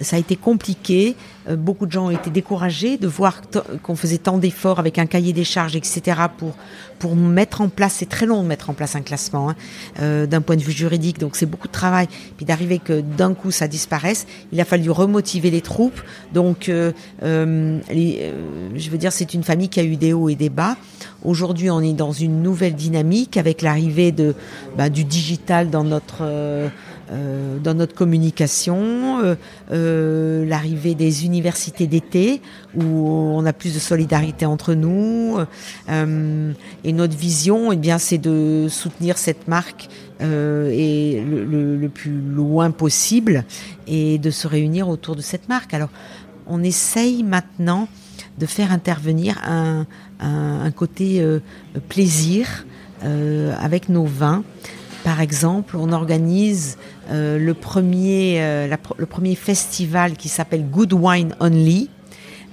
ça 0.02 0.16
a 0.16 0.18
été 0.18 0.36
compliqué. 0.36 1.16
Euh, 1.48 1.56
beaucoup 1.56 1.86
de 1.86 1.92
gens 1.92 2.06
ont 2.06 2.10
été 2.10 2.30
découragés 2.30 2.96
de 2.96 3.06
voir 3.06 3.40
qu'on 3.82 3.96
faisait 3.96 4.18
tant 4.18 4.38
d'efforts 4.38 4.78
avec 4.78 4.98
un 4.98 5.06
cahier 5.06 5.32
des 5.32 5.44
charges, 5.44 5.76
etc. 5.76 6.20
pour 6.36 6.54
pour 7.02 7.16
mettre 7.16 7.62
en 7.62 7.68
place. 7.68 7.94
C'est 7.94 8.08
très 8.08 8.26
long 8.26 8.44
de 8.44 8.46
mettre 8.46 8.70
en 8.70 8.74
place 8.74 8.94
un 8.94 9.00
classement 9.00 9.50
hein, 9.50 9.56
euh, 10.00 10.24
d'un 10.24 10.40
point 10.40 10.54
de 10.54 10.62
vue 10.62 10.70
juridique, 10.70 11.18
donc 11.18 11.34
c'est 11.34 11.46
beaucoup 11.46 11.66
de 11.66 11.72
travail. 11.72 12.06
Puis 12.36 12.46
d'arriver 12.46 12.78
que 12.78 13.00
d'un 13.00 13.34
coup 13.34 13.50
ça 13.50 13.66
disparaisse, 13.66 14.24
il 14.52 14.60
a 14.60 14.64
fallu 14.64 14.88
remotiver 14.88 15.50
les 15.50 15.62
troupes. 15.62 16.00
Donc, 16.32 16.68
euh, 16.68 16.92
euh, 17.24 17.80
je 17.90 18.90
veux 18.90 18.98
dire, 18.98 19.12
c'est 19.12 19.34
une 19.34 19.42
famille 19.42 19.68
qui 19.68 19.80
a 19.80 19.82
eu 19.82 19.96
des 19.96 20.12
hauts 20.12 20.28
et 20.28 20.36
des 20.36 20.48
bas. 20.48 20.76
Aujourd'hui, 21.24 21.70
on 21.70 21.80
est 21.80 21.92
dans 21.92 22.12
une 22.12 22.40
nouvelle 22.40 22.76
dynamique 22.76 23.36
avec 23.36 23.62
l'arrivée 23.62 24.12
de 24.12 24.36
bah, 24.78 24.88
du 24.88 25.02
digital 25.02 25.70
dans 25.70 25.82
notre 25.82 26.22
euh, 27.10 27.58
dans 27.58 27.74
notre 27.74 27.94
communication, 27.94 29.20
euh, 29.22 29.34
euh, 29.70 30.46
l'arrivée 30.46 30.94
des 30.94 31.26
universités 31.26 31.86
d'été 31.86 32.40
où 32.74 32.82
on 32.82 33.44
a 33.44 33.52
plus 33.52 33.74
de 33.74 33.78
solidarité 33.78 34.46
entre 34.46 34.74
nous 34.74 35.38
euh, 35.88 36.52
et 36.84 36.92
notre 36.92 37.16
vision, 37.16 37.72
eh 37.72 37.76
bien, 37.76 37.98
c'est 37.98 38.18
de 38.18 38.66
soutenir 38.68 39.18
cette 39.18 39.48
marque 39.48 39.88
euh, 40.20 40.70
et 40.72 41.20
le, 41.20 41.44
le, 41.44 41.76
le, 41.76 41.88
plus 41.88 42.20
loin 42.20 42.70
possible 42.70 43.44
et 43.86 44.18
de 44.18 44.30
se 44.30 44.46
réunir 44.46 44.88
autour 44.88 45.16
de 45.16 45.22
cette 45.22 45.48
marque. 45.48 45.74
Alors, 45.74 45.90
on 46.46 46.62
essaye 46.62 47.22
maintenant 47.22 47.88
de 48.38 48.46
faire 48.46 48.72
intervenir 48.72 49.40
un, 49.44 49.86
un, 50.20 50.60
un 50.60 50.70
côté 50.70 51.20
euh, 51.20 51.40
plaisir 51.88 52.64
euh, 53.04 53.54
avec 53.60 53.88
nos 53.88 54.04
vins. 54.04 54.44
Par 55.04 55.20
exemple, 55.20 55.76
on 55.76 55.92
organise 55.92 56.78
euh, 57.10 57.38
le, 57.38 57.54
premier, 57.54 58.36
euh, 58.40 58.68
la, 58.68 58.78
le 58.96 59.06
premier 59.06 59.34
festival 59.34 60.16
qui 60.16 60.28
s'appelle 60.28 60.64
Good 60.68 60.92
Wine 60.92 61.34
Only, 61.40 61.90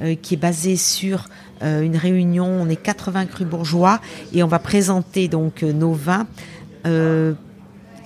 euh, 0.02 0.16
qui 0.16 0.36
est 0.36 0.38
basé 0.38 0.78
sur 0.78 1.28
euh, 1.62 1.82
une 1.82 1.98
réunion. 1.98 2.46
On 2.46 2.70
est 2.70 2.78
80 2.78 3.26
crus 3.26 3.46
bourgeois 3.46 4.00
et 4.34 4.44
on 4.44 4.48
va 4.48 4.58
présenter 4.58 5.28
donc 5.28 5.62
euh, 5.62 5.74
nos 5.74 5.92
vins 5.92 6.26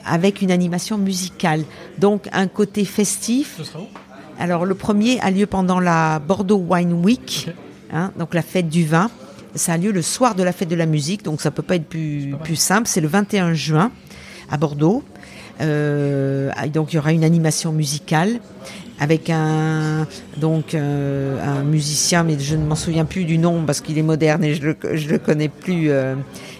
avec 0.03 0.41
une 0.41 0.49
animation 0.49 0.97
musicale. 0.97 1.63
Donc 1.99 2.27
un 2.33 2.47
côté 2.47 2.83
festif. 2.83 3.61
Alors 4.39 4.65
le 4.65 4.73
premier 4.73 5.19
a 5.19 5.29
lieu 5.29 5.45
pendant 5.45 5.79
la 5.79 6.17
Bordeaux 6.17 6.65
Wine 6.67 6.93
Week, 6.93 7.51
hein, 7.93 8.11
donc 8.17 8.33
la 8.33 8.41
fête 8.41 8.69
du 8.69 8.85
vin. 8.85 9.11
Ça 9.53 9.73
a 9.73 9.77
lieu 9.77 9.91
le 9.91 10.01
soir 10.01 10.33
de 10.33 10.41
la 10.41 10.51
fête 10.51 10.67
de 10.67 10.75
la 10.75 10.87
musique, 10.87 11.23
donc 11.23 11.41
ça 11.41 11.51
peut 11.51 11.61
pas 11.61 11.75
être 11.75 11.87
plus, 11.87 12.31
pas 12.31 12.37
plus 12.37 12.55
simple. 12.55 12.87
C'est 12.87 13.01
le 13.01 13.07
21 13.07 13.53
juin 13.53 13.91
à 14.53 14.57
Bordeaux. 14.57 15.03
Euh, 15.61 16.49
donc 16.73 16.93
il 16.93 16.95
y 16.95 16.99
aura 16.99 17.11
une 17.11 17.23
animation 17.23 17.71
musicale 17.71 18.39
avec 18.99 19.29
un 19.29 20.07
donc 20.37 20.73
euh, 20.75 21.37
un 21.43 21.63
musicien, 21.63 22.23
mais 22.23 22.37
je 22.39 22.55
ne 22.55 22.65
m'en 22.65 22.75
souviens 22.75 23.05
plus 23.05 23.25
du 23.25 23.37
nom 23.37 23.63
parce 23.65 23.81
qu'il 23.81 23.97
est 23.97 24.03
moderne 24.13 24.43
et 24.43 24.53
je 24.55 24.61
le 24.67 24.75
je 24.93 25.07
le 25.09 25.17
connais 25.19 25.49
plus. 25.49 25.89
euh, 25.89 26.15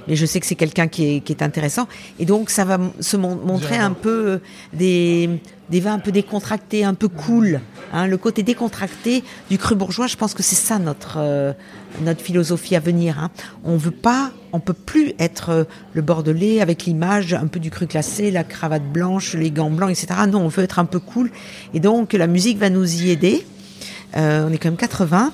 mais 0.07 0.15
je 0.17 0.25
sais 0.25 0.39
que 0.41 0.45
c'est 0.45 0.55
quelqu'un 0.55 0.87
qui 0.87 1.01
est, 1.15 1.19
qui 1.21 1.31
est 1.31 1.41
intéressant. 1.41 1.87
Et 2.19 2.25
donc 2.25 2.49
ça 2.49 2.65
va 2.65 2.77
se 2.99 3.15
mon- 3.15 3.37
montrer 3.37 3.77
un 3.77 3.93
peu 3.93 4.39
des 4.73 5.29
des 5.69 5.79
vins 5.79 5.93
un 5.93 5.99
peu 5.99 6.11
décontractés, 6.11 6.83
un 6.83 6.93
peu 6.93 7.07
cool. 7.07 7.61
Hein, 7.93 8.07
le 8.07 8.17
côté 8.17 8.43
décontracté 8.43 9.23
du 9.49 9.57
cru 9.57 9.75
bourgeois, 9.75 10.07
je 10.07 10.17
pense 10.17 10.33
que 10.33 10.43
c'est 10.43 10.55
ça 10.69 10.77
notre 10.79 11.19
notre 12.01 12.21
philosophie 12.21 12.75
à 12.75 12.79
venir. 12.79 13.19
Hein. 13.19 13.29
On 13.63 13.77
veut 13.77 13.91
pas, 13.91 14.31
on 14.51 14.59
peut 14.59 14.73
plus 14.73 15.13
être 15.19 15.49
euh, 15.49 15.63
le 15.93 16.01
bordelais 16.01 16.61
avec 16.61 16.85
l'image 16.85 17.33
un 17.33 17.47
peu 17.47 17.59
du 17.59 17.69
cru 17.69 17.87
classé, 17.87 18.31
la 18.31 18.43
cravate 18.43 18.83
blanche, 18.91 19.33
les 19.33 19.51
gants 19.51 19.69
blancs, 19.69 19.91
etc. 19.91 20.21
Non, 20.27 20.41
on 20.41 20.47
veut 20.47 20.63
être 20.63 20.79
un 20.79 20.85
peu 20.85 20.99
cool. 20.99 21.31
Et 21.73 21.79
donc 21.79 22.13
la 22.13 22.27
musique 22.27 22.57
va 22.57 22.69
nous 22.69 23.03
y 23.03 23.09
aider. 23.09 23.45
Euh, 24.17 24.47
on 24.47 24.53
est 24.53 24.57
quand 24.57 24.69
même 24.69 24.77
80. 24.77 25.31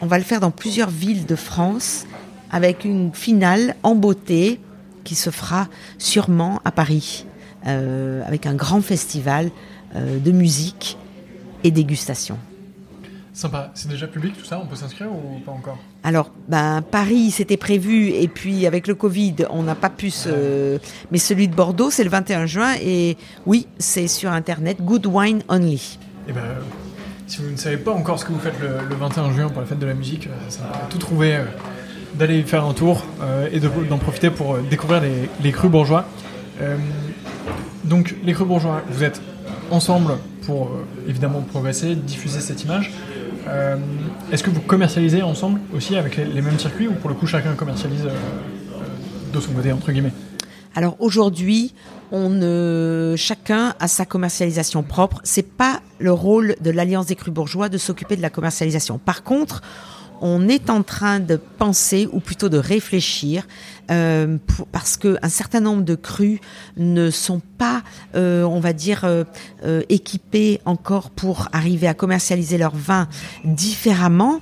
On 0.00 0.06
va 0.06 0.18
le 0.18 0.24
faire 0.24 0.40
dans 0.40 0.50
plusieurs 0.50 0.90
villes 0.90 1.26
de 1.26 1.36
France 1.36 2.06
avec 2.50 2.84
une 2.84 3.12
finale 3.12 3.74
en 3.82 3.94
beauté 3.94 4.60
qui 5.04 5.14
se 5.14 5.30
fera 5.30 5.68
sûrement 5.98 6.60
à 6.64 6.70
Paris 6.70 7.26
euh, 7.66 8.22
avec 8.26 8.46
un 8.46 8.54
grand 8.54 8.80
festival 8.80 9.50
de 9.94 10.30
musique 10.30 10.98
et 11.64 11.70
dégustation. 11.70 12.36
Sympa. 13.36 13.70
C'est 13.74 13.90
déjà 13.90 14.06
public 14.06 14.34
tout 14.38 14.46
ça? 14.46 14.58
On 14.58 14.66
peut 14.66 14.76
s'inscrire 14.76 15.08
ou 15.12 15.38
pas 15.44 15.52
encore? 15.52 15.76
Alors, 16.02 16.30
ben, 16.48 16.80
Paris, 16.80 17.30
c'était 17.30 17.58
prévu, 17.58 18.08
et 18.08 18.28
puis 18.28 18.66
avec 18.66 18.86
le 18.86 18.94
Covid, 18.94 19.34
on 19.50 19.62
n'a 19.62 19.74
pas 19.74 19.90
pu 19.90 20.08
se. 20.08 20.78
Mais 21.12 21.18
celui 21.18 21.46
de 21.46 21.54
Bordeaux, 21.54 21.90
c'est 21.90 22.02
le 22.02 22.08
21 22.08 22.46
juin, 22.46 22.76
et 22.80 23.18
oui, 23.44 23.66
c'est 23.78 24.08
sur 24.08 24.32
Internet, 24.32 24.78
Good 24.80 25.04
Wine 25.04 25.42
Only. 25.50 25.98
Et 26.26 26.32
ben, 26.32 26.40
si 27.26 27.42
vous 27.42 27.50
ne 27.50 27.56
savez 27.58 27.76
pas 27.76 27.92
encore 27.92 28.18
ce 28.18 28.24
que 28.24 28.32
vous 28.32 28.38
faites 28.38 28.58
le, 28.58 28.96
21 28.96 29.30
juin 29.34 29.48
pour 29.50 29.60
la 29.60 29.66
fête 29.66 29.80
de 29.80 29.86
la 29.86 29.92
musique, 29.92 30.28
euh, 30.28 30.48
ça 30.48 30.62
va 30.62 30.86
tout 30.88 30.96
trouver 30.96 31.36
euh, 31.36 31.44
d'aller 32.14 32.42
faire 32.42 32.64
un 32.64 32.72
tour 32.72 33.04
euh, 33.20 33.50
et 33.52 33.60
d'en 33.60 33.98
profiter 33.98 34.30
pour 34.30 34.56
découvrir 34.60 35.02
les, 35.02 35.28
les 35.42 35.52
crus 35.52 35.70
bourgeois. 35.70 36.06
donc, 37.84 38.16
les 38.24 38.32
crus 38.32 38.48
bourgeois, 38.48 38.80
vous 38.88 39.04
êtes 39.04 39.20
ensemble 39.70 40.14
pour 40.46 40.70
évidemment 41.06 41.42
progresser, 41.42 41.94
diffuser 41.96 42.40
cette 42.40 42.64
image. 42.64 42.92
Euh, 43.46 43.76
est-ce 44.32 44.42
que 44.42 44.50
vous 44.50 44.60
commercialisez 44.60 45.22
ensemble 45.22 45.60
aussi 45.74 45.96
avec 45.96 46.16
les, 46.16 46.42
mêmes 46.42 46.58
circuits 46.58 46.88
ou 46.88 46.92
pour 46.92 47.08
le 47.08 47.14
coup 47.14 47.26
chacun 47.26 47.54
commercialise 47.54 48.06
euh, 48.06 49.32
de 49.32 49.40
son 49.40 49.52
côté 49.52 49.72
entre 49.72 49.92
guillemets? 49.92 50.12
Alors 50.74 50.96
aujourd'hui, 50.98 51.72
chacun 53.16 53.74
a 53.80 53.88
sa 53.88 54.04
commercialisation 54.04 54.82
propre. 54.82 55.20
C'est 55.24 55.46
pas 55.46 55.80
le 55.98 56.12
rôle 56.12 56.54
de 56.60 56.70
l'Alliance 56.70 57.06
des 57.06 57.16
crus 57.16 57.32
bourgeois 57.32 57.70
de 57.70 57.78
s'occuper 57.78 58.16
de 58.16 58.22
la 58.22 58.28
commercialisation. 58.28 58.98
Par 58.98 59.22
contre, 59.22 59.62
on 60.20 60.48
est 60.48 60.70
en 60.70 60.82
train 60.82 61.20
de 61.20 61.36
penser, 61.36 62.08
ou 62.12 62.20
plutôt 62.20 62.48
de 62.48 62.58
réfléchir, 62.58 63.46
euh, 63.90 64.38
parce 64.72 64.96
que 64.96 65.16
un 65.22 65.28
certain 65.28 65.60
nombre 65.60 65.82
de 65.82 65.94
crus 65.94 66.40
ne 66.76 67.10
sont 67.10 67.40
pas, 67.58 67.82
euh, 68.14 68.42
on 68.42 68.58
va 68.58 68.72
dire, 68.72 69.02
euh, 69.04 69.82
équipés 69.88 70.60
encore 70.64 71.10
pour 71.10 71.48
arriver 71.52 71.86
à 71.86 71.94
commercialiser 71.94 72.58
leur 72.58 72.74
vin 72.74 73.08
différemment, 73.44 74.40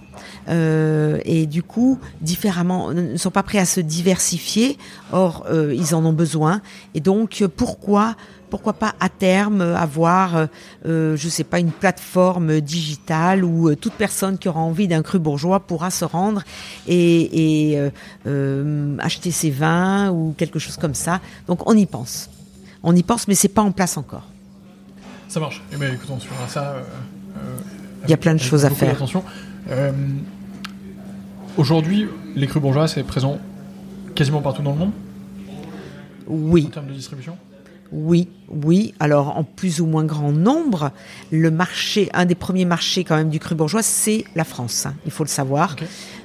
et 0.49 1.47
du 1.47 1.63
coup, 1.63 1.99
différemment, 2.21 2.93
ne 2.93 3.17
sont 3.17 3.31
pas 3.31 3.43
prêts 3.43 3.59
à 3.59 3.65
se 3.65 3.81
diversifier. 3.81 4.79
Or, 5.11 5.47
ils 5.73 5.95
en 5.95 6.05
ont 6.05 6.13
besoin. 6.13 6.61
Et 6.95 7.01
donc, 7.01 7.43
pourquoi 7.57 8.15
pourquoi 8.51 8.75
pas 8.75 8.95
à 9.01 9.09
terme 9.09 9.61
avoir, 9.61 10.37
euh, 10.37 10.47
euh, 10.87 11.17
je 11.17 11.29
sais 11.29 11.45
pas, 11.45 11.59
une 11.59 11.71
plateforme 11.71 12.61
digitale 12.61 13.45
où 13.45 13.69
euh, 13.69 13.77
toute 13.77 13.95
personne 13.95 14.39
qui 14.39 14.49
aura 14.49 14.61
envie 14.61 14.89
d'un 14.89 15.03
cru 15.03 15.19
bourgeois 15.19 15.61
pourra 15.61 15.91
se 15.91 16.05
rendre 16.05 16.43
et, 16.87 17.79
acheter 18.99 19.31
ses 19.31 19.51
vins 19.51 20.11
ou 20.11 20.35
quelque 20.37 20.59
chose 20.59 20.77
comme 20.77 20.95
ça. 20.95 21.21
Donc 21.47 21.69
on 21.69 21.77
y 21.77 21.87
pense. 21.87 22.31
On 22.83 22.95
y 22.95 23.03
pense, 23.03 23.29
mais 23.29 23.35
c'est 23.35 23.49
pas 23.49 23.63
en 23.63 23.73
place 23.73 23.97
encore. 23.97 24.29
Ça 25.29 25.41
marche. 25.41 25.63
Eh 25.73 25.77
bien, 25.77 25.93
écoute, 25.93 26.09
on 26.11 26.21
suivra 26.21 26.47
ça. 26.49 26.77
Il 28.05 28.11
y 28.11 28.15
a 28.15 28.17
plein 28.17 28.35
de 28.35 28.41
choses 28.41 28.65
à 28.65 28.71
faire. 28.71 28.95
Attention. 28.95 29.25
Aujourd'hui, 31.57 32.09
les 32.35 32.47
crus 32.47 32.61
bourgeois, 32.61 32.89
c'est 32.89 33.03
présent 33.05 33.39
quasiment 34.15 34.43
partout 34.43 34.63
dans 34.63 34.73
le 34.73 34.79
monde 34.79 34.93
Oui. 36.27 36.67
En 36.69 36.71
termes 36.71 36.89
de 36.89 36.93
distribution? 36.93 37.37
Oui, 37.95 38.29
oui. 38.49 38.93
Alors 38.99 39.37
en 39.37 39.45
plus 39.45 39.81
ou 39.81 39.87
moins 39.87 40.05
grand 40.05 40.33
nombre, 40.33 40.91
le 41.31 41.51
marché, 41.51 42.11
un 42.13 42.25
des 42.25 42.35
premiers 42.35 42.65
marchés 42.65 43.05
quand 43.05 43.17
même 43.17 43.31
du 43.31 43.39
cru 43.39 43.55
bourgeois, 43.55 43.83
c'est 43.83 44.25
la 44.35 44.45
France. 44.45 44.87
Hein, 44.87 44.95
il 45.07 45.13
faut 45.13 45.23
le 45.23 45.29
savoir. 45.29 45.77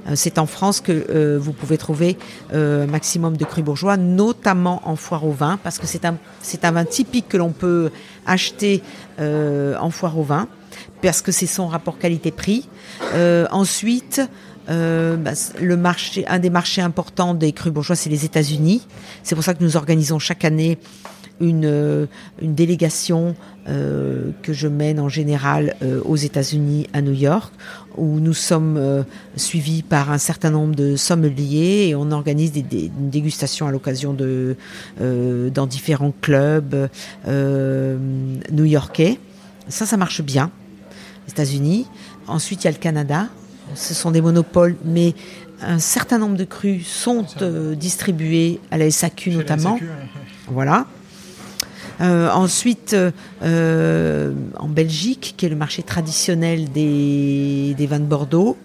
Euh, 0.07 0.13
c'est 0.15 0.39
en 0.39 0.47
France 0.47 0.81
que 0.81 0.91
euh, 0.91 1.37
vous 1.39 1.53
pouvez 1.53 1.77
trouver 1.77 2.17
euh, 2.53 2.85
un 2.85 2.87
maximum 2.87 3.37
de 3.37 3.45
cru 3.45 3.61
bourgeois, 3.61 3.97
notamment 3.97 4.81
en 4.85 4.95
foire 4.95 5.25
au 5.25 5.31
vin, 5.31 5.59
parce 5.63 5.77
que 5.77 5.85
c'est 5.85 6.05
un 6.05 6.17
c'est 6.41 6.65
un 6.65 6.71
vin 6.71 6.85
typique 6.85 7.27
que 7.27 7.37
l'on 7.37 7.51
peut 7.51 7.91
acheter 8.25 8.81
en 9.19 9.89
foire 9.89 10.17
au 10.17 10.23
vin, 10.23 10.47
parce 11.01 11.21
que 11.21 11.31
c'est 11.31 11.45
son 11.45 11.67
rapport 11.67 11.99
qualité-prix. 11.99 12.67
ensuite. 13.51 14.21
Bah, 14.67 15.31
le 15.59 15.77
marché, 15.77 16.27
un 16.27 16.37
des 16.37 16.51
marchés 16.51 16.81
importants 16.81 17.33
des 17.33 17.53
crus 17.53 17.73
bourgeois, 17.73 17.95
c'est 17.95 18.11
les 18.11 18.23
États-Unis. 18.23 18.85
C'est 19.23 19.33
pour 19.33 19.43
ça 19.43 19.55
que 19.55 19.63
nous 19.63 19.77
organisons 19.77 20.19
chaque 20.19 20.45
année 20.45 20.77
une, 21.39 21.65
euh, 21.65 22.05
une 22.41 22.55
délégation 22.55 23.35
euh, 23.67 24.31
que 24.41 24.53
je 24.53 24.67
mène 24.67 24.99
en 24.99 25.09
général 25.09 25.75
euh, 25.81 26.01
aux 26.03 26.15
États-Unis, 26.15 26.87
à 26.93 27.01
New 27.01 27.13
York, 27.13 27.53
où 27.97 28.19
nous 28.19 28.33
sommes 28.33 29.03
suivis 29.35 29.81
par 29.81 30.09
un 30.09 30.17
certain 30.17 30.51
nombre 30.51 30.73
de 30.73 30.95
sommeliers 30.95 31.87
et 31.89 31.95
on 31.95 32.11
organise 32.11 32.53
des, 32.53 32.63
dégustations 32.63 33.67
à 33.67 33.71
l'occasion 33.71 34.13
de 34.13 34.55
dans 34.97 35.67
différents 35.67 36.13
clubs 36.21 36.87
new-yorkais. 37.27 39.19
Ça, 39.67 39.85
ça 39.85 39.97
marche 39.97 40.21
bien. 40.21 40.49
États-Unis. 41.27 41.87
Ensuite, 42.27 42.63
il 42.63 42.65
y 42.65 42.69
a 42.69 42.71
le 42.71 42.77
Canada. 42.77 43.27
Ce 43.75 43.93
sont 43.93 44.11
des 44.11 44.21
monopoles, 44.21 44.77
mais 44.85 45.13
un 45.61 45.79
certain 45.79 46.19
nombre 46.19 46.37
de 46.37 46.45
crus 46.45 46.87
sont 46.87 47.25
distribués 47.75 48.61
à 48.71 48.77
la 48.77 48.89
SAQ 48.89 49.31
notamment. 49.31 49.77
Voilà. 50.47 50.85
Euh, 52.01 52.29
ensuite, 52.31 52.95
euh, 53.43 54.33
en 54.57 54.67
Belgique, 54.67 55.33
qui 55.37 55.45
est 55.45 55.49
le 55.49 55.55
marché 55.55 55.83
traditionnel 55.83 56.71
des, 56.71 57.87
vins 57.89 57.99
de 57.99 58.05
Bordeaux. 58.05 58.57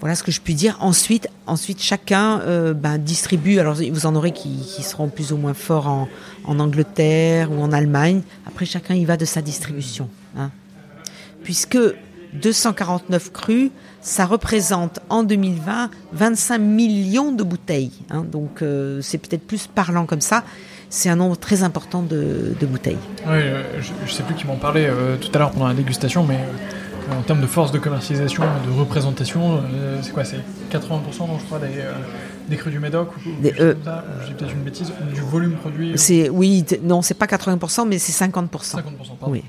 Voilà 0.00 0.14
ce 0.14 0.22
que 0.22 0.32
je 0.32 0.40
puis 0.40 0.54
dire. 0.54 0.78
Ensuite, 0.80 1.28
chacun 1.78 2.40
euh, 2.40 2.72
ben, 2.72 2.98
distribue. 2.98 3.58
Alors, 3.58 3.74
vous 3.74 4.06
en 4.06 4.14
aurez 4.16 4.32
qui, 4.32 4.82
seront 4.82 5.08
plus 5.08 5.32
ou 5.32 5.36
moins 5.36 5.54
forts 5.54 5.88
en, 5.88 6.08
Angleterre 6.58 7.52
ou 7.52 7.60
en 7.60 7.72
Allemagne. 7.72 8.22
Après, 8.46 8.64
chacun 8.64 8.94
y 8.94 9.04
va 9.04 9.16
de 9.16 9.24
sa 9.24 9.42
distribution. 9.42 10.08
Hein. 10.38 10.50
Puisque 11.42 11.78
249 12.34 13.32
crus, 13.32 13.70
ça 14.00 14.24
représente 14.24 15.00
en 15.08 15.22
2020 15.22 15.90
25 16.12 16.58
millions 16.58 17.32
de 17.32 17.42
bouteilles. 17.42 17.92
Hein. 18.10 18.24
Donc, 18.24 18.62
euh, 18.62 19.02
c'est 19.02 19.18
peut-être 19.18 19.46
plus 19.46 19.66
parlant 19.66 20.06
comme 20.06 20.20
ça 20.20 20.44
c'est 20.90 21.08
un 21.08 21.16
nombre 21.16 21.36
très 21.36 21.62
important 21.62 22.02
de, 22.02 22.54
bouteilles. 22.62 22.98
Oui, 23.24 23.32
euh, 23.36 23.62
je 23.80 23.92
ne 24.02 24.08
sais 24.08 24.24
plus 24.24 24.34
qui 24.34 24.46
m'en 24.46 24.56
parlait 24.56 24.88
euh, 24.88 25.16
tout 25.16 25.30
à 25.32 25.38
l'heure 25.38 25.52
pendant 25.52 25.68
la 25.68 25.74
dégustation, 25.74 26.24
mais 26.24 26.34
euh, 26.34 27.18
en 27.18 27.22
termes 27.22 27.40
de 27.40 27.46
force 27.46 27.70
de 27.70 27.78
commercialisation, 27.78 28.42
de 28.42 28.78
représentation, 28.78 29.62
c'est 30.02 30.12
quoi 30.12 30.24
C'est 30.24 30.40
80% 30.70 30.80
non, 31.20 31.38
je 31.38 31.44
crois 31.46 31.58
des, 31.60 31.68
des 32.48 32.56
crus 32.56 32.72
du 32.72 32.80
Médoc 32.80 33.10
ou, 33.16 33.30
J'ai 33.42 33.52
peut-être 33.52 34.52
une 34.52 34.62
bêtise, 34.62 34.92
du 35.14 35.20
volume 35.20 35.52
produit 35.54 35.92
c'est, 35.96 36.28
Oui, 36.28 36.64
non, 36.82 37.02
c'est 37.02 37.14
pas 37.14 37.26
80%, 37.26 37.88
mais 37.88 37.98
c'est 37.98 38.24
50%. 38.24 38.48
50%, 38.48 38.76
pardon. 38.76 38.92
Oui. 39.26 39.44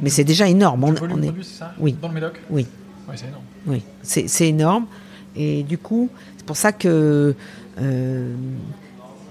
Mais 0.00 0.10
c'est 0.10 0.24
déjà 0.24 0.48
énorme. 0.48 0.84
on, 0.84 0.92
volume 0.92 1.20
produit, 1.20 1.44
c'est 1.44 1.58
ça 1.58 1.74
Oui. 1.78 1.96
Dans 2.00 2.08
le 2.08 2.14
Médoc 2.14 2.40
Oui. 2.50 2.66
Oui, 3.08 3.14
c'est 3.16 3.26
énorme. 3.26 3.44
Oui, 3.66 3.82
c'est, 4.02 4.48
énorme. 4.48 4.86
Et 5.34 5.62
du 5.62 5.78
coup, 5.78 6.10
c'est 6.36 6.46
pour 6.46 6.56
ça 6.56 6.72
que 6.72 7.34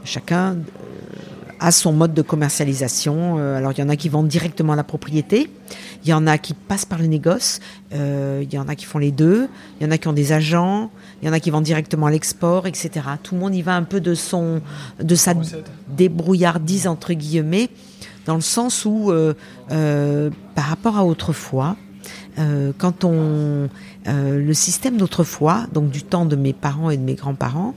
chacun 0.04 0.58
à 1.62 1.72
son 1.72 1.93
mode 1.93 2.16
de 2.16 2.24
commercialisation. 2.24 3.38
Euh, 3.38 3.56
alors 3.56 3.72
il 3.72 3.80
y 3.80 3.84
en 3.84 3.89
a 3.89 3.95
qui 3.95 4.10
vendent 4.10 4.28
directement 4.28 4.74
la 4.74 4.84
propriété, 4.84 5.49
il 6.04 6.10
y 6.10 6.14
en 6.14 6.26
a 6.26 6.39
qui 6.39 6.56
passent 6.56 6.86
par 6.86 6.99
le 6.99 7.06
négoce, 7.06 7.60
euh, 7.93 8.43
il 8.43 8.52
y 8.52 8.58
en 8.58 8.68
a 8.68 8.74
qui 8.74 8.86
font 8.86 8.97
les 8.97 9.12
deux, 9.12 9.47
il 9.80 9.86
y 9.86 9.88
en 9.88 9.91
a 9.91 9.99
qui 9.99 10.08
ont 10.08 10.14
des 10.14 10.34
agents, 10.34 10.89
il 11.22 11.28
y 11.28 11.30
en 11.30 11.34
a 11.34 11.39
qui 11.39 11.52
vendent 11.52 11.64
directement 11.64 12.08
à 12.08 12.12
l'export, 12.12 12.66
etc. 12.66 13.06
Tout 13.22 13.36
le 13.36 13.41
monde 13.41 13.56
y 13.56 13.62
va 13.62 13.76
un 13.76 13.84
peu 13.84 14.02
de 14.02 14.16
son, 14.16 14.62
de 14.99 15.16
sa 15.16 15.36
débrouillardise 15.88 16.88
entre 16.88 17.14
guillemets, 17.14 17.70
dans 18.26 18.36
le 18.36 18.41
sens 18.41 18.84
où 18.86 19.12
euh, 19.12 20.30
par 20.56 20.66
rapport 20.66 20.97
à 20.97 21.06
autrefois, 21.06 21.78
quand 22.80 23.04
on 23.04 23.70
le 24.08 24.54
système 24.54 24.97
d'autrefois, 24.97 25.68
donc 25.74 25.91
du 25.91 26.02
temps 26.02 26.26
de 26.26 26.36
mes 26.36 26.54
parents 26.54 26.89
et 26.89 26.97
de 26.97 27.04
mes 27.04 27.14
grands-parents, 27.14 27.76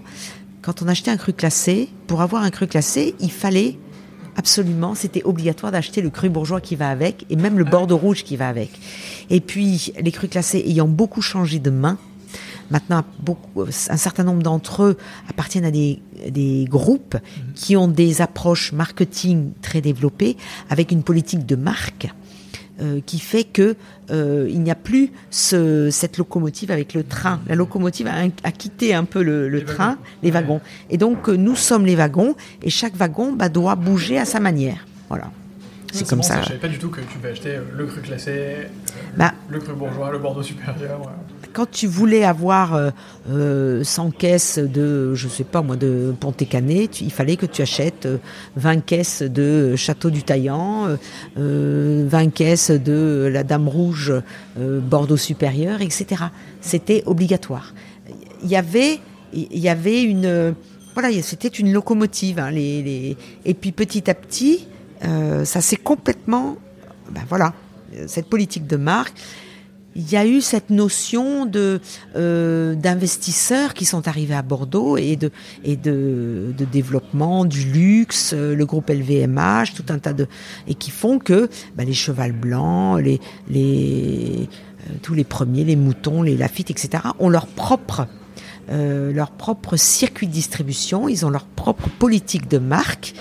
quand 0.64 0.80
on 0.80 0.88
achetait 0.88 1.10
un 1.10 1.18
cru 1.18 1.34
classé, 1.34 1.90
pour 2.06 2.22
avoir 2.22 2.42
un 2.42 2.50
cru 2.50 2.66
classé, 2.66 3.14
il 3.20 3.30
fallait 3.30 3.76
absolument, 4.34 4.94
c'était 4.94 5.22
obligatoire 5.22 5.70
d'acheter 5.70 6.00
le 6.00 6.08
cru 6.08 6.30
bourgeois 6.30 6.60
qui 6.60 6.74
va 6.74 6.88
avec 6.88 7.26
et 7.28 7.36
même 7.36 7.58
le 7.58 7.64
bordeaux 7.64 7.98
rouge 7.98 8.24
qui 8.24 8.36
va 8.36 8.48
avec. 8.48 8.70
Et 9.28 9.40
puis, 9.40 9.92
les 10.00 10.10
crus 10.10 10.30
classés 10.30 10.64
ayant 10.66 10.88
beaucoup 10.88 11.22
changé 11.22 11.58
de 11.58 11.70
main, 11.70 11.98
Maintenant, 12.70 13.04
beaucoup, 13.20 13.64
un 13.64 13.96
certain 13.98 14.24
nombre 14.24 14.42
d'entre 14.42 14.84
eux 14.84 14.96
appartiennent 15.28 15.66
à 15.66 15.70
des, 15.70 16.00
des, 16.30 16.64
groupes 16.66 17.18
qui 17.54 17.76
ont 17.76 17.88
des 17.88 18.22
approches 18.22 18.72
marketing 18.72 19.52
très 19.60 19.82
développées, 19.82 20.38
avec 20.70 20.90
une 20.90 21.02
politique 21.02 21.44
de 21.44 21.56
marque 21.56 22.08
euh, 22.80 23.00
qui 23.06 23.20
fait 23.20 23.44
que 23.44 23.76
euh, 24.10 24.48
il 24.50 24.60
n'y 24.60 24.70
a 24.72 24.74
plus 24.74 25.12
ce, 25.30 25.90
cette 25.90 26.18
locomotive 26.18 26.72
avec 26.72 26.92
le 26.92 27.04
train. 27.04 27.40
La 27.46 27.54
locomotive 27.54 28.08
a, 28.08 28.50
quitté 28.50 28.94
un 28.94 29.04
peu 29.04 29.22
le, 29.22 29.64
train, 29.64 29.96
les 30.24 30.32
wagons. 30.32 30.60
Et 30.90 30.98
donc 30.98 31.28
euh, 31.28 31.36
nous 31.36 31.54
sommes 31.54 31.86
les 31.86 31.94
wagons 31.94 32.34
et 32.62 32.70
chaque 32.70 32.96
wagon 32.96 33.32
bah, 33.32 33.48
doit 33.48 33.76
bouger 33.76 34.18
à 34.18 34.24
sa 34.24 34.40
manière. 34.40 34.86
Voilà. 35.08 35.30
C'est 35.94 36.08
comme 36.08 36.22
ça. 36.22 36.42
Je 36.42 36.48
savais 36.48 36.58
pas 36.58 36.68
du 36.68 36.78
tout 36.78 36.90
que 36.90 37.00
tu 37.00 37.18
pouvais 37.18 37.30
acheter 37.30 37.58
le 37.72 37.86
cru 37.86 38.00
classé, 38.00 38.68
bah, 39.16 39.32
le 39.48 39.60
cru 39.60 39.74
bourgeois, 39.74 40.10
le 40.10 40.18
Bordeaux 40.18 40.42
supérieur 40.42 41.00
quand 41.54 41.70
tu 41.70 41.86
voulais 41.86 42.24
avoir 42.24 42.74
euh, 43.30 43.82
100 43.82 44.06
euh, 44.06 44.10
caisses 44.10 44.58
de, 44.58 45.14
je 45.14 45.28
sais 45.28 45.44
pas 45.44 45.62
moi, 45.62 45.76
de 45.76 46.12
Ponté-Canet, 46.18 47.00
il 47.00 47.12
fallait 47.12 47.36
que 47.36 47.46
tu 47.46 47.62
achètes 47.62 48.08
20 48.56 48.76
euh, 48.76 48.80
caisses 48.80 49.22
de 49.22 49.76
Château 49.76 50.10
du 50.10 50.24
Taillan, 50.24 50.96
euh, 51.38 52.04
20 52.06 52.34
caisses 52.34 52.70
de 52.70 53.30
la 53.32 53.44
Dame 53.44 53.68
Rouge 53.68 54.12
Bordeaux 54.56 55.16
supérieur, 55.16 55.80
etc. 55.80 56.24
C'était 56.60 57.02
obligatoire. 57.06 57.72
Il 58.42 58.50
y 58.50 58.56
avait, 58.56 58.98
il 59.32 59.58
y 59.58 59.68
avait 59.68 60.02
une, 60.02 60.54
voilà, 60.94 61.10
c'était 61.22 61.48
une 61.48 61.72
locomotive. 61.72 62.40
Hein, 62.40 62.50
les, 62.50 62.82
les, 62.82 63.16
et 63.44 63.54
puis 63.54 63.70
petit 63.70 64.10
à 64.10 64.14
petit, 64.14 64.66
ça 65.44 65.60
s'est 65.60 65.76
complètement, 65.76 66.56
ben 67.10 67.22
voilà, 67.28 67.52
cette 68.06 68.28
politique 68.28 68.66
de 68.66 68.76
marque 68.76 69.14
il 69.94 70.10
y 70.10 70.16
a 70.16 70.26
eu 70.26 70.40
cette 70.40 70.70
notion 70.70 71.46
de 71.46 71.80
euh, 72.16 72.74
d'investisseurs 72.74 73.74
qui 73.74 73.84
sont 73.84 74.08
arrivés 74.08 74.34
à 74.34 74.42
Bordeaux 74.42 74.96
et 74.96 75.16
de 75.16 75.30
et 75.62 75.76
de, 75.76 76.52
développement 76.72 77.44
du 77.44 77.64
luxe, 77.64 78.32
euh, 78.34 78.54
le 78.54 78.66
groupe 78.66 78.90
LVMH, 78.90 79.74
tout 79.74 79.84
un 79.90 79.98
tas 79.98 80.12
de 80.12 80.26
et 80.66 80.74
qui 80.74 80.90
font 80.90 81.18
que 81.18 81.48
bah, 81.76 81.84
les 81.84 81.92
chevals 81.92 82.32
blancs, 82.32 83.00
les 83.00 83.20
les 83.48 84.48
euh, 84.88 84.92
tous 85.02 85.14
les 85.14 85.24
premiers, 85.24 85.64
les 85.64 85.76
moutons, 85.76 86.22
les 86.22 86.36
Lafitte, 86.36 86.70
etc. 86.70 87.04
ont 87.18 87.28
leur 87.28 87.46
propre 87.46 88.06
euh, 88.70 89.12
leur 89.12 89.30
propre 89.30 89.76
circuit 89.76 90.26
de 90.26 90.32
distribution, 90.32 91.08
ils 91.08 91.24
ont 91.26 91.30
leur 91.30 91.44
propre 91.44 91.88
politique 91.98 92.48
de 92.48 92.58
marque 92.58 93.14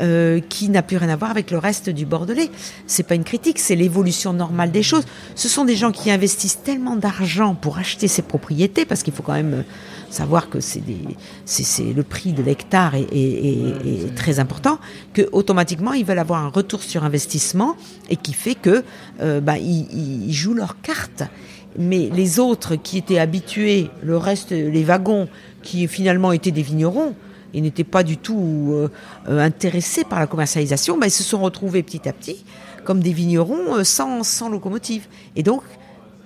euh, 0.00 0.40
qui 0.40 0.68
n'a 0.68 0.82
plus 0.82 0.96
rien 0.96 1.08
à 1.08 1.16
voir 1.16 1.30
avec 1.30 1.50
le 1.50 1.58
reste 1.58 1.90
du 1.90 2.06
Bordelais. 2.06 2.50
C'est 2.86 3.02
pas 3.02 3.14
une 3.14 3.24
critique, 3.24 3.58
c'est 3.58 3.76
l'évolution 3.76 4.32
normale 4.32 4.70
des 4.70 4.82
choses. 4.82 5.04
Ce 5.34 5.48
sont 5.48 5.64
des 5.64 5.76
gens 5.76 5.92
qui 5.92 6.10
investissent 6.10 6.62
tellement 6.62 6.96
d'argent 6.96 7.54
pour 7.54 7.78
acheter 7.78 8.08
ces 8.08 8.22
propriétés 8.22 8.84
parce 8.84 9.02
qu'il 9.02 9.12
faut 9.12 9.22
quand 9.22 9.34
même 9.34 9.54
euh, 9.54 9.62
savoir 10.10 10.48
que 10.48 10.60
c'est 10.60 10.82
c'est 11.44 11.92
le 11.92 12.02
prix 12.02 12.32
de 12.32 12.42
l'hectare 12.42 12.94
est, 12.94 13.08
est, 13.12 14.14
très 14.14 14.38
important 14.38 14.78
que 15.12 15.28
automatiquement 15.32 15.92
ils 15.92 16.04
veulent 16.04 16.18
avoir 16.18 16.42
un 16.44 16.48
retour 16.48 16.82
sur 16.82 17.04
investissement 17.04 17.76
et 18.08 18.16
qui 18.16 18.32
fait 18.32 18.54
que 18.54 18.84
euh, 19.20 19.40
bah, 19.40 19.58
ils, 19.58 20.28
ils 20.28 20.32
jouent 20.32 20.54
leur 20.54 20.80
carte 20.80 21.24
mais 21.78 22.10
les 22.12 22.38
autres 22.38 22.76
qui 22.76 22.98
étaient 22.98 23.18
habitués, 23.18 23.90
le 24.02 24.16
reste, 24.16 24.50
les 24.50 24.84
wagons, 24.84 25.28
qui 25.62 25.86
finalement 25.88 26.32
étaient 26.32 26.50
des 26.50 26.62
vignerons, 26.62 27.14
et 27.54 27.60
n'étaient 27.60 27.84
pas 27.84 28.02
du 28.02 28.18
tout 28.18 28.70
euh, 28.70 28.88
euh, 29.28 29.38
intéressés 29.40 30.04
par 30.04 30.20
la 30.20 30.26
commercialisation, 30.26 30.98
ben, 30.98 31.06
ils 31.06 31.10
se 31.10 31.22
sont 31.22 31.40
retrouvés 31.40 31.82
petit 31.82 32.08
à 32.08 32.12
petit 32.12 32.44
comme 32.84 33.00
des 33.00 33.12
vignerons 33.12 33.76
euh, 33.76 33.84
sans, 33.84 34.48
locomotive. 34.48 35.06
Et 35.34 35.42
donc, 35.42 35.62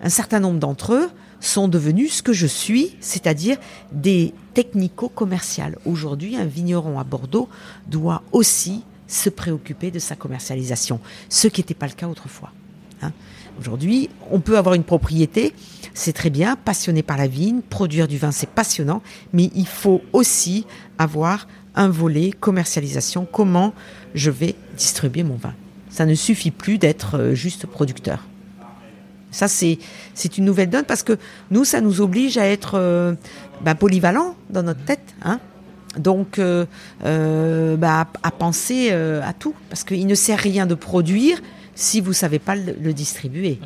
un 0.02 0.08
certain 0.08 0.40
nombre 0.40 0.58
d'entre 0.58 0.92
eux 0.92 1.10
sont 1.40 1.68
devenus 1.68 2.14
ce 2.14 2.22
que 2.22 2.32
je 2.32 2.46
suis, 2.46 2.96
c'est-à-dire 3.00 3.56
des 3.92 4.34
technico-commerciales. 4.54 5.78
Aujourd'hui, 5.86 6.36
un 6.36 6.44
vigneron 6.44 6.98
à 6.98 7.04
Bordeaux 7.04 7.48
doit 7.88 8.22
aussi 8.32 8.82
se 9.06 9.30
préoccuper 9.30 9.90
de 9.90 9.98
sa 9.98 10.16
commercialisation, 10.16 11.00
ce 11.28 11.48
qui 11.48 11.60
n'était 11.60 11.74
pas 11.74 11.86
le 11.86 11.94
cas 11.94 12.06
autrefois. 12.06 12.52
Hein. 13.02 13.12
Aujourd'hui, 13.58 14.08
on 14.30 14.40
peut 14.40 14.56
avoir 14.56 14.74
une 14.74 14.84
propriété, 14.84 15.54
c'est 15.94 16.12
très 16.12 16.30
bien, 16.30 16.56
passionné 16.56 17.02
par 17.02 17.16
la 17.16 17.26
vigne, 17.26 17.60
produire 17.60 18.08
du 18.08 18.16
vin, 18.16 18.30
c'est 18.30 18.48
passionnant, 18.48 19.02
mais 19.32 19.50
il 19.54 19.66
faut 19.66 20.00
aussi 20.12 20.66
avoir 20.98 21.46
un 21.74 21.88
volet 21.88 22.30
commercialisation, 22.32 23.26
comment 23.30 23.74
je 24.14 24.30
vais 24.30 24.54
distribuer 24.76 25.22
mon 25.22 25.36
vin. 25.36 25.54
Ça 25.90 26.06
ne 26.06 26.14
suffit 26.14 26.50
plus 26.50 26.78
d'être 26.78 27.18
euh, 27.18 27.34
juste 27.34 27.66
producteur. 27.66 28.24
Ça, 29.32 29.46
c'est, 29.46 29.78
une 30.38 30.44
nouvelle 30.44 30.70
donne 30.70 30.84
parce 30.84 31.02
que 31.02 31.16
nous, 31.50 31.64
ça 31.64 31.80
nous 31.80 32.00
oblige 32.00 32.36
à 32.36 32.46
être 32.46 32.72
euh, 32.74 33.14
bah, 33.60 33.74
polyvalent 33.74 34.34
dans 34.48 34.62
notre 34.62 34.84
tête. 34.84 35.14
Hein 35.22 35.38
donc, 35.96 36.38
euh, 36.38 36.66
bah, 37.76 38.08
à 38.22 38.30
penser 38.30 38.90
à 38.90 39.32
tout. 39.32 39.54
Parce 39.68 39.84
qu'il 39.84 40.06
ne 40.06 40.14
sert 40.14 40.38
rien 40.38 40.66
de 40.66 40.74
produire 40.74 41.40
si 41.80 42.02
vous 42.02 42.12
savez 42.12 42.38
pas 42.38 42.56
le, 42.56 42.92
distribuer. 42.92 43.58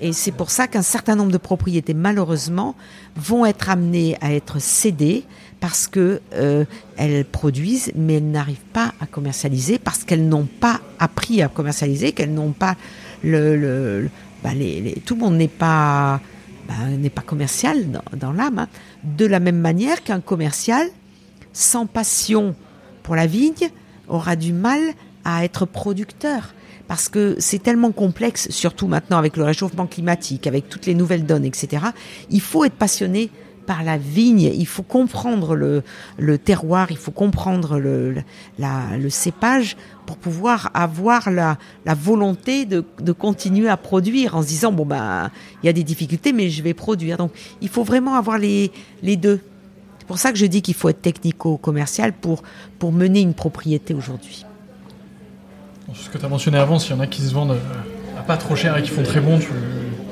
Et 0.00 0.12
c'est 0.12 0.32
pour 0.32 0.50
ça 0.50 0.66
qu'un 0.66 0.82
certain 0.82 1.14
nombre 1.14 1.30
de 1.30 1.38
propriétés, 1.38 1.94
malheureusement, 1.94 2.74
vont 3.14 3.46
être 3.46 3.70
amenées 3.70 4.16
à 4.20 4.34
être 4.34 4.60
cédées 4.60 5.22
parce 5.60 5.86
que 5.86 6.20
euh, 6.34 6.64
elles 6.96 7.24
produisent, 7.24 7.92
mais 7.94 8.14
elles 8.14 8.30
n'arrivent 8.32 8.56
pas 8.72 8.94
à 9.00 9.06
commercialiser 9.06 9.78
parce 9.78 10.02
qu'elles 10.02 10.28
n'ont 10.28 10.46
pas 10.46 10.80
appris 10.98 11.40
à 11.40 11.46
commercialiser, 11.46 12.10
qu'elles 12.10 12.34
n'ont 12.34 12.50
pas 12.50 12.74
le, 13.22 14.08
bah, 14.42 14.52
les, 14.52 15.00
tout 15.06 15.14
le 15.14 15.20
monde 15.20 15.36
n'est 15.36 15.46
pas 15.46 16.20
bah, 16.66 16.74
n'est 16.98 17.10
pas 17.10 17.22
commercial 17.22 17.92
dans, 17.92 18.02
dans 18.16 18.32
l'âme. 18.32 18.58
Hein. 18.58 18.68
De 19.04 19.24
la 19.24 19.38
même 19.38 19.60
manière 19.60 20.02
qu'un 20.02 20.20
commercial 20.20 20.88
sans 21.52 21.86
passion 21.86 22.56
pour 23.04 23.14
la 23.14 23.28
vigne 23.28 23.70
aura 24.08 24.34
du 24.34 24.52
mal 24.52 24.80
à 25.24 25.44
être 25.44 25.64
producteur 25.64 26.52
parce 26.88 27.08
que 27.08 27.36
c'est 27.38 27.62
tellement 27.62 27.92
complexe, 27.92 28.48
surtout 28.50 28.86
maintenant 28.86 29.18
avec 29.18 29.36
le 29.36 29.44
réchauffement 29.44 29.86
climatique, 29.86 30.46
avec 30.46 30.68
toutes 30.68 30.86
les 30.86 30.94
nouvelles 30.94 31.26
donnes, 31.26 31.44
etc. 31.44 31.86
Il 32.30 32.40
faut 32.40 32.64
être 32.64 32.74
passionné 32.74 33.30
par 33.66 33.82
la 33.82 33.98
vigne, 33.98 34.42
il 34.42 34.66
faut 34.66 34.84
comprendre 34.84 35.56
le, 35.56 36.38
terroir, 36.38 36.86
il 36.90 36.96
faut 36.96 37.10
comprendre 37.10 37.78
le, 37.78 38.22
cépage 39.10 39.76
pour 40.06 40.16
pouvoir 40.16 40.70
avoir 40.72 41.30
la, 41.30 41.58
volonté 41.94 42.64
de, 42.64 42.84
continuer 43.12 43.68
à 43.68 43.76
produire 43.76 44.36
en 44.36 44.42
se 44.42 44.48
disant 44.48 44.72
bon 44.72 44.86
bah 44.86 45.30
il 45.62 45.66
y 45.66 45.68
a 45.68 45.72
des 45.72 45.84
difficultés 45.84 46.32
mais 46.32 46.48
je 46.48 46.62
vais 46.62 46.74
produire. 46.74 47.16
Donc 47.16 47.32
il 47.60 47.68
faut 47.68 47.82
vraiment 47.82 48.14
avoir 48.14 48.38
les, 48.38 48.70
deux. 49.02 49.40
C'est 49.98 50.06
pour 50.06 50.18
ça 50.18 50.30
que 50.30 50.38
je 50.38 50.46
dis 50.46 50.62
qu'il 50.62 50.74
faut 50.74 50.88
être 50.88 51.02
technico-commercial 51.02 52.12
pour 52.12 52.92
mener 52.92 53.20
une 53.20 53.34
propriété 53.34 53.92
aujourd'hui. 53.92 54.46
Ce 55.94 56.10
que 56.10 56.18
tu 56.18 56.24
as 56.24 56.28
mentionné 56.28 56.58
avant, 56.58 56.78
s'il 56.78 56.92
y 56.92 56.94
en 56.94 57.00
a 57.00 57.06
qui 57.06 57.22
se 57.22 57.32
vendent 57.32 57.52
euh, 57.52 58.18
à 58.18 58.22
pas 58.22 58.36
trop 58.36 58.56
cher 58.56 58.76
et 58.76 58.82
qui 58.82 58.90
font 58.90 59.02
très 59.02 59.20
bon, 59.20 59.38
tu, 59.38 59.48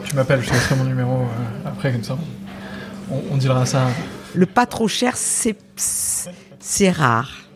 tu 0.05 0.14
m'appelles, 0.14 0.41
je 0.43 0.49
te 0.49 0.55
laisserai 0.55 0.77
mon 0.77 0.85
numéro 0.85 1.22
euh, 1.22 1.27
après, 1.68 1.93
comme 1.93 2.05
ça. 2.05 2.16
On, 3.11 3.20
on 3.33 3.37
dira 3.37 3.66
ça. 3.66 3.89
Le 4.35 4.47
pas 4.47 4.66
trop 4.66 4.89
cher, 4.89 5.16
c'est, 5.16 5.57
c'est 5.77 6.91
rare 6.91 7.49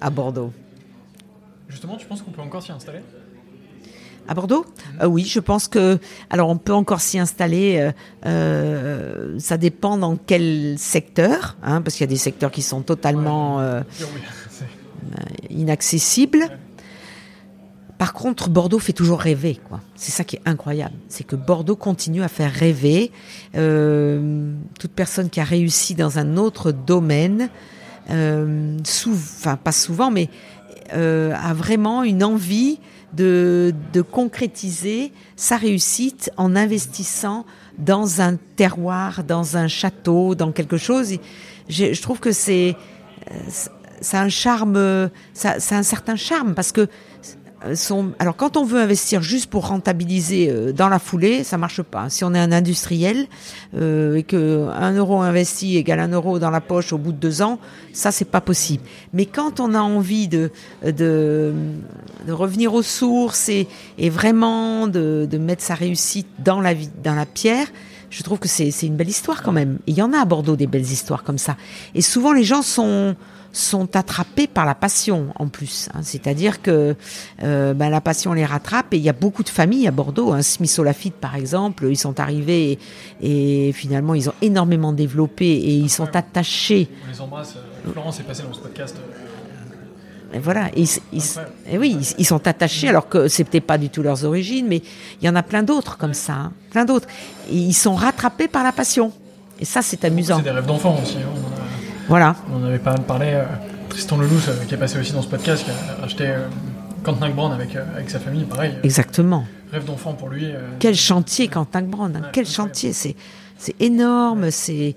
à 0.00 0.10
Bordeaux. 0.10 0.52
Justement, 1.68 1.96
tu 1.96 2.06
penses 2.06 2.22
qu'on 2.22 2.30
peut 2.30 2.42
encore 2.42 2.62
s'y 2.62 2.72
installer? 2.72 3.00
À 4.28 4.34
Bordeaux? 4.34 4.64
Euh, 5.02 5.06
Oui, 5.06 5.24
je 5.24 5.38
pense 5.38 5.68
que. 5.68 5.98
Alors, 6.30 6.48
on 6.48 6.56
peut 6.56 6.72
encore 6.74 7.00
s'y 7.00 7.18
installer. 7.18 7.90
Euh, 8.24 9.38
ça 9.38 9.56
dépend 9.58 9.98
dans 9.98 10.16
quel 10.16 10.76
secteur, 10.78 11.56
hein, 11.62 11.82
parce 11.82 11.94
qu'il 11.96 12.04
y 12.04 12.08
a 12.08 12.12
des 12.12 12.16
secteurs 12.16 12.50
qui 12.50 12.62
sont 12.62 12.80
totalement 12.82 13.60
inaccessibles. 15.50 16.48
Par 17.98 18.12
contre, 18.12 18.50
Bordeaux 18.50 18.78
fait 18.78 18.92
toujours 18.92 19.20
rêver, 19.20 19.58
quoi. 19.68 19.80
C'est 19.94 20.12
ça 20.12 20.22
qui 20.22 20.36
est 20.36 20.42
incroyable, 20.44 20.94
c'est 21.08 21.24
que 21.24 21.36
Bordeaux 21.36 21.76
continue 21.76 22.22
à 22.22 22.28
faire 22.28 22.52
rêver. 22.52 23.10
Euh, 23.54 24.52
toute 24.78 24.90
personne 24.90 25.30
qui 25.30 25.40
a 25.40 25.44
réussi 25.44 25.94
dans 25.94 26.18
un 26.18 26.36
autre 26.36 26.72
domaine, 26.72 27.48
euh, 28.10 28.76
enfin 29.08 29.56
pas 29.56 29.72
souvent, 29.72 30.10
mais 30.10 30.28
euh, 30.92 31.34
a 31.34 31.54
vraiment 31.54 32.04
une 32.04 32.22
envie 32.22 32.78
de, 33.14 33.74
de 33.94 34.02
concrétiser 34.02 35.12
sa 35.36 35.56
réussite 35.56 36.30
en 36.36 36.54
investissant 36.54 37.46
dans 37.78 38.20
un 38.20 38.36
terroir, 38.56 39.24
dans 39.24 39.56
un 39.56 39.68
château, 39.68 40.34
dans 40.34 40.52
quelque 40.52 40.76
chose. 40.76 41.16
je, 41.68 41.94
je 41.94 42.02
trouve 42.02 42.20
que 42.20 42.32
c'est 42.32 42.76
ça 44.00 44.20
un 44.20 44.28
charme, 44.28 45.10
ça, 45.32 45.56
a 45.70 45.74
un 45.74 45.82
certain 45.82 46.16
charme 46.16 46.54
parce 46.54 46.72
que 46.72 46.88
euh, 47.64 47.74
alors 48.18 48.36
quand 48.36 48.56
on 48.56 48.64
veut 48.64 48.80
investir 48.80 49.22
juste 49.22 49.48
pour 49.48 49.68
rentabiliser 49.68 50.50
euh, 50.50 50.72
dans 50.72 50.88
la 50.88 50.98
foulée, 50.98 51.42
ça 51.42 51.56
marche 51.56 51.82
pas. 51.82 52.10
Si 52.10 52.22
on 52.22 52.34
est 52.34 52.38
un 52.38 52.52
industriel 52.52 53.26
euh, 53.74 54.16
et 54.16 54.22
que 54.22 54.68
un 54.68 54.92
euro 54.92 55.20
investi 55.22 55.76
égale 55.76 56.00
un 56.00 56.08
euro 56.08 56.38
dans 56.38 56.50
la 56.50 56.60
poche 56.60 56.92
au 56.92 56.98
bout 56.98 57.12
de 57.12 57.16
deux 57.16 57.42
ans, 57.42 57.58
ça 57.92 58.12
c'est 58.12 58.26
pas 58.26 58.40
possible. 58.42 58.82
Mais 59.12 59.26
quand 59.26 59.58
on 59.60 59.74
a 59.74 59.80
envie 59.80 60.28
de 60.28 60.50
de, 60.84 61.54
de 62.26 62.32
revenir 62.32 62.74
aux 62.74 62.82
sources 62.82 63.48
et, 63.48 63.68
et 63.98 64.10
vraiment 64.10 64.86
de, 64.86 65.26
de 65.30 65.38
mettre 65.38 65.62
sa 65.62 65.74
réussite 65.74 66.28
dans 66.38 66.60
la 66.60 66.74
vie, 66.74 66.90
dans 67.02 67.14
la 67.14 67.26
pierre, 67.26 67.68
je 68.10 68.22
trouve 68.22 68.38
que 68.38 68.48
c'est 68.48 68.70
une 68.82 68.96
belle 68.96 69.08
histoire 69.08 69.42
quand 69.42 69.52
même. 69.52 69.78
il 69.86 69.94
y 69.94 70.02
en 70.02 70.12
a 70.12 70.20
à 70.20 70.24
Bordeaux 70.24 70.56
des 70.56 70.66
belles 70.66 70.82
histoires 70.82 71.22
comme 71.24 71.38
ça. 71.38 71.56
Et 71.94 72.02
souvent 72.02 72.32
les 72.32 72.44
gens 72.44 72.62
sont 72.62 73.16
sont 73.56 73.96
attrapés 73.96 74.46
par 74.46 74.66
la 74.66 74.74
passion 74.74 75.28
en 75.36 75.48
plus. 75.48 75.88
Hein. 75.94 76.00
C'est-à-dire 76.02 76.60
que 76.60 76.94
euh, 77.42 77.72
ben, 77.74 77.88
la 77.88 78.00
passion 78.02 78.34
les 78.34 78.44
rattrape 78.44 78.92
et 78.92 78.98
il 78.98 79.02
y 79.02 79.08
a 79.08 79.14
beaucoup 79.14 79.42
de 79.42 79.48
familles 79.48 79.88
à 79.88 79.90
Bordeaux. 79.90 80.32
Hein. 80.32 80.42
Smith 80.42 80.78
Olafite 80.78 81.14
par 81.14 81.36
exemple, 81.36 81.86
ils 81.90 81.96
sont 81.96 82.20
arrivés 82.20 82.78
et, 83.22 83.72
finalement 83.72 84.14
ils 84.14 84.28
ont 84.28 84.34
énormément 84.42 84.92
développé 84.92 85.46
et 85.46 85.70
ils 85.74 85.88
sont 85.90 86.14
attachés. 86.14 86.88
On 87.06 87.10
les 87.10 87.20
embrasse. 87.20 87.54
Euh, 87.56 87.92
Florence 87.92 88.20
est 88.20 88.24
passée 88.24 88.42
dans 88.42 88.52
ce 88.52 88.60
podcast. 88.60 88.96
Et 90.34 90.38
voilà, 90.38 90.68
ils, 90.76 90.88
ils- 91.12 91.22
et 91.70 91.78
oui, 91.78 91.96
ils, 91.98 92.14
ils 92.18 92.26
sont 92.26 92.46
attachés 92.46 92.88
alors 92.88 93.08
que 93.08 93.28
c'était 93.28 93.60
pas 93.60 93.78
du 93.78 93.88
tout 93.88 94.02
leurs 94.02 94.24
origines, 94.24 94.66
mais 94.68 94.82
il 95.22 95.24
y 95.24 95.28
en 95.30 95.36
a 95.36 95.42
plein 95.42 95.62
d'autres 95.62 95.96
comme 95.96 96.14
ça, 96.14 96.32
hein, 96.34 96.52
plein 96.70 96.84
d'autres. 96.84 97.06
Et 97.50 97.54
ils 97.56 97.72
sont 97.74 97.94
rattrapés 97.94 98.48
par 98.48 98.64
la 98.64 98.72
passion. 98.72 99.12
Et 99.60 99.64
ça, 99.64 99.80
c'est 99.80 100.04
amusant. 100.04 100.36
C'est 100.38 100.42
des 100.42 100.50
rêves 100.50 100.66
d'enfant 100.66 100.98
aussi. 101.02 101.16
hein. 101.16 101.45
On, 102.08 102.12
en 102.12 102.16
a- 102.16 102.18
Voilà. 102.18 102.36
on 102.52 102.64
avait 102.64 102.78
pas 102.78 102.92
mal 102.92 103.02
parlé. 103.02 103.26
euh, 103.32 103.44
Tristan 103.88 104.18
Lelouch, 104.18 104.48
euh, 104.48 104.64
qui 104.66 104.74
est 104.74 104.78
passé 104.78 104.98
aussi 104.98 105.12
dans 105.12 105.22
ce 105.22 105.28
podcast, 105.28 105.64
qui 105.64 105.70
a 105.70 106.04
acheté 106.04 106.26
euh, 106.26 106.46
Quentin 107.02 107.30
Brown 107.30 107.52
avec, 107.52 107.74
euh, 107.76 107.84
avec 107.94 108.10
sa 108.10 108.18
famille, 108.18 108.44
pareil. 108.44 108.74
Exactement. 108.82 109.44
rêve 109.72 109.84
d'enfant 109.84 110.12
pour 110.12 110.28
lui. 110.28 110.46
Quel 110.78 110.94
chantier, 110.94 111.48
Quentin 111.48 111.82
Brand, 111.82 112.14
hein, 112.14 112.20
Ouais, 112.22 112.28
quel 112.32 112.46
chantier, 112.46 112.92
c'est 112.92 113.16
énorme, 113.80 114.50
c'est 114.50 114.94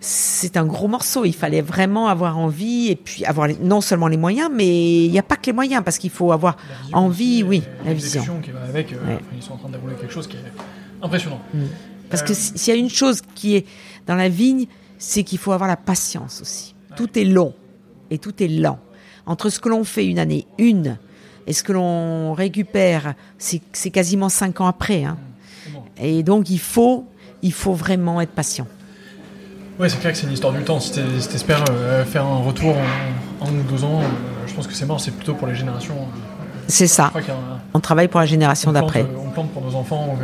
c'est 0.00 0.56
un 0.56 0.64
gros 0.64 0.86
morceau. 0.86 1.24
Il 1.24 1.32
fallait 1.34 1.60
vraiment 1.60 2.06
avoir 2.06 2.38
envie 2.38 2.88
et 2.88 2.94
puis 2.96 3.24
avoir 3.24 3.48
les- 3.48 3.56
non 3.60 3.80
seulement 3.80 4.06
les 4.06 4.16
moyens, 4.16 4.48
mais 4.54 5.04
il 5.06 5.10
n'y 5.10 5.18
a 5.18 5.24
pas 5.24 5.34
que 5.36 5.46
les 5.46 5.52
moyens 5.52 5.82
parce 5.84 5.98
qu'il 5.98 6.10
faut 6.10 6.30
avoir 6.30 6.56
envie, 6.92 7.42
oui, 7.42 7.64
la 7.84 7.92
vision. 7.94 8.22
qui 8.42 8.50
va 8.52 8.60
avec. 8.62 8.92
Ouais. 8.92 9.18
Ils 9.36 9.42
sont 9.42 9.54
en 9.54 9.56
train 9.56 9.68
de 9.68 9.74
dérouler 9.74 9.94
quelque 9.96 10.12
chose 10.14 10.28
qui 10.28 10.36
est 10.36 11.02
impressionnant. 11.02 11.40
Parce 12.10 12.22
Euh, 12.22 12.26
que 12.26 12.34
si- 12.34 12.52
s'il 12.56 12.74
y 12.74 12.76
a 12.76 12.80
une 12.80 12.88
chose 12.90 13.20
qui 13.34 13.56
est 13.56 13.66
dans 14.06 14.14
la 14.14 14.28
vigne, 14.28 14.66
c'est 14.98 15.22
qu'il 15.24 15.38
faut 15.38 15.52
avoir 15.52 15.68
la 15.68 15.76
patience 15.76 16.40
aussi. 16.42 16.74
Tout 16.96 17.18
est 17.18 17.24
long 17.24 17.54
et 18.10 18.18
tout 18.18 18.42
est 18.42 18.48
lent. 18.48 18.78
Entre 19.26 19.50
ce 19.50 19.60
que 19.60 19.68
l'on 19.68 19.84
fait 19.84 20.06
une 20.06 20.18
année, 20.18 20.46
une, 20.58 20.96
et 21.46 21.52
ce 21.52 21.62
que 21.62 21.72
l'on 21.72 22.32
récupère, 22.34 23.14
c'est 23.38 23.90
quasiment 23.90 24.28
cinq 24.28 24.60
ans 24.60 24.66
après. 24.66 25.04
hein. 25.04 25.16
Et 25.98 26.22
donc 26.22 26.50
il 26.50 26.58
faut, 26.60 27.06
il 27.42 27.52
faut 27.52 27.72
vraiment 27.74 28.20
être 28.20 28.32
patient. 28.32 28.66
Ouais, 29.78 29.88
c'est 29.88 29.98
clair 30.00 30.12
que 30.12 30.18
c'est 30.18 30.26
une 30.26 30.32
histoire 30.32 30.52
du 30.52 30.62
temps. 30.64 30.80
Si 30.80 30.92
si 31.20 31.28
t'espères 31.28 31.64
euh, 31.70 32.04
faire 32.04 32.24
un 32.26 32.38
retour 32.38 32.74
en 33.40 33.46
un 33.48 33.52
ou 33.52 33.62
deux 33.62 33.84
ans, 33.84 34.00
euh, 34.00 34.04
je 34.46 34.52
pense 34.54 34.66
que 34.66 34.72
c'est 34.74 34.86
mort. 34.86 35.00
C'est 35.00 35.12
plutôt 35.12 35.34
pour 35.34 35.46
les 35.46 35.54
générations. 35.54 35.94
euh, 35.94 36.58
C'est 36.66 36.88
ça. 36.88 37.12
un- 37.14 37.60
On 37.74 37.78
travaille 37.80 38.08
pour 38.08 38.18
la 38.20 38.26
génération 38.26 38.72
d'après. 38.72 39.06
On 39.24 39.30
plante 39.30 39.50
pour 39.52 39.62
nos 39.62 39.74
enfants, 39.76 40.18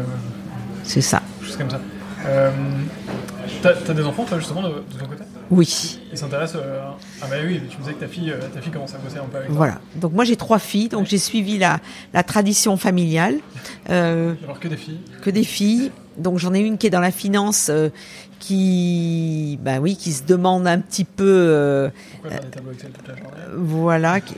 C'est 0.83 1.01
ça. 1.03 1.23
choses 1.43 1.57
comme 1.57 1.71
ça. 1.71 1.79
T'as 3.65 3.73
t'as 3.73 3.95
des 3.95 4.05
enfants, 4.05 4.25
toi, 4.25 4.39
justement, 4.39 4.61
de, 4.63 4.69
de 4.69 4.99
ton 5.01 5.07
côté? 5.07 5.23
Oui. 5.51 5.99
Ils 6.13 6.19
s'intéressent 6.19 6.61
euh, 6.63 6.81
Ah, 7.23 7.27
bah 7.31 7.37
oui, 7.47 7.63
tu 7.71 7.79
me 7.79 7.83
disais 7.83 7.95
que 7.95 8.01
ta 8.01 8.09
fille, 8.09 8.31
euh, 8.31 8.39
ta 8.55 8.61
fille 8.61 8.71
commence 8.71 8.95
à 8.95 8.99
bosser 8.99 9.17
un 9.17 9.25
peu 9.25 9.39
avec 9.39 9.49
toi. 9.49 9.57
Voilà. 9.57 9.81
Donc 9.97 10.13
moi 10.13 10.25
j'ai 10.25 10.37
trois 10.37 10.59
filles, 10.59 10.89
donc 10.91 11.07
j'ai 11.07 11.17
suivi 11.17 11.57
la, 11.57 11.81
la 12.13 12.23
tradition 12.23 12.77
familiale. 12.77 13.37
Euh, 13.89 14.35
Alors 14.45 14.61
que 14.61 14.69
des 14.69 14.77
filles. 14.77 15.01
que 15.23 15.31
des 15.31 15.45
filles. 15.45 15.93
Donc 16.19 16.39
j'en 16.39 16.53
ai 16.53 16.61
une 16.61 16.77
qui 16.79 16.87
est 16.89 16.91
dans 16.91 17.01
la 17.01 17.11
finance, 17.11 17.69
euh, 17.71 17.89
qui, 18.47 19.59
bah 19.63 19.79
oui, 19.81 19.97
qui 19.97 20.13
se 20.13 20.23
demande 20.25 20.67
un 20.67 20.79
petit 20.79 21.05
peu, 21.05 21.25
euh, 21.27 21.89
Pourquoi 22.13 22.31
faire 22.31 22.41
des 22.41 22.49
tableaux 22.51 22.73
Excel 22.73 22.91
toute 22.93 23.09
la 23.09 23.15
journée? 23.17 23.31
voilà, 23.57 24.21
qui- 24.21 24.35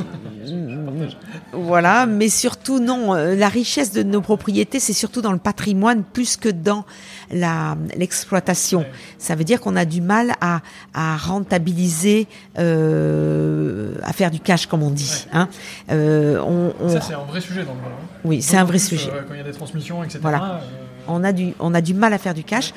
voilà. 1.53 2.07
Mais 2.07 2.29
surtout 2.29 2.79
non, 2.79 3.15
euh, 3.15 3.35
la 3.35 3.49
richesse 3.49 3.93
de 3.93 4.03
nos 4.05 4.21
propriétés, 4.21 4.79
c'est 4.81 4.93
surtout 4.93 5.21
dans 5.23 5.33
le 5.33 5.39
patrimoine 5.39 6.05
plus 6.05 6.37
que 6.37 6.49
dans 6.49 6.85
la 7.33 7.77
l'exploitation. 7.97 8.81
Ouais. 8.81 8.91
Ça 9.19 9.35
veut 9.35 9.45
dire 9.45 9.61
qu'on 9.61 9.75
a 9.77 9.85
du 9.85 10.01
mal 10.01 10.33
à, 10.41 10.61
à 10.95 11.17
rentabiliser, 11.17 12.29
euh, 12.59 13.95
à 14.03 14.13
faire 14.13 14.31
du 14.31 14.41
cash 14.41 14.67
comme 14.67 14.83
on 14.83 14.91
dit. 14.91 15.25
Ouais. 15.33 15.39
Hein. 15.39 15.49
Euh, 15.91 16.41
on, 16.47 16.73
on- 16.81 16.89
Ça, 16.91 17.01
c'est 17.01 17.15
un 17.15 17.25
vrai 17.25 17.41
sujet 17.41 17.65
dans 17.65 17.75
le 17.75 17.81
vin. 17.81 17.87
hein. 17.89 18.19
oui, 18.25 18.43
c'est 18.43 18.57
un 18.57 18.65
vrai 18.65 18.79
plus, 18.79 18.87
sujet. 18.89 19.11
quand 19.27 19.35
il 19.35 19.39
y 19.39 19.41
a 19.41 19.45
des 19.45 19.53
transmissions, 19.53 20.05
etc. 20.05 20.19
Voilà. 20.23 20.61
On 21.09 21.25
a 21.25 21.33
du 21.33 21.55
on 21.59 21.75
a 21.75 21.81
du 21.81 21.95
mal 21.95 22.13
à 22.13 22.19
faire 22.19 22.35
du 22.35 22.45
cash 22.45 22.73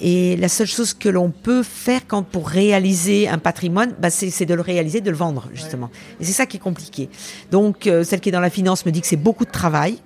et 0.00 0.36
la 0.36 0.48
seule 0.48 0.66
chose 0.66 0.94
que 0.94 1.08
l'on 1.08 1.30
peut 1.30 1.62
faire 1.62 2.02
quand 2.06 2.22
pour 2.22 2.48
réaliser 2.48 3.28
un 3.28 3.38
patrimoine 3.38 3.94
bah 3.98 4.10
c'est 4.10 4.46
de 4.46 4.54
le 4.54 4.62
réaliser 4.62 5.00
de 5.00 5.10
le 5.10 5.16
vendre 5.16 5.48
justement 5.52 5.90
et 6.20 6.24
c'est 6.24 6.32
ça 6.32 6.46
qui 6.46 6.56
est 6.56 6.60
compliqué 6.60 7.08
donc 7.50 7.86
euh, 7.86 8.04
celle 8.04 8.20
qui 8.20 8.28
est 8.28 8.32
dans 8.32 8.40
la 8.40 8.50
finance 8.50 8.86
me 8.86 8.92
dit 8.92 9.00
que 9.00 9.06
c'est 9.06 9.16
beaucoup 9.16 9.44
de 9.44 9.50
travail 9.50 9.98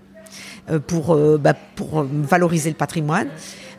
euh, 0.70 0.78
pour 0.78 1.14
euh, 1.14 1.38
bah, 1.38 1.54
pour 1.76 2.04
valoriser 2.04 2.70
le 2.70 2.76
patrimoine 2.76 3.28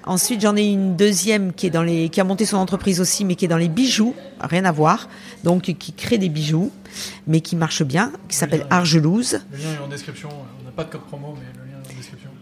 Ensuite, 0.06 0.41
j'en 0.41 0.56
ai 0.56 0.64
une 0.64 0.95
deuxième 0.95 1.54
qui 1.54 1.68
est 1.68 1.70
dans 1.70 1.84
les, 1.84 2.10
qui 2.10 2.22
a 2.22 2.24
monté 2.24 2.45
son 2.45 2.58
entreprise 2.58 3.00
aussi, 3.00 3.26
mais 3.26 3.36
qui 3.36 3.45
est 3.45 3.50
dans 3.50 3.58
les 3.58 3.68
bijoux, 3.68 4.16
rien 4.39 4.66
à 4.66 4.72
voir, 4.72 5.10
donc 5.43 5.64
qui 5.74 5.93
crée 5.93 6.18
des 6.18 6.30
bijoux, 6.30 6.72
mais 7.28 7.41
qui 7.41 7.56
marche 7.56 7.84
bien, 7.84 8.12
qui 8.28 8.36
s'appelle 8.36 8.66
Argelouse. 8.70 9.41
Le 9.52 9.58
lien 9.58 9.74
est 9.74 9.84
en 9.84 9.88
description. 9.88 10.30
On 10.62 10.66
n'a 10.66 10.72
pas 10.72 10.86
de 10.86 10.89
code 10.89 11.02
promo, 11.02 11.36
mais 11.36 11.45
le 11.62 11.70
lien. 11.70 11.78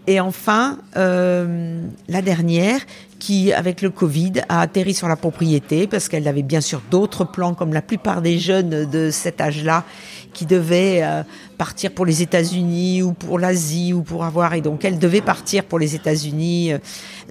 Et 0.08 0.20
enfin, 0.20 0.78
euh, 0.96 1.82
la 2.08 2.22
dernière, 2.22 2.80
qui, 3.18 3.52
avec 3.52 3.82
le 3.82 3.90
Covid, 3.90 4.32
a 4.48 4.62
atterri 4.62 4.94
sur 4.94 5.06
la 5.06 5.16
propriété 5.16 5.86
parce 5.86 6.08
qu'elle 6.08 6.26
avait 6.26 6.42
bien 6.42 6.62
sûr 6.62 6.80
d'autres 6.90 7.24
plans, 7.24 7.52
comme 7.52 7.74
la 7.74 7.82
plupart 7.82 8.22
des 8.22 8.38
jeunes 8.38 8.88
de 8.90 9.10
cet 9.10 9.42
âge-là, 9.42 9.84
qui 10.32 10.46
devaient 10.46 11.00
euh, 11.02 11.24
partir 11.58 11.90
pour 11.90 12.06
les 12.06 12.22
États-Unis 12.22 13.02
ou 13.02 13.12
pour 13.12 13.38
l'Asie 13.38 13.92
ou 13.92 14.00
pour 14.00 14.24
avoir. 14.24 14.54
Et 14.54 14.62
donc, 14.62 14.82
elle 14.86 14.98
devait 14.98 15.20
partir 15.20 15.62
pour 15.62 15.78
les 15.78 15.94
États-Unis 15.94 16.72
euh, 16.72 16.78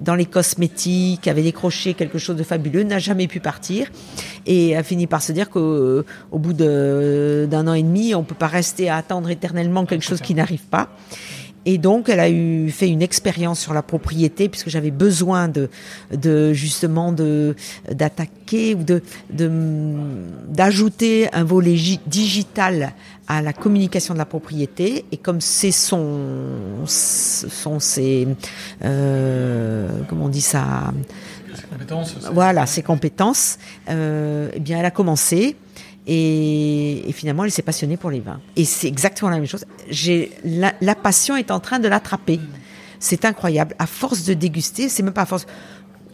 dans 0.00 0.14
les 0.14 0.26
cosmétiques, 0.26 1.26
avait 1.26 1.42
décroché 1.42 1.94
quelque 1.94 2.18
chose 2.18 2.36
de 2.36 2.44
fabuleux, 2.44 2.84
n'a 2.84 3.00
jamais 3.00 3.26
pu 3.26 3.40
partir 3.40 3.90
et 4.46 4.76
a 4.76 4.84
fini 4.84 5.08
par 5.08 5.20
se 5.22 5.32
dire 5.32 5.50
qu'au 5.50 6.04
au 6.30 6.38
bout 6.38 6.52
d'un 6.52 7.66
an 7.66 7.74
et 7.74 7.82
demi, 7.82 8.14
on 8.14 8.22
peut 8.22 8.36
pas 8.36 8.46
rester 8.46 8.88
à 8.88 8.98
attendre 8.98 9.30
éternellement 9.30 9.84
quelque 9.84 10.04
chose 10.04 10.20
qui 10.20 10.34
n'arrive 10.34 10.66
pas. 10.66 10.90
Et 11.70 11.76
donc, 11.76 12.08
elle 12.08 12.20
a 12.20 12.30
eu 12.30 12.70
fait 12.70 12.88
une 12.88 13.02
expérience 13.02 13.60
sur 13.60 13.74
la 13.74 13.82
propriété 13.82 14.48
puisque 14.48 14.70
j'avais 14.70 14.90
besoin 14.90 15.48
de, 15.48 15.68
de 16.16 16.54
justement 16.54 17.12
de 17.12 17.54
d'attaquer 17.92 18.74
ou 18.74 18.82
de 18.84 19.02
de 19.30 19.50
d'ajouter 20.48 21.28
un 21.34 21.44
volet 21.44 21.76
gi- 21.76 22.00
digital 22.06 22.94
à 23.26 23.42
la 23.42 23.52
communication 23.52 24.14
de 24.14 24.18
la 24.18 24.24
propriété. 24.24 25.04
Et 25.12 25.18
comme 25.18 25.42
c'est 25.42 25.70
son 25.70 26.86
sont 26.86 27.80
ses 27.80 28.26
euh, 28.82 29.88
comment 30.08 30.24
on 30.24 30.28
dit 30.30 30.40
ça? 30.40 30.64
Ses 31.54 31.66
compétences. 31.66 32.14
voilà 32.32 32.64
ses 32.66 32.82
compétences, 32.82 33.58
euh, 33.90 34.48
eh 34.54 34.60
bien 34.60 34.78
elle 34.78 34.86
a 34.86 34.90
commencé. 34.90 35.56
Et, 36.08 37.04
finalement, 37.12 37.44
elle 37.44 37.50
s'est 37.50 37.62
passionnée 37.62 37.98
pour 37.98 38.10
les 38.10 38.20
vins. 38.20 38.40
Et 38.56 38.64
c'est 38.64 38.88
exactement 38.88 39.30
la 39.30 39.36
même 39.36 39.46
chose. 39.46 39.64
La, 40.44 40.94
passion 40.94 41.36
est 41.36 41.50
en 41.50 41.60
train 41.60 41.78
de 41.78 41.86
l'attraper. 41.86 42.40
C'est 42.98 43.26
incroyable. 43.26 43.74
À 43.78 43.86
force 43.86 44.24
de 44.24 44.34
déguster, 44.34 44.88
c'est 44.88 45.02
même 45.02 45.12
pas 45.12 45.22
à 45.22 45.26
force, 45.26 45.46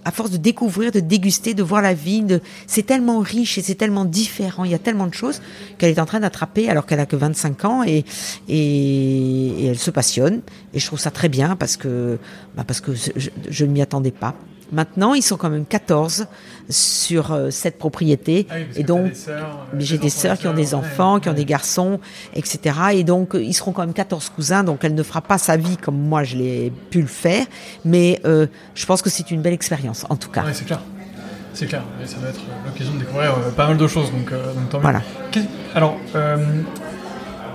à 0.05 0.11
force 0.11 0.31
de 0.33 0.37
découvrir, 0.37 0.91
de 0.91 0.99
déguster, 1.01 1.55
de 1.55 1.63
voir 1.63 1.81
la 1.81 1.95
de- 1.95 2.41
c'est 2.67 2.83
tellement 2.83 3.21
riche 3.21 3.57
et 3.57 3.63
c'est 3.63 3.77
tellement 3.77 4.05
différent. 4.05 4.65
Il 4.65 4.73
y 4.73 4.75
a 4.75 4.79
tellement 4.79 5.07
de 5.07 5.15
choses 5.15 5.41
qu'elle 5.79 5.91
est 5.91 6.01
en 6.01 6.07
train 6.07 6.21
d'attraper 6.21 6.69
alors 6.69 6.87
qu'elle 6.87 7.01
a 7.01 7.07
que 7.07 7.17
25 7.17 7.65
ans 7.65 7.83
et, 7.85 8.05
et, 8.49 9.67
elle 9.67 9.79
se 9.79 9.93
passionne. 9.93 10.43
Et 10.75 10.81
je 10.81 10.87
trouve 10.87 10.99
ça 10.99 11.13
très 11.13 11.29
bien 11.29 11.55
parce 11.55 11.77
que, 11.77 12.19
bah 12.57 12.65
parce 12.67 12.81
que 12.81 12.93
je 13.49 13.65
ne 13.65 13.71
m'y 13.71 13.81
attendais 13.81 14.11
pas. 14.11 14.35
Maintenant, 14.73 15.15
ils 15.15 15.23
sont 15.23 15.37
quand 15.37 15.51
même 15.51 15.67
14 15.67 16.27
sur 16.69 17.33
euh, 17.33 17.51
cette 17.51 17.79
propriété. 17.79 18.47
Ah 18.51 18.55
oui, 18.57 18.67
et 18.77 18.83
donc, 18.83 19.13
euh, 19.29 19.43
j'ai 19.79 19.99
des 19.99 20.09
sœurs 20.09 20.39
qui 20.39 20.49
ont 20.49 20.55
des 20.55 20.75
ouais, 20.75 20.75
enfants, 20.75 21.21
qui 21.21 21.29
ont 21.29 21.33
ouais. 21.33 21.39
des 21.39 21.45
garçons, 21.45 22.01
etc. 22.35 22.77
Et 22.95 23.05
donc, 23.05 23.35
euh, 23.35 23.43
ils 23.43 23.53
seront 23.53 23.73
quand 23.73 23.83
même 23.83 23.93
14 23.93 24.31
cousins, 24.31 24.65
donc 24.65 24.81
elle 24.83 24.95
ne 24.95 25.03
fera 25.03 25.21
pas 25.21 25.39
sa 25.39 25.57
vie 25.57 25.77
comme 25.77 25.99
moi 25.99 26.25
je 26.25 26.37
l'ai 26.37 26.73
pu 26.91 27.01
le 27.01 27.07
faire. 27.07 27.47
Mais 27.85 28.21
euh, 28.25 28.47
je 28.75 28.87
pense 28.87 29.03
que 29.03 29.11
c'est 29.11 29.31
une 29.31 29.43
belle 29.43 29.53
expérience, 29.53 30.07
en 30.09 30.17
tout 30.17 30.31
cas. 30.31 30.45
Ouais, 30.45 30.55
c'est 30.55 30.65
clair. 30.65 30.81
C'est 31.53 31.67
clair. 31.67 31.83
Et 32.03 32.07
ça 32.07 32.17
va 32.19 32.31
être 32.31 32.41
l'occasion 32.67 32.95
de 32.95 32.99
découvrir 32.99 33.33
euh, 33.33 33.51
pas 33.51 33.69
mal 33.69 33.77
de 33.77 33.87
choses. 33.87 34.11
Donc, 34.11 34.31
donc 34.31 34.69
tant 34.71 34.79
mieux. 34.79 34.83
Voilà. 34.83 35.03
Alors, 35.75 35.97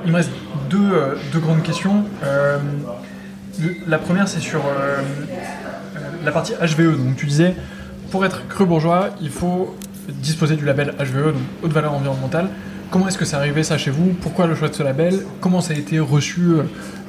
il 0.05 0.11
me 0.11 0.15
reste 0.15 0.31
deux, 0.69 1.17
deux 1.33 1.39
grandes 1.39 1.63
questions. 1.63 2.05
La 3.87 3.97
première, 3.97 4.27
c'est 4.29 4.39
sur 4.39 4.61
la 6.23 6.31
partie 6.31 6.53
HVE. 6.53 6.97
Donc, 6.97 7.15
tu 7.15 7.25
disais, 7.25 7.55
pour 8.11 8.25
être 8.25 8.47
cru 8.47 8.65
bourgeois, 8.65 9.09
il 9.21 9.29
faut 9.29 9.75
disposer 10.09 10.55
du 10.55 10.65
label 10.65 10.93
HVE, 10.99 11.33
donc 11.33 11.41
haute 11.63 11.71
valeur 11.71 11.93
environnementale. 11.93 12.49
Comment 12.91 13.07
est-ce 13.07 13.17
que 13.19 13.25
c'est 13.25 13.35
arrivé 13.35 13.61
ça 13.61 13.77
chez 13.77 13.91
vous? 13.91 14.13
Pourquoi 14.21 14.47
le 14.47 14.55
choix 14.55 14.67
de 14.69 14.73
ce 14.73 14.81
label? 14.81 15.19
Comment 15.41 15.61
ça 15.61 15.73
a 15.73 15.77
été 15.77 15.99
reçu 15.99 16.41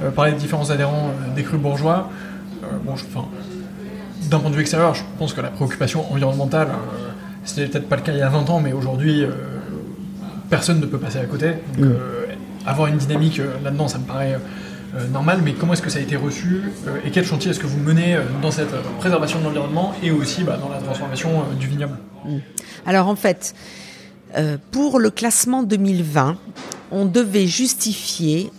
euh, 0.02 0.10
par 0.10 0.26
les 0.26 0.32
différents 0.32 0.68
adhérents 0.70 1.08
euh, 1.08 1.34
des 1.34 1.42
crus 1.42 1.58
bourgeois? 1.58 2.10
Euh, 2.62 2.66
bon, 2.84 2.96
je- 2.96 3.04
enfin, 3.06 3.26
d'un 4.30 4.38
point 4.40 4.50
de 4.50 4.54
vue 4.56 4.60
extérieur, 4.60 4.94
je 4.94 5.02
pense 5.18 5.32
que 5.32 5.40
la 5.40 5.48
préoccupation 5.48 6.04
environnementale, 6.12 6.68
euh, 6.68 7.08
c'était 7.44 7.66
peut-être 7.68 7.88
pas 7.88 7.96
le 7.96 8.02
cas 8.02 8.12
il 8.12 8.18
y 8.18 8.22
a 8.22 8.28
20 8.28 8.50
ans, 8.50 8.60
mais 8.60 8.72
aujourd'hui, 8.74 9.24
euh, 9.24 9.30
personne 10.50 10.80
ne 10.80 10.86
peut 10.86 10.98
passer 10.98 11.18
à 11.18 11.24
côté. 11.24 11.52
Donc, 11.78 11.86
euh, 11.86 12.26
avoir 12.66 12.88
une 12.88 12.98
dynamique 12.98 13.40
euh, 13.40 13.54
là-dedans, 13.64 13.88
ça 13.88 13.96
me 13.98 14.04
paraît 14.04 14.34
euh, 14.34 14.38
normal, 15.12 15.40
mais 15.44 15.52
comment 15.52 15.72
est-ce 15.72 15.82
que 15.82 15.90
ça 15.90 15.98
a 15.98 16.02
été 16.02 16.16
reçu 16.16 16.62
euh, 16.86 16.98
et 17.04 17.10
quel 17.10 17.24
chantier 17.24 17.50
est-ce 17.50 17.60
que 17.60 17.66
vous 17.66 17.78
menez 17.78 18.16
euh, 18.16 18.22
dans 18.42 18.50
cette 18.50 18.72
euh, 18.72 18.82
préservation 18.98 19.38
de 19.38 19.44
l'environnement 19.44 19.94
et 20.02 20.10
aussi 20.10 20.42
bah, 20.42 20.58
dans 20.60 20.68
la 20.68 20.78
transformation 20.78 21.30
euh, 21.40 21.54
du 21.54 21.66
vignoble? 21.66 21.96
Alors 22.86 23.08
en 23.08 23.16
fait, 23.16 23.54
euh, 24.36 24.58
pour 24.70 24.98
le 24.98 25.10
classement 25.10 25.62
2020, 25.62 26.36
on 26.92 27.04
devait 27.04 27.46
justifier 27.46 28.50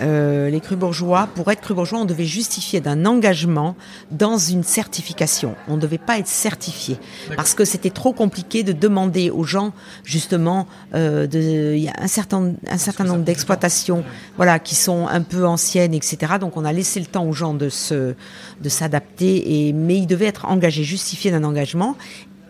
euh, 0.00 0.50
les 0.50 0.60
crus 0.60 0.78
bourgeois, 0.78 1.28
pour 1.34 1.50
être 1.50 1.60
cru 1.60 1.74
bourgeois, 1.74 2.00
on 2.00 2.04
devait 2.04 2.24
justifier 2.24 2.80
d'un 2.80 3.04
engagement 3.06 3.76
dans 4.10 4.38
une 4.38 4.62
certification. 4.62 5.54
On 5.68 5.76
ne 5.76 5.80
devait 5.80 5.98
pas 5.98 6.18
être 6.18 6.28
certifié 6.28 6.98
parce 7.36 7.54
que 7.54 7.64
c'était 7.64 7.90
trop 7.90 8.12
compliqué 8.12 8.62
de 8.62 8.72
demander 8.72 9.30
aux 9.30 9.44
gens 9.44 9.72
justement 10.04 10.66
euh, 10.94 11.26
de, 11.26 11.74
il 11.74 11.82
y 11.82 11.88
a 11.88 11.94
un 11.98 12.08
certain 12.08 12.52
un 12.68 12.78
certain 12.78 13.04
nombre 13.04 13.24
d'exploitations, 13.24 14.04
voilà, 14.36 14.58
qui 14.58 14.74
sont 14.74 15.06
un 15.06 15.22
peu 15.22 15.46
anciennes, 15.46 15.94
etc. 15.94 16.34
Donc 16.40 16.56
on 16.56 16.64
a 16.64 16.72
laissé 16.72 17.00
le 17.00 17.06
temps 17.06 17.24
aux 17.24 17.32
gens 17.32 17.54
de 17.54 17.68
se 17.68 18.14
de 18.60 18.68
s'adapter 18.68 19.66
et 19.68 19.72
mais 19.72 19.96
ils 19.96 20.06
devaient 20.06 20.26
être 20.26 20.46
engagés, 20.46 20.84
justifiés 20.84 21.30
d'un 21.30 21.44
engagement 21.44 21.96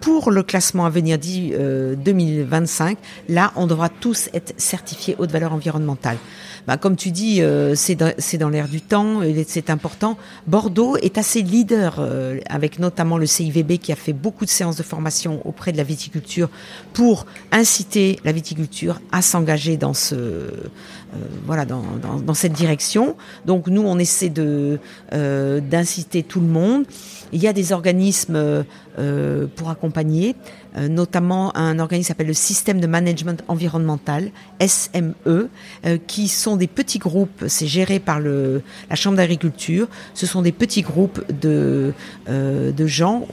pour 0.00 0.30
le 0.30 0.42
classement 0.42 0.86
à 0.86 0.90
venir 0.90 1.18
dit 1.18 1.52
2025, 1.52 2.96
là, 3.28 3.52
on 3.54 3.66
devra 3.66 3.90
tous 3.90 4.30
être 4.32 4.54
certifiés 4.56 5.14
haute 5.18 5.30
valeur 5.30 5.52
environnementale. 5.52 6.16
Bah, 6.70 6.76
comme 6.76 6.94
tu 6.94 7.10
dis, 7.10 7.42
euh, 7.42 7.74
c'est 7.74 7.96
dans, 7.96 8.48
l'air 8.48 8.68
du 8.68 8.80
temps, 8.80 9.22
c'est 9.48 9.70
important. 9.70 10.16
Bordeaux 10.46 10.96
est 10.98 11.18
assez 11.18 11.42
leader, 11.42 11.96
euh, 11.98 12.38
avec 12.48 12.78
notamment 12.78 13.18
le 13.18 13.26
CIVB 13.26 13.78
qui 13.78 13.90
a 13.90 13.96
fait 13.96 14.12
beaucoup 14.12 14.44
de 14.44 14.50
séances 14.50 14.76
de 14.76 14.84
formation 14.84 15.44
auprès 15.44 15.72
de 15.72 15.76
la 15.76 15.82
viticulture 15.82 16.48
pour 16.92 17.26
inciter 17.50 18.20
la 18.24 18.30
viticulture 18.30 19.00
à 19.10 19.20
s'engager 19.20 19.76
dans 19.78 19.94
ce, 19.94 20.14
euh, 20.14 20.50
voilà, 21.44 21.64
dans, 21.64 22.34
cette 22.34 22.52
direction. 22.52 23.16
Donc 23.46 23.66
nous, 23.66 23.82
on 23.82 23.98
essaie 23.98 24.30
d'inciter 25.10 26.22
tout 26.22 26.38
le 26.38 26.46
monde. 26.46 26.84
Il 27.32 27.42
y 27.42 27.48
a 27.48 27.52
des 27.52 27.72
organismes 27.72 28.64
euh, 29.00 29.46
pour 29.54 29.70
accompagner, 29.70 30.34
euh, 30.76 30.88
notamment 30.88 31.56
un 31.56 31.78
organisme 31.78 32.06
qui 32.06 32.08
s'appelle 32.08 32.26
le 32.26 32.34
Système 32.34 32.80
de 32.80 32.86
Management 32.86 33.42
Environnemental, 33.48 34.30
SME, 34.60 35.14
euh, 35.26 35.98
qui 36.06 36.28
sont 36.28 36.56
des 36.56 36.66
petits 36.66 36.98
groupes, 36.98 37.44
c'est 37.48 37.66
géré 37.66 37.98
par 37.98 38.20
la 38.20 38.96
Chambre 38.96 39.16
d'agriculture, 39.16 39.88
ce 40.14 40.26
sont 40.26 40.42
des 40.42 40.52
petits 40.52 40.82
groupes 40.82 41.20
de, 41.40 41.92
de 42.28 42.86
gens, 42.86 43.26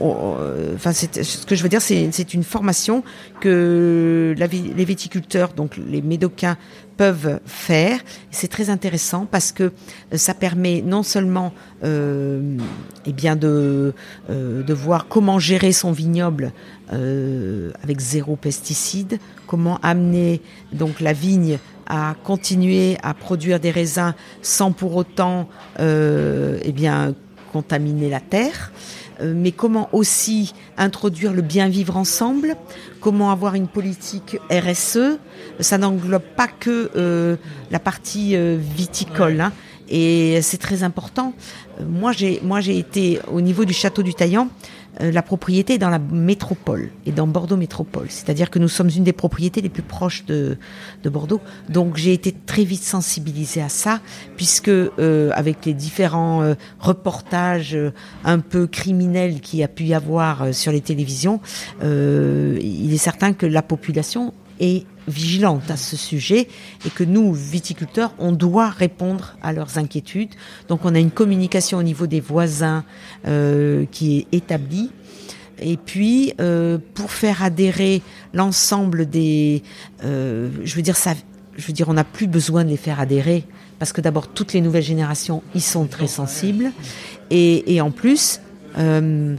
enfin 0.74 0.92
ce 0.92 1.46
que 1.46 1.54
je 1.54 1.62
veux 1.62 1.68
dire 1.68 1.82
c'est 1.82 2.34
une 2.34 2.44
formation 2.44 3.02
que 3.40 4.34
les 4.36 4.84
viticulteurs, 4.84 5.52
donc 5.52 5.76
les 5.76 6.02
médocains, 6.02 6.56
peuvent 6.98 7.40
faire. 7.46 8.00
C'est 8.30 8.48
très 8.48 8.68
intéressant 8.68 9.26
parce 9.30 9.52
que 9.52 9.72
ça 10.12 10.34
permet 10.34 10.82
non 10.82 11.02
seulement 11.02 11.54
euh, 11.84 12.58
eh 13.06 13.12
de 13.12 13.94
voir 14.74 15.06
comment 15.08 15.38
gérer 15.38 15.72
son 15.72 15.92
vignoble 15.92 16.52
euh, 16.92 17.70
avec 17.82 18.00
zéro 18.00 18.36
pesticide, 18.36 19.18
comment 19.46 19.78
amener 19.82 20.40
donc 20.72 21.00
la 21.00 21.12
vigne 21.12 21.58
à 21.86 22.14
continuer 22.24 22.96
à 23.02 23.14
produire 23.14 23.60
des 23.60 23.70
raisins 23.70 24.14
sans 24.42 24.72
pour 24.72 24.96
autant 24.96 25.48
euh, 25.80 26.58
eh 26.62 26.72
bien 26.72 27.14
contaminer 27.52 28.10
la 28.10 28.20
terre 28.20 28.72
euh, 29.20 29.32
mais 29.36 29.52
comment 29.52 29.88
aussi 29.92 30.52
introduire 30.76 31.32
le 31.32 31.42
bien 31.42 31.68
vivre 31.68 31.96
ensemble, 31.96 32.56
comment 33.00 33.30
avoir 33.30 33.54
une 33.54 33.68
politique 33.68 34.38
RSE. 34.50 35.18
Ça 35.60 35.78
n'englobe 35.78 36.22
pas 36.36 36.48
que 36.48 36.90
euh, 36.96 37.36
la 37.70 37.80
partie 37.80 38.36
euh, 38.36 38.56
viticole. 38.60 39.40
Hein, 39.40 39.52
et 39.88 40.40
c'est 40.42 40.58
très 40.58 40.82
important. 40.82 41.32
Moi, 41.88 42.12
j'ai 42.12 42.40
moi 42.42 42.60
j'ai 42.60 42.78
été 42.78 43.20
au 43.32 43.40
niveau 43.40 43.64
du 43.64 43.72
château 43.72 44.02
du 44.02 44.12
Taillan. 44.12 44.48
Euh, 45.00 45.12
la 45.12 45.22
propriété 45.22 45.78
dans 45.78 45.90
la 45.90 45.98
métropole 45.98 46.90
et 47.06 47.12
dans 47.12 47.26
Bordeaux 47.26 47.56
métropole. 47.56 48.06
C'est-à-dire 48.08 48.50
que 48.50 48.58
nous 48.58 48.68
sommes 48.68 48.90
une 48.94 49.04
des 49.04 49.12
propriétés 49.12 49.60
les 49.60 49.68
plus 49.68 49.82
proches 49.82 50.24
de, 50.24 50.56
de 51.02 51.10
Bordeaux. 51.10 51.40
Donc 51.68 51.96
j'ai 51.96 52.12
été 52.12 52.32
très 52.32 52.64
vite 52.64 52.82
sensibilisée 52.82 53.62
à 53.62 53.68
ça, 53.68 54.00
puisque 54.36 54.68
euh, 54.68 55.30
avec 55.34 55.64
les 55.66 55.74
différents 55.74 56.42
euh, 56.42 56.54
reportages 56.80 57.78
un 58.24 58.40
peu 58.40 58.66
criminels 58.66 59.40
qu'il 59.40 59.60
y 59.60 59.64
a 59.64 59.68
pu 59.68 59.84
y 59.84 59.94
avoir 59.94 60.52
sur 60.52 60.72
les 60.72 60.80
télévisions, 60.80 61.40
il 61.82 62.92
est 62.92 62.98
certain 62.98 63.32
que 63.32 63.46
la 63.46 63.62
population 63.62 64.32
est 64.60 64.84
vigilante 65.08 65.70
à 65.70 65.76
ce 65.76 65.96
sujet 65.96 66.48
et 66.86 66.90
que 66.90 67.04
nous, 67.04 67.32
viticulteurs, 67.32 68.12
on 68.18 68.32
doit 68.32 68.68
répondre 68.68 69.36
à 69.42 69.52
leurs 69.52 69.78
inquiétudes. 69.78 70.34
Donc 70.68 70.84
on 70.84 70.94
a 70.94 70.98
une 70.98 71.10
communication 71.10 71.78
au 71.78 71.82
niveau 71.82 72.06
des 72.06 72.20
voisins 72.20 72.84
euh, 73.26 73.86
qui 73.90 74.18
est 74.18 74.36
établie. 74.36 74.90
Et 75.60 75.76
puis, 75.76 76.34
euh, 76.40 76.78
pour 76.94 77.10
faire 77.10 77.42
adhérer 77.42 78.02
l'ensemble 78.32 79.08
des... 79.08 79.62
Euh, 80.04 80.50
je 80.62 80.74
veux 80.76 80.82
dire, 80.82 80.96
ça, 80.96 81.14
je 81.56 81.66
veux 81.66 81.72
dire, 81.72 81.88
on 81.88 81.94
n'a 81.94 82.04
plus 82.04 82.28
besoin 82.28 82.64
de 82.64 82.70
les 82.70 82.76
faire 82.76 83.00
adhérer 83.00 83.44
parce 83.78 83.92
que 83.92 84.00
d'abord, 84.00 84.28
toutes 84.28 84.52
les 84.52 84.60
nouvelles 84.60 84.82
générations 84.82 85.42
y 85.54 85.60
sont 85.60 85.86
très 85.86 86.06
sensibles. 86.06 86.72
Et, 87.30 87.74
et 87.74 87.80
en 87.80 87.90
plus, 87.90 88.40
euh, 88.76 89.36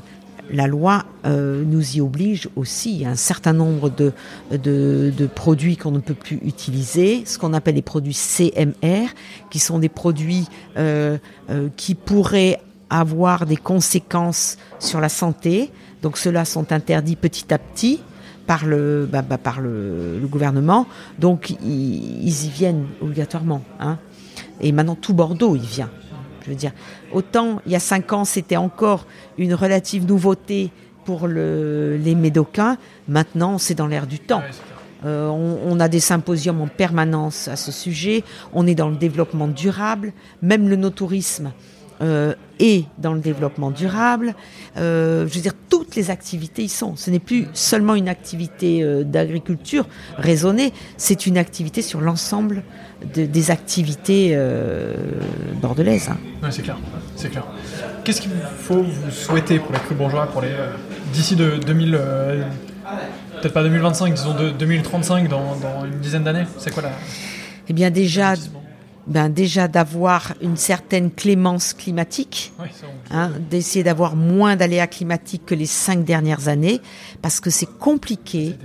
la 0.52 0.68
loi 0.68 1.06
euh, 1.26 1.64
nous 1.66 1.98
y 1.98 2.02
oblige 2.02 2.50
aussi. 2.56 2.92
Il 2.94 3.02
y 3.02 3.06
a 3.06 3.10
un 3.10 3.16
certain 3.16 3.54
nombre 3.54 3.90
de, 3.90 4.14
de, 4.52 5.28
produits 5.28 5.78
qu'on 5.78 5.92
ne 5.92 6.00
peut 6.00 6.14
plus 6.14 6.40
utiliser, 6.44 7.24
ce 7.26 7.38
qu'on 7.38 7.54
appelle 7.54 7.76
les 7.76 7.82
produits 7.82 8.14
CMR, 8.14 9.08
qui 9.50 9.60
sont 9.60 9.80
des 9.80 9.90
produits 9.90 10.48
euh, 10.78 11.18
euh, 11.50 11.70
qui 11.76 11.96
pourraient 11.96 12.62
avoir 12.90 13.46
des 13.46 13.58
conséquences 13.58 14.58
sur 14.80 15.00
la 15.00 15.10
santé. 15.10 15.72
Donc 16.02 16.18
ceux-là 16.18 16.46
sont 16.46 16.72
interdits 16.72 17.16
petit 17.16 17.54
à 17.54 17.58
petit 17.58 18.02
par 18.48 18.66
le, 18.66 19.08
bah, 19.12 19.22
bah, 19.22 19.38
par 19.38 19.62
le, 19.62 20.20
gouvernement. 20.24 20.88
Donc 21.20 21.52
ils, 21.64 22.46
y 22.46 22.50
viennent 22.50 22.88
obligatoirement. 23.02 23.62
Hein. 23.80 24.00
Et 24.62 24.72
maintenant 24.72 24.96
tout 24.96 25.14
Bordeaux 25.14 25.56
y 25.56 25.60
vient. 25.60 25.90
Je 26.50 26.54
veux 26.56 26.60
dire, 26.60 26.72
autant 27.14 27.62
il 27.68 27.72
y 27.72 27.76
a 27.76 27.80
cinq 27.80 28.12
ans, 28.12 28.26
c'était 28.26 28.58
encore 28.58 29.06
une 29.38 29.54
relative 29.54 30.08
nouveauté 30.08 30.72
pour 31.06 31.28
le, 31.28 31.96
les 32.04 32.16
Médocains. 32.16 32.78
Maintenant, 33.08 33.60
c'est 33.60 33.76
dans 33.76 33.86
l'air 33.86 34.08
du 34.08 34.18
temps. 34.18 34.42
Euh, 35.06 35.28
on, 35.28 35.80
a 35.80 35.88
des 35.88 36.00
symposiums 36.00 36.60
en 36.60 36.68
permanence 36.68 37.48
à 37.48 37.56
ce 37.56 37.72
sujet. 37.72 38.24
On 38.52 38.66
est 38.66 38.74
dans 38.74 38.90
le 38.90 38.96
développement 38.96 39.48
durable. 39.48 40.12
Même 40.42 40.68
le 40.68 40.76
no-tourisme 40.76 41.52
euh, 42.02 42.34
est 42.60 42.86
dans 42.98 43.14
le 43.14 43.20
développement 43.20 43.72
durable. 43.72 44.34
Euh, 44.78 45.28
je 45.28 45.34
veux 45.34 45.42
dire, 45.42 45.54
toutes 45.70 45.96
les 45.96 46.12
activités 46.12 46.64
y 46.64 46.70
sont. 46.70 46.96
Ce 46.96 47.10
n'est 47.10 47.20
plus 47.20 47.48
seulement 47.54 47.96
une 47.96 48.08
activité 48.08 48.84
euh, 48.84 49.04
d'agriculture 49.04 49.86
raisonnée, 50.18 50.74
c'est 50.96 51.26
une 51.26 51.38
activité 51.38 51.82
sur 51.82 52.00
l'ensemble 52.00 52.64
des 53.14 53.52
activités 53.52 54.38
bordelaises. 55.62 56.10
Hein. 56.10 56.18
Oui, 56.44 56.50
c'est 56.52 56.62
clair. 56.62 56.78
C'est 57.16 57.30
clair. 57.30 57.46
Qu'est-ce 58.04 58.20
qu'il 58.22 58.32
faut 58.58 58.84
vous 58.84 59.12
souhaiter 59.12 59.60
pour 59.60 59.72
les 59.72 59.80
crus 59.80 59.98
bourgeois 59.98 60.28
pour 60.28 60.42
les 60.42 60.52
d'ici 61.14 61.38
de 61.38 61.58
2000 61.66 62.00
peut-être 63.42 63.54
pas 63.54 63.64
2025, 63.64 64.14
disons 64.14 64.34
de 64.34 64.50
2035 64.50 65.30
dans, 65.30 65.56
dans 65.56 65.86
une 65.86 66.00
dizaine 66.00 66.24
d'années? 66.24 66.46
C'est 66.58 66.74
quoi 66.74 66.84
la 66.84 66.92
Eh 67.70 67.74
bien 67.74 67.90
déjà 67.90 68.36
ben 69.10 69.30
déjà 69.30 69.68
d'avoir 69.68 70.34
une 70.42 70.56
certaine 70.56 71.12
clémence 71.12 71.74
climatique, 71.74 72.54
hein, 73.10 73.32
d'essayer 73.50 73.84
d'avoir 73.84 74.16
moins 74.16 74.56
d'aléas 74.56 74.88
climatiques 74.88 75.46
que 75.46 75.56
les 75.56 75.66
cinq 75.66 76.06
dernières 76.06 76.48
années, 76.48 76.80
parce 77.22 77.40
que 77.40 77.50
c'est 77.50 77.78
compliqué. 77.80 78.56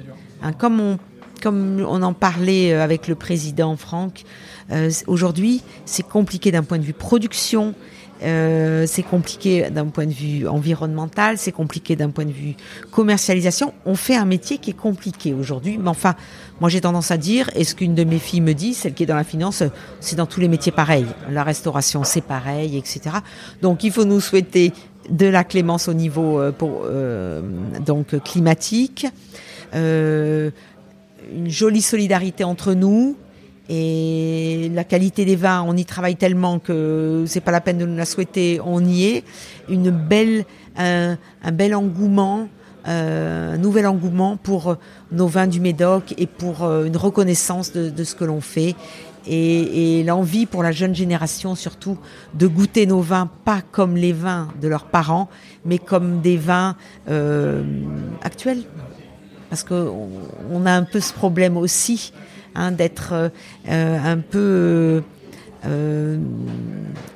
Hein, 0.43 0.53
comme 0.53 0.81
on 0.81 0.99
comme 1.43 1.85
on 1.87 2.03
en 2.03 2.15
parlait 2.15 2.73
euh, 2.73 2.83
avec 2.83 3.07
le 3.07 3.15
président 3.15 3.77
Franck, 3.77 4.23
euh, 4.71 4.91
aujourd'hui 5.07 5.63
c'est 5.85 6.07
compliqué 6.07 6.51
d'un 6.51 6.63
point 6.63 6.79
de 6.79 6.85
vue 6.85 6.95
production, 6.95 7.75
euh, 8.23 8.87
c'est 8.87 9.03
compliqué 9.03 9.71
d'un 9.71 9.87
point 9.87 10.07
de 10.07 10.13
vue 10.13 10.47
environnemental, 10.47 11.37
c'est 11.39 11.53
compliqué 11.53 11.97
d'un 11.97 12.11
point 12.11 12.25
de 12.25 12.33
vue 12.33 12.55
commercialisation. 12.91 13.75
On 13.85 13.95
fait 13.95 14.17
un 14.17 14.25
métier 14.25 14.59
qui 14.59 14.71
est 14.71 14.77
compliqué 14.77 15.35
aujourd'hui, 15.35 15.79
mais 15.79 15.89
enfin, 15.89 16.15
moi 16.61 16.71
j'ai 16.71 16.81
tendance 16.81 17.11
à 17.11 17.17
dire, 17.17 17.51
et 17.55 17.65
ce 17.65 17.75
qu'une 17.75 17.95
de 17.95 18.05
mes 18.05 18.19
filles 18.19 18.41
me 18.41 18.55
dit, 18.55 18.75
celle 18.75 18.95
qui 18.95 19.03
est 19.03 19.07
dans 19.07 19.17
la 19.17 19.25
finance, 19.25 19.63
c'est 20.01 20.17
dans 20.17 20.27
tous 20.27 20.41
les 20.41 20.49
métiers 20.49 20.73
pareil. 20.73 21.07
La 21.31 21.43
restauration 21.43 22.05
c'est 22.05 22.23
pareil, 22.23 22.79
etc. 22.79 23.17
Donc 23.63 23.85
il 23.85 23.93
faut 23.93 24.05
nous 24.05 24.21
souhaiter 24.21 24.73
de 25.11 25.27
la 25.27 25.45
clémence 25.45 25.89
au 25.89 25.95
niveau 25.95 26.41
euh, 26.41 26.53
pour, 26.53 26.83
euh, 26.85 27.43
donc 27.85 28.19
climatique, 28.23 29.07
euh, 29.75 30.51
une 31.35 31.51
jolie 31.51 31.83
solidarité 31.83 32.45
entre 32.45 32.75
nous, 32.75 33.17
et 33.69 34.71
la 34.75 34.85
qualité 34.85 35.25
des 35.25 35.37
vins, 35.37 35.65
on 35.67 35.77
y 35.77 35.85
travaille 35.85 36.17
tellement 36.17 36.59
que 36.59 37.25
c'est 37.27 37.41
pas 37.41 37.51
la 37.51 37.63
peine 37.63 37.79
de 37.79 37.87
nous 37.87 37.97
la 37.97 38.05
souhaiter, 38.05 38.61
on 38.65 38.85
y 38.85 39.05
est. 39.05 39.25
Une 39.71 39.91
belle, 39.91 40.45
un, 40.77 41.17
bel 41.53 41.75
engouement, 41.75 42.49
euh, 42.87 43.55
un 43.55 43.57
nouvel 43.57 43.87
engouement 43.87 44.37
pour 44.37 44.77
nos 45.13 45.27
vins 45.27 45.47
du 45.47 45.61
Médoc 45.61 46.15
et 46.19 46.27
pour 46.27 46.65
euh, 46.65 46.85
une 46.85 46.99
reconnaissance 46.99 47.73
de, 47.73 48.05
ce 48.05 48.15
que 48.15 48.25
l'on 48.25 48.43
fait. 48.43 48.75
Et, 49.27 50.05
l'envie 50.05 50.45
pour 50.45 50.63
la 50.63 50.71
jeune 50.71 50.95
génération 50.95 51.55
surtout 51.55 51.97
de 52.35 52.47
goûter 52.47 52.85
nos 52.85 53.01
vins 53.01 53.31
pas 53.47 53.63
comme 53.73 53.97
les 53.97 54.13
vins 54.13 54.49
de 54.61 54.69
leurs 54.69 54.85
parents, 54.85 55.31
mais 55.65 55.79
comme 55.79 56.21
des 56.21 56.37
vins 56.37 56.77
euh, 57.09 57.63
actuels. 58.23 58.65
Parce 59.49 59.65
qu'on 59.65 60.11
on 60.53 60.67
a 60.67 60.73
un 60.73 60.83
peu 60.83 61.01
ce 61.01 61.15
problème 61.15 61.57
aussi 61.57 62.13
Hein, 62.55 62.73
d'être 62.73 63.31
euh, 63.69 63.99
un 64.05 64.19
peu 64.19 65.03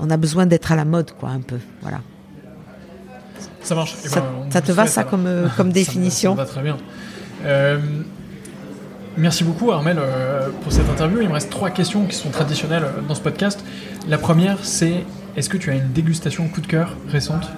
on 0.00 0.10
a 0.10 0.16
besoin 0.16 0.46
d'être 0.46 0.72
à 0.72 0.76
la 0.76 0.86
mode, 0.86 1.12
quoi, 1.12 1.28
un 1.28 1.40
peu. 1.40 1.58
Voilà. 1.82 2.00
Ça 3.62 3.74
marche. 3.74 3.94
Eh 4.02 4.08
ça, 4.08 4.24
ben, 4.50 4.60
te 4.62 4.72
va, 4.72 4.86
ça, 4.86 5.04
comme, 5.04 5.28
comme 5.56 5.70
définition 5.70 6.34
ça, 6.34 6.44
va 6.44 6.48
très 6.48 6.62
bien. 6.62 6.76
Merci 9.18 9.44
beaucoup 9.44 9.70
Armel 9.72 9.98
pour 10.62 10.72
cette 10.72 10.88
interview. 10.88 11.20
Il 11.20 11.28
me 11.28 11.34
reste 11.34 11.50
trois 11.50 11.70
questions 11.70 12.06
qui 12.06 12.16
sont 12.16 12.30
traditionnelles 12.30 12.86
dans 13.06 13.14
ce 13.14 13.20
podcast. 13.20 13.62
La 14.08 14.16
première, 14.16 14.64
c'est 14.64 15.04
est-ce 15.36 15.48
que 15.48 15.56
tu 15.56 15.70
as 15.70 15.74
une 15.74 15.92
dégustation 15.92 16.48
coup 16.48 16.60
de 16.60 16.66
cœur 16.66 16.96
récente? 17.08 17.48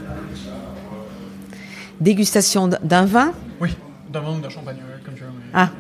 Dégustation 2.01 2.69
d'un 2.69 3.05
vin? 3.05 3.33
Oui, 3.61 3.77
d'un 4.11 4.21
vin 4.21 4.37
ou 4.37 4.41
d'un 4.41 4.49
champagne, 4.49 4.77
comme 5.05 5.15
tu 5.15 5.21
veux. 5.21 5.29
Ah. 5.55 5.71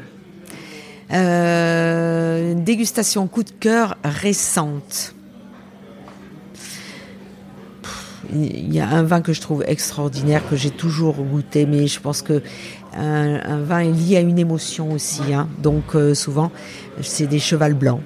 Euh, 1.13 2.55
dégustation 2.55 3.27
coup 3.27 3.43
de 3.43 3.51
cœur 3.51 3.97
récente. 4.05 5.15
Il 8.33 8.73
y 8.73 8.79
a 8.79 8.89
un 8.89 9.03
vin 9.03 9.23
que 9.23 9.33
je 9.33 9.41
trouve 9.41 9.65
extraordinaire, 9.67 10.49
que 10.49 10.55
j'ai 10.55 10.71
toujours 10.71 11.17
goûté, 11.17 11.67
mais 11.67 11.89
je 11.89 11.99
pense 11.99 12.23
que 12.23 12.43
un, 12.97 13.61
vin 13.63 13.81
est 13.81 13.91
lié 13.91 14.17
à 14.19 14.21
une 14.21 14.39
émotion 14.39 14.93
aussi. 14.93 15.35
Hein. 15.35 15.49
Donc 15.59 15.95
euh, 15.95 16.15
souvent, 16.15 16.53
c'est 17.03 17.27
des 17.27 17.41
chevals 17.41 17.75
blancs. 17.75 18.03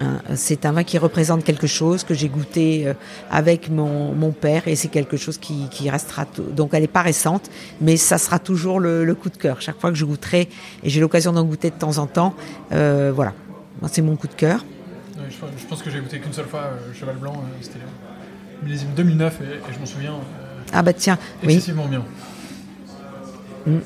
Hein, 0.00 0.18
c'est 0.36 0.64
un 0.64 0.72
vin 0.72 0.84
qui 0.84 0.96
représente 0.96 1.42
quelque 1.42 1.66
chose 1.66 2.04
que 2.04 2.14
j'ai 2.14 2.28
goûté 2.28 2.86
euh, 2.86 2.94
avec 3.30 3.68
mon, 3.68 4.14
mon, 4.14 4.30
père 4.30 4.68
et 4.68 4.76
c'est 4.76 4.88
quelque 4.88 5.16
chose 5.16 5.38
qui, 5.38 5.68
qui 5.70 5.90
restera. 5.90 6.24
Donc 6.52 6.70
elle 6.72 6.82
n'est 6.82 6.86
pas 6.86 7.02
récente, 7.02 7.50
mais 7.80 7.96
ça 7.96 8.16
sera 8.18 8.38
toujours 8.38 8.78
le, 8.78 9.12
coup 9.14 9.28
de 9.28 9.36
cœur. 9.36 9.60
Chaque 9.60 9.80
fois 9.80 9.90
que 9.90 9.96
je 9.96 10.04
goûterai, 10.04 10.48
et 10.82 10.90
j'ai 10.90 11.00
l'occasion 11.00 11.32
d'en 11.32 11.44
goûter 11.44 11.70
de 11.70 11.74
temps 11.74 11.98
en 11.98 12.06
temps, 12.06 12.34
euh, 12.72 13.10
voilà, 13.12 13.32
c'est 13.90 14.02
mon 14.02 14.14
coup 14.14 14.28
de 14.28 14.34
cœur. 14.34 14.64
je, 15.28 15.66
pense 15.66 15.82
que 15.82 15.90
j'ai 15.90 15.98
goûté 16.00 16.20
qu'une 16.20 16.32
seule 16.32 16.46
fois 16.46 16.60
euh, 16.60 16.94
Cheval 16.94 17.16
Blanc, 17.16 17.42
c'était 17.60 17.80
millésime 18.62 18.90
2009 18.94 19.40
et, 19.40 19.72
je 19.72 19.78
m'en 19.80 19.86
souviens. 19.86 20.14
ah 20.72 20.82
bah 20.82 20.92
tiens, 20.92 21.18
excessivement 21.42 21.86
bien. 21.86 22.04
Mm. 23.66 23.78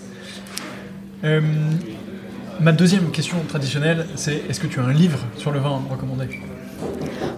Ma 2.61 2.73
deuxième 2.73 3.11
question 3.11 3.39
traditionnelle, 3.49 4.07
c'est 4.15 4.43
est-ce 4.49 4.61
que 4.61 4.67
tu 4.67 4.81
as 4.81 4.85
un 4.85 4.93
livre 4.93 5.19
sur 5.37 5.51
le 5.51 5.59
vin 5.59 5.83
recommandé 5.91 6.41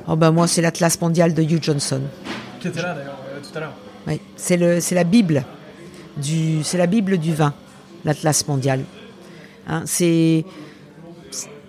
Oh 0.06 0.16
bah 0.16 0.30
moi, 0.30 0.46
c'est 0.46 0.60
l'Atlas 0.60 1.00
mondial 1.00 1.34
de 1.34 1.42
Hugh 1.42 1.62
Johnson. 1.62 2.02
Qui 2.60 2.68
était 2.68 2.82
là 2.82 2.94
d'ailleurs 2.94 3.18
euh, 3.28 3.40
tout 3.40 3.56
à 3.56 3.60
l'heure. 3.60 3.72
Oui, 4.06 4.20
c'est 4.36 4.94
la 4.94 5.04
Bible 5.04 5.44
du, 6.16 6.62
c'est 6.62 6.78
la 6.78 6.86
Bible 6.86 7.18
du 7.18 7.34
vin, 7.34 7.54
l'Atlas 8.04 8.46
mondial. 8.46 8.84
Hein, 9.66 9.82
c'est, 9.86 10.44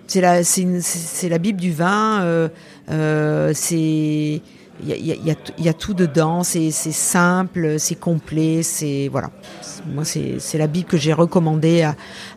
c'est 0.08 0.22
la, 0.22 1.38
Bible 1.38 1.60
du 1.60 1.72
vin. 1.72 2.22
Euh, 2.22 2.50
euh, 2.92 3.52
c'est 3.54 4.42
y, 4.88 5.64
y 5.64 5.70
a, 5.70 5.74
tout 5.74 5.94
dedans, 5.94 6.44
c'est 6.44 6.72
simple, 6.72 7.76
c'est 7.80 7.96
complet, 7.96 8.64
c'est 8.64 9.10
voilà. 9.12 9.30
Moi, 9.94 10.04
c'est 10.06 10.58
la 10.58 10.68
Bible 10.68 10.88
que 10.88 10.98
j'ai 10.98 11.14
recommandée 11.14 11.88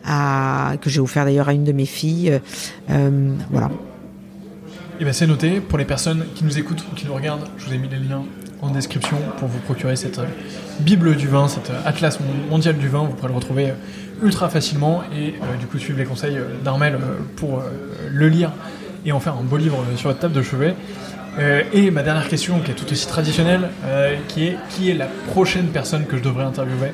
à, 0.05 0.73
que 0.81 0.89
j'ai 0.89 0.99
offert 0.99 1.25
d'ailleurs 1.25 1.49
à 1.49 1.53
une 1.53 1.63
de 1.63 1.71
mes 1.71 1.85
filles, 1.85 2.39
euh, 2.89 3.35
voilà. 3.49 3.67
Et 3.67 5.03
eh 5.03 5.05
ben 5.05 5.13
c'est 5.13 5.27
noté 5.27 5.61
pour 5.61 5.77
les 5.77 5.85
personnes 5.85 6.25
qui 6.35 6.43
nous 6.43 6.59
écoutent 6.59 6.83
ou 6.91 6.95
qui 6.95 7.05
nous 7.05 7.13
regardent. 7.13 7.47
Je 7.57 7.65
vous 7.65 7.73
ai 7.73 7.77
mis 7.77 7.87
les 7.87 7.99
liens 7.99 8.23
en 8.61 8.69
description 8.69 9.17
pour 9.37 9.47
vous 9.47 9.59
procurer 9.59 9.95
cette 9.95 10.19
euh, 10.19 10.25
Bible 10.81 11.15
du 11.15 11.29
vin, 11.29 11.47
euh, 11.47 11.81
atlas 11.85 12.19
mondial 12.49 12.77
du 12.77 12.89
vin. 12.89 13.03
Vous 13.03 13.13
pourrez 13.13 13.29
le 13.29 13.35
retrouver 13.35 13.73
ultra 14.21 14.49
facilement 14.49 15.01
et 15.15 15.35
du 15.57 15.65
coup 15.67 15.79
suivre 15.79 15.97
les 15.97 16.03
conseils 16.03 16.37
d'Armel 16.61 16.99
pour 17.37 17.63
le 18.11 18.27
lire 18.27 18.51
et 19.05 19.13
en 19.13 19.21
faire 19.21 19.35
un 19.37 19.43
beau 19.43 19.55
livre 19.55 19.77
sur 19.95 20.09
votre 20.09 20.19
table 20.19 20.33
de 20.33 20.41
chevet. 20.41 20.75
Euh, 21.37 21.63
et 21.73 21.91
ma 21.91 22.03
dernière 22.03 22.27
question, 22.27 22.59
qui 22.59 22.71
est 22.71 22.75
tout 22.75 22.91
aussi 22.91 23.07
traditionnelle, 23.07 23.69
euh, 23.85 24.17
qui 24.27 24.47
est 24.47 24.57
qui 24.69 24.89
est 24.89 24.93
la 24.93 25.07
prochaine 25.27 25.67
personne 25.67 26.05
que 26.05 26.17
je 26.17 26.23
devrais 26.23 26.43
interviewer 26.43 26.91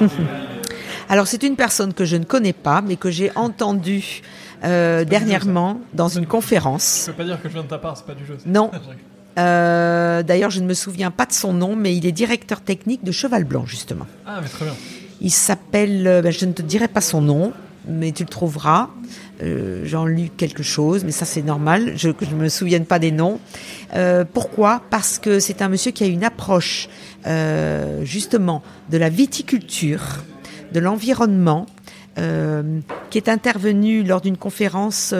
Alors 1.08 1.26
c'est 1.26 1.42
une 1.42 1.56
personne 1.56 1.92
que 1.94 2.04
je 2.04 2.16
ne 2.16 2.24
connais 2.24 2.52
pas, 2.52 2.80
mais 2.80 2.96
que 2.96 3.10
j'ai 3.10 3.30
entendue 3.36 4.22
euh, 4.64 5.04
dernièrement 5.04 5.80
dans 5.94 6.08
une 6.08 6.26
conférence. 6.26 7.04
Je 7.06 7.12
peux 7.12 7.18
pas 7.18 7.24
dire 7.24 7.40
que 7.40 7.48
je 7.48 7.54
viens 7.54 7.62
de 7.62 7.68
ta 7.68 7.78
part, 7.78 7.96
c'est 7.96 8.06
pas 8.06 8.14
du 8.14 8.26
jeu. 8.26 8.36
Non. 8.46 8.70
D'ailleurs, 9.36 10.50
je 10.50 10.60
ne 10.60 10.66
me 10.66 10.74
souviens 10.74 11.10
pas 11.10 11.26
de 11.26 11.32
son 11.32 11.52
nom, 11.52 11.76
mais 11.76 11.94
il 11.94 12.06
est 12.06 12.12
directeur 12.12 12.62
technique 12.62 13.04
de 13.04 13.12
Cheval 13.12 13.44
Blanc, 13.44 13.66
justement. 13.66 14.06
Ah, 14.26 14.40
mais 14.42 14.48
très 14.48 14.64
bien. 14.64 14.74
Il 15.20 15.30
s'appelle, 15.30 16.22
ben, 16.22 16.32
je 16.32 16.46
ne 16.46 16.52
te 16.52 16.62
dirai 16.62 16.88
pas 16.88 17.02
son 17.02 17.20
nom, 17.20 17.52
mais 17.86 18.12
tu 18.12 18.24
le 18.24 18.28
trouveras. 18.28 18.88
Euh, 19.42 19.82
J'en 19.84 20.06
lu 20.06 20.30
quelque 20.36 20.62
chose, 20.62 21.04
mais 21.04 21.12
ça 21.12 21.24
c'est 21.24 21.42
normal. 21.42 21.92
Je 21.96 22.08
ne 22.08 22.36
me 22.36 22.48
souvienne 22.48 22.86
pas 22.86 22.98
des 22.98 23.12
noms. 23.12 23.38
Euh, 23.94 24.24
pourquoi? 24.30 24.82
Parce 24.90 25.18
que 25.18 25.40
c'est 25.40 25.62
un 25.62 25.68
monsieur 25.68 25.92
qui 25.92 26.04
a 26.04 26.06
une 26.06 26.24
approche 26.24 26.88
euh, 27.26 28.04
justement 28.04 28.62
de 28.90 28.96
la 28.98 29.08
viticulture, 29.08 30.24
de 30.72 30.80
l'environnement, 30.80 31.66
euh, 32.18 32.80
qui 33.10 33.18
est 33.18 33.28
intervenu 33.28 34.02
lors 34.02 34.22
d'une 34.22 34.38
conférence 34.38 35.14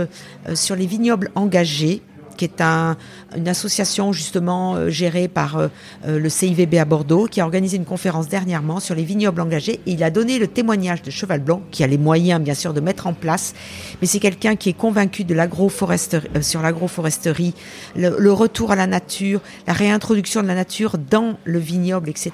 sur 0.55 0.77
les 0.77 0.87
vignobles 0.87 1.31
engagés 1.35 2.03
qui 2.37 2.45
est 2.45 2.61
un, 2.61 2.97
une 3.37 3.49
association 3.49 4.13
justement 4.13 4.75
euh, 4.75 4.89
gérée 4.89 5.29
par 5.29 5.57
euh, 5.57 5.69
euh, 6.07 6.19
le 6.19 6.29
CIVB 6.29 6.75
à 6.77 6.85
Bordeaux, 6.85 7.27
qui 7.27 7.41
a 7.41 7.45
organisé 7.45 7.77
une 7.77 7.85
conférence 7.85 8.29
dernièrement 8.29 8.81
sur 8.81 8.95
les 8.95 9.05
vignobles 9.05 9.41
engagés. 9.41 9.81
Il 9.87 10.03
a 10.03 10.11
donné 10.11 10.39
le 10.39 10.47
témoignage 10.47 11.03
de 11.03 11.11
Cheval 11.11 11.41
Blanc, 11.41 11.63
qui 11.71 11.85
a 11.85 11.87
les 11.87 11.99
moyens 11.99 12.41
bien 12.41 12.55
sûr 12.55 12.75
de 12.75 12.81
mettre 12.81 13.07
en 13.07 13.15
place, 13.15 13.55
mais 14.01 14.07
c'est 14.07 14.21
quelqu'un 14.21 14.57
qui 14.57 14.69
est 14.69 14.77
convaincu 14.77 15.25
de 15.25 15.35
l'agroforesterie, 15.35 16.29
sur 16.43 16.63
l'agroforesterie, 16.63 17.55
le, 17.97 18.33
retour 18.33 18.71
à 18.71 18.77
la 18.77 18.87
nature, 18.87 19.41
la 19.67 19.73
réintroduction 19.73 20.43
de 20.43 20.47
la 20.47 20.55
nature 20.55 20.97
dans 20.99 21.39
le 21.45 21.59
vignoble, 21.59 22.11
etc. 22.11 22.33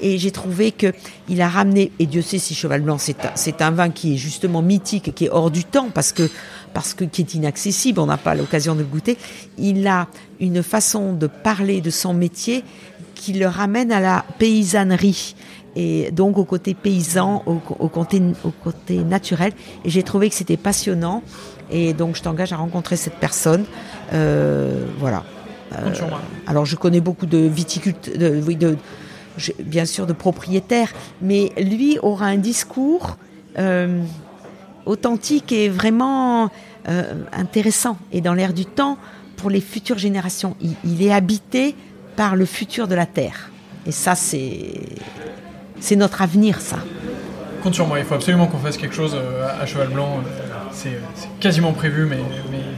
Et 0.00 0.18
j'ai 0.18 0.30
trouvé 0.30 0.70
que 0.70 0.92
il 1.28 1.40
a 1.40 1.48
ramené, 1.48 1.90
et 1.98 2.06
Dieu 2.06 2.22
sait 2.22 2.38
si 2.38 2.54
Cheval 2.54 2.82
Blanc 2.82 2.98
c'est 2.98 3.62
un 3.62 3.70
vin 3.70 3.90
qui 3.90 4.14
est 4.14 4.16
justement 4.16 4.62
mythique, 4.62 5.14
qui 5.14 5.26
est 5.26 5.30
hors 5.30 5.50
du 5.50 5.64
temps, 5.64 5.88
parce 5.92 6.12
que 6.12 6.28
parce 6.74 6.92
que 6.92 7.04
qui 7.04 7.22
est 7.22 7.34
inaccessible, 7.34 8.00
on 8.00 8.06
n'a 8.06 8.18
pas 8.18 8.34
l'occasion 8.34 8.74
de 8.74 8.80
le 8.80 8.86
goûter. 8.86 9.16
Il 9.56 9.86
a 9.86 10.08
une 10.40 10.62
façon 10.62 11.14
de 11.14 11.26
parler 11.26 11.80
de 11.80 11.90
son 11.90 12.12
métier 12.12 12.64
qui 13.14 13.32
le 13.32 13.46
ramène 13.46 13.92
à 13.92 14.00
la 14.00 14.24
paysannerie 14.38 15.36
et 15.76 16.10
donc 16.12 16.38
au 16.38 16.44
côté 16.44 16.74
paysan, 16.74 17.42
au, 17.46 17.58
côté, 17.88 18.22
au 18.44 18.50
côté 18.50 18.98
naturel. 18.98 19.52
Et 19.84 19.90
j'ai 19.90 20.02
trouvé 20.02 20.28
que 20.28 20.34
c'était 20.34 20.56
passionnant. 20.56 21.22
Et 21.70 21.92
donc 21.94 22.16
je 22.16 22.22
t'engage 22.22 22.52
à 22.52 22.56
rencontrer 22.56 22.96
cette 22.96 23.14
personne. 23.14 23.64
Euh, 24.12 24.86
voilà. 24.98 25.24
Euh, 25.72 25.92
alors 26.46 26.66
je 26.66 26.76
connais 26.76 27.00
beaucoup 27.00 27.26
de 27.26 27.38
viticulteurs, 27.38 28.16
de, 28.16 28.52
de, 28.52 28.76
bien 29.64 29.86
sûr 29.86 30.06
de 30.06 30.12
propriétaires, 30.12 30.92
mais 31.20 31.52
lui 31.58 31.98
aura 32.02 32.26
un 32.26 32.36
discours. 32.36 33.16
Euh, 33.58 34.02
authentique 34.86 35.52
et 35.52 35.68
vraiment 35.68 36.50
euh, 36.88 37.14
intéressant 37.32 37.96
et 38.12 38.20
dans 38.20 38.34
l'air 38.34 38.52
du 38.52 38.66
temps 38.66 38.98
pour 39.36 39.50
les 39.50 39.60
futures 39.60 39.98
générations. 39.98 40.56
Il, 40.84 41.02
est 41.02 41.12
habité 41.12 41.74
par 42.16 42.36
le 42.36 42.44
futur 42.44 42.88
de 42.88 42.94
la 42.94 43.06
Terre. 43.06 43.50
Et 43.86 43.92
ça, 43.92 44.14
c'est 44.14 44.80
c'est 45.80 45.96
notre 45.96 46.22
avenir, 46.22 46.60
ça. 46.60 46.76
Compte 47.62 47.74
sur 47.74 47.86
moi, 47.86 47.98
il 47.98 48.04
faut 48.04 48.14
absolument 48.14 48.46
qu'on 48.46 48.58
fasse 48.58 48.76
quelque 48.76 48.94
chose 48.94 49.14
euh, 49.14 49.48
à 49.60 49.66
Cheval 49.66 49.88
Blanc. 49.88 50.20
C'est 50.72 50.98
quasiment 51.40 51.72
prévu, 51.72 52.06
mais, 52.06 52.18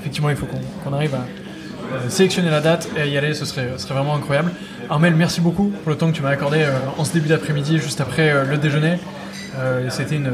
effectivement, 0.00 0.30
il 0.30 0.36
faut 0.36 0.46
qu'on 0.84 0.92
arrive 0.92 1.14
à 1.14 1.18
euh, 1.18 2.08
sélectionner 2.08 2.50
la 2.50 2.60
date 2.60 2.88
et 2.96 3.08
y 3.08 3.16
aller, 3.16 3.34
ce 3.34 3.44
serait, 3.44 3.70
ce 3.76 3.82
serait 3.82 3.94
vraiment 3.94 4.14
incroyable. 4.14 4.52
Armel, 4.90 5.14
merci 5.14 5.40
beaucoup 5.40 5.72
pour 5.82 5.90
le 5.90 5.96
temps 5.96 6.10
que 6.10 6.16
tu 6.16 6.22
m'as 6.22 6.30
accordé 6.30 6.64
en 6.96 7.04
ce 7.04 7.12
début 7.12 7.28
d'après-midi, 7.28 7.78
juste 7.78 8.00
après 8.00 8.44
le 8.44 8.56
déjeuner. 8.56 8.98
C'était 9.88 10.16
une, 10.16 10.32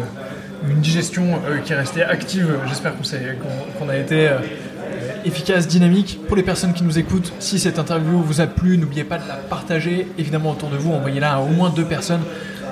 une 0.69 0.81
digestion 0.81 1.41
euh, 1.47 1.59
qui 1.59 1.73
est 1.73 1.77
restée 1.77 2.03
active. 2.03 2.59
J'espère 2.69 2.95
qu'on 2.97 3.89
a 3.89 3.97
été 3.97 4.29
euh, 4.29 4.39
efficace, 5.25 5.67
dynamique. 5.67 6.21
Pour 6.27 6.37
les 6.37 6.43
personnes 6.43 6.73
qui 6.73 6.85
nous 6.85 6.99
écoutent, 6.99 7.33
si 7.39 7.59
cette 7.59 7.79
interview 7.79 8.23
vous 8.23 8.41
a 8.41 8.47
plu, 8.47 8.79
n'oubliez 8.79 9.05
pas 9.05 9.19
de 9.19 9.27
la 9.29 9.35
partager 9.35 10.09
évidemment 10.19 10.51
autour 10.51 10.69
de 10.69 10.77
vous. 10.77 10.93
Envoyez-la 10.93 11.35
à 11.35 11.41
au 11.41 11.49
moins 11.49 11.71
deux 11.71 11.85
personnes 11.85 12.23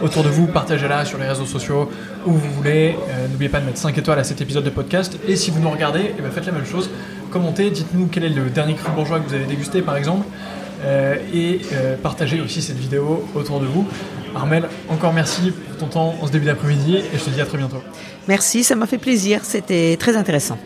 autour 0.02 0.22
de 0.22 0.28
vous. 0.28 0.46
Partagez-la 0.46 1.04
sur 1.04 1.18
les 1.18 1.26
réseaux 1.26 1.46
sociaux 1.46 1.90
où 2.26 2.32
vous 2.32 2.50
voulez. 2.52 2.96
Euh, 3.10 3.28
n'oubliez 3.28 3.50
pas 3.50 3.60
de 3.60 3.66
mettre 3.66 3.78
5 3.78 3.96
étoiles 3.98 4.18
à 4.18 4.24
cet 4.24 4.40
épisode 4.40 4.64
de 4.64 4.70
podcast. 4.70 5.18
Et 5.26 5.36
si 5.36 5.50
vous 5.50 5.60
nous 5.60 5.70
regardez, 5.70 6.14
eh 6.16 6.22
ben, 6.22 6.30
faites 6.30 6.46
la 6.46 6.52
même 6.52 6.66
chose. 6.66 6.90
Commentez, 7.30 7.70
dites-nous 7.70 8.08
quel 8.10 8.24
est 8.24 8.30
le 8.30 8.50
dernier 8.50 8.74
cru 8.74 8.90
bourgeois 8.92 9.20
que 9.20 9.28
vous 9.28 9.34
avez 9.34 9.46
dégusté 9.46 9.82
par 9.82 9.96
exemple. 9.96 10.26
et 11.34 11.60
partagez 12.02 12.40
aussi 12.40 12.60
cette 12.60 12.78
vidéo 12.78 13.24
autour 13.36 13.60
de 13.60 13.66
vous. 13.66 13.86
Armel, 14.34 14.68
encore 14.88 15.12
merci 15.12 15.50
pour 15.50 15.76
ton 15.76 15.86
temps 15.86 16.14
en 16.20 16.26
ce 16.26 16.32
début 16.32 16.46
d'après-midi 16.46 16.96
et 16.96 17.18
je 17.18 17.24
te 17.24 17.30
dis 17.30 17.40
à 17.40 17.46
très 17.46 17.58
bientôt. 17.58 17.82
Merci, 18.28 18.64
ça 18.64 18.76
m'a 18.76 18.86
fait 18.86 18.98
plaisir, 18.98 19.40
c'était 19.44 19.96
très 19.98 20.16
intéressant. 20.16 20.58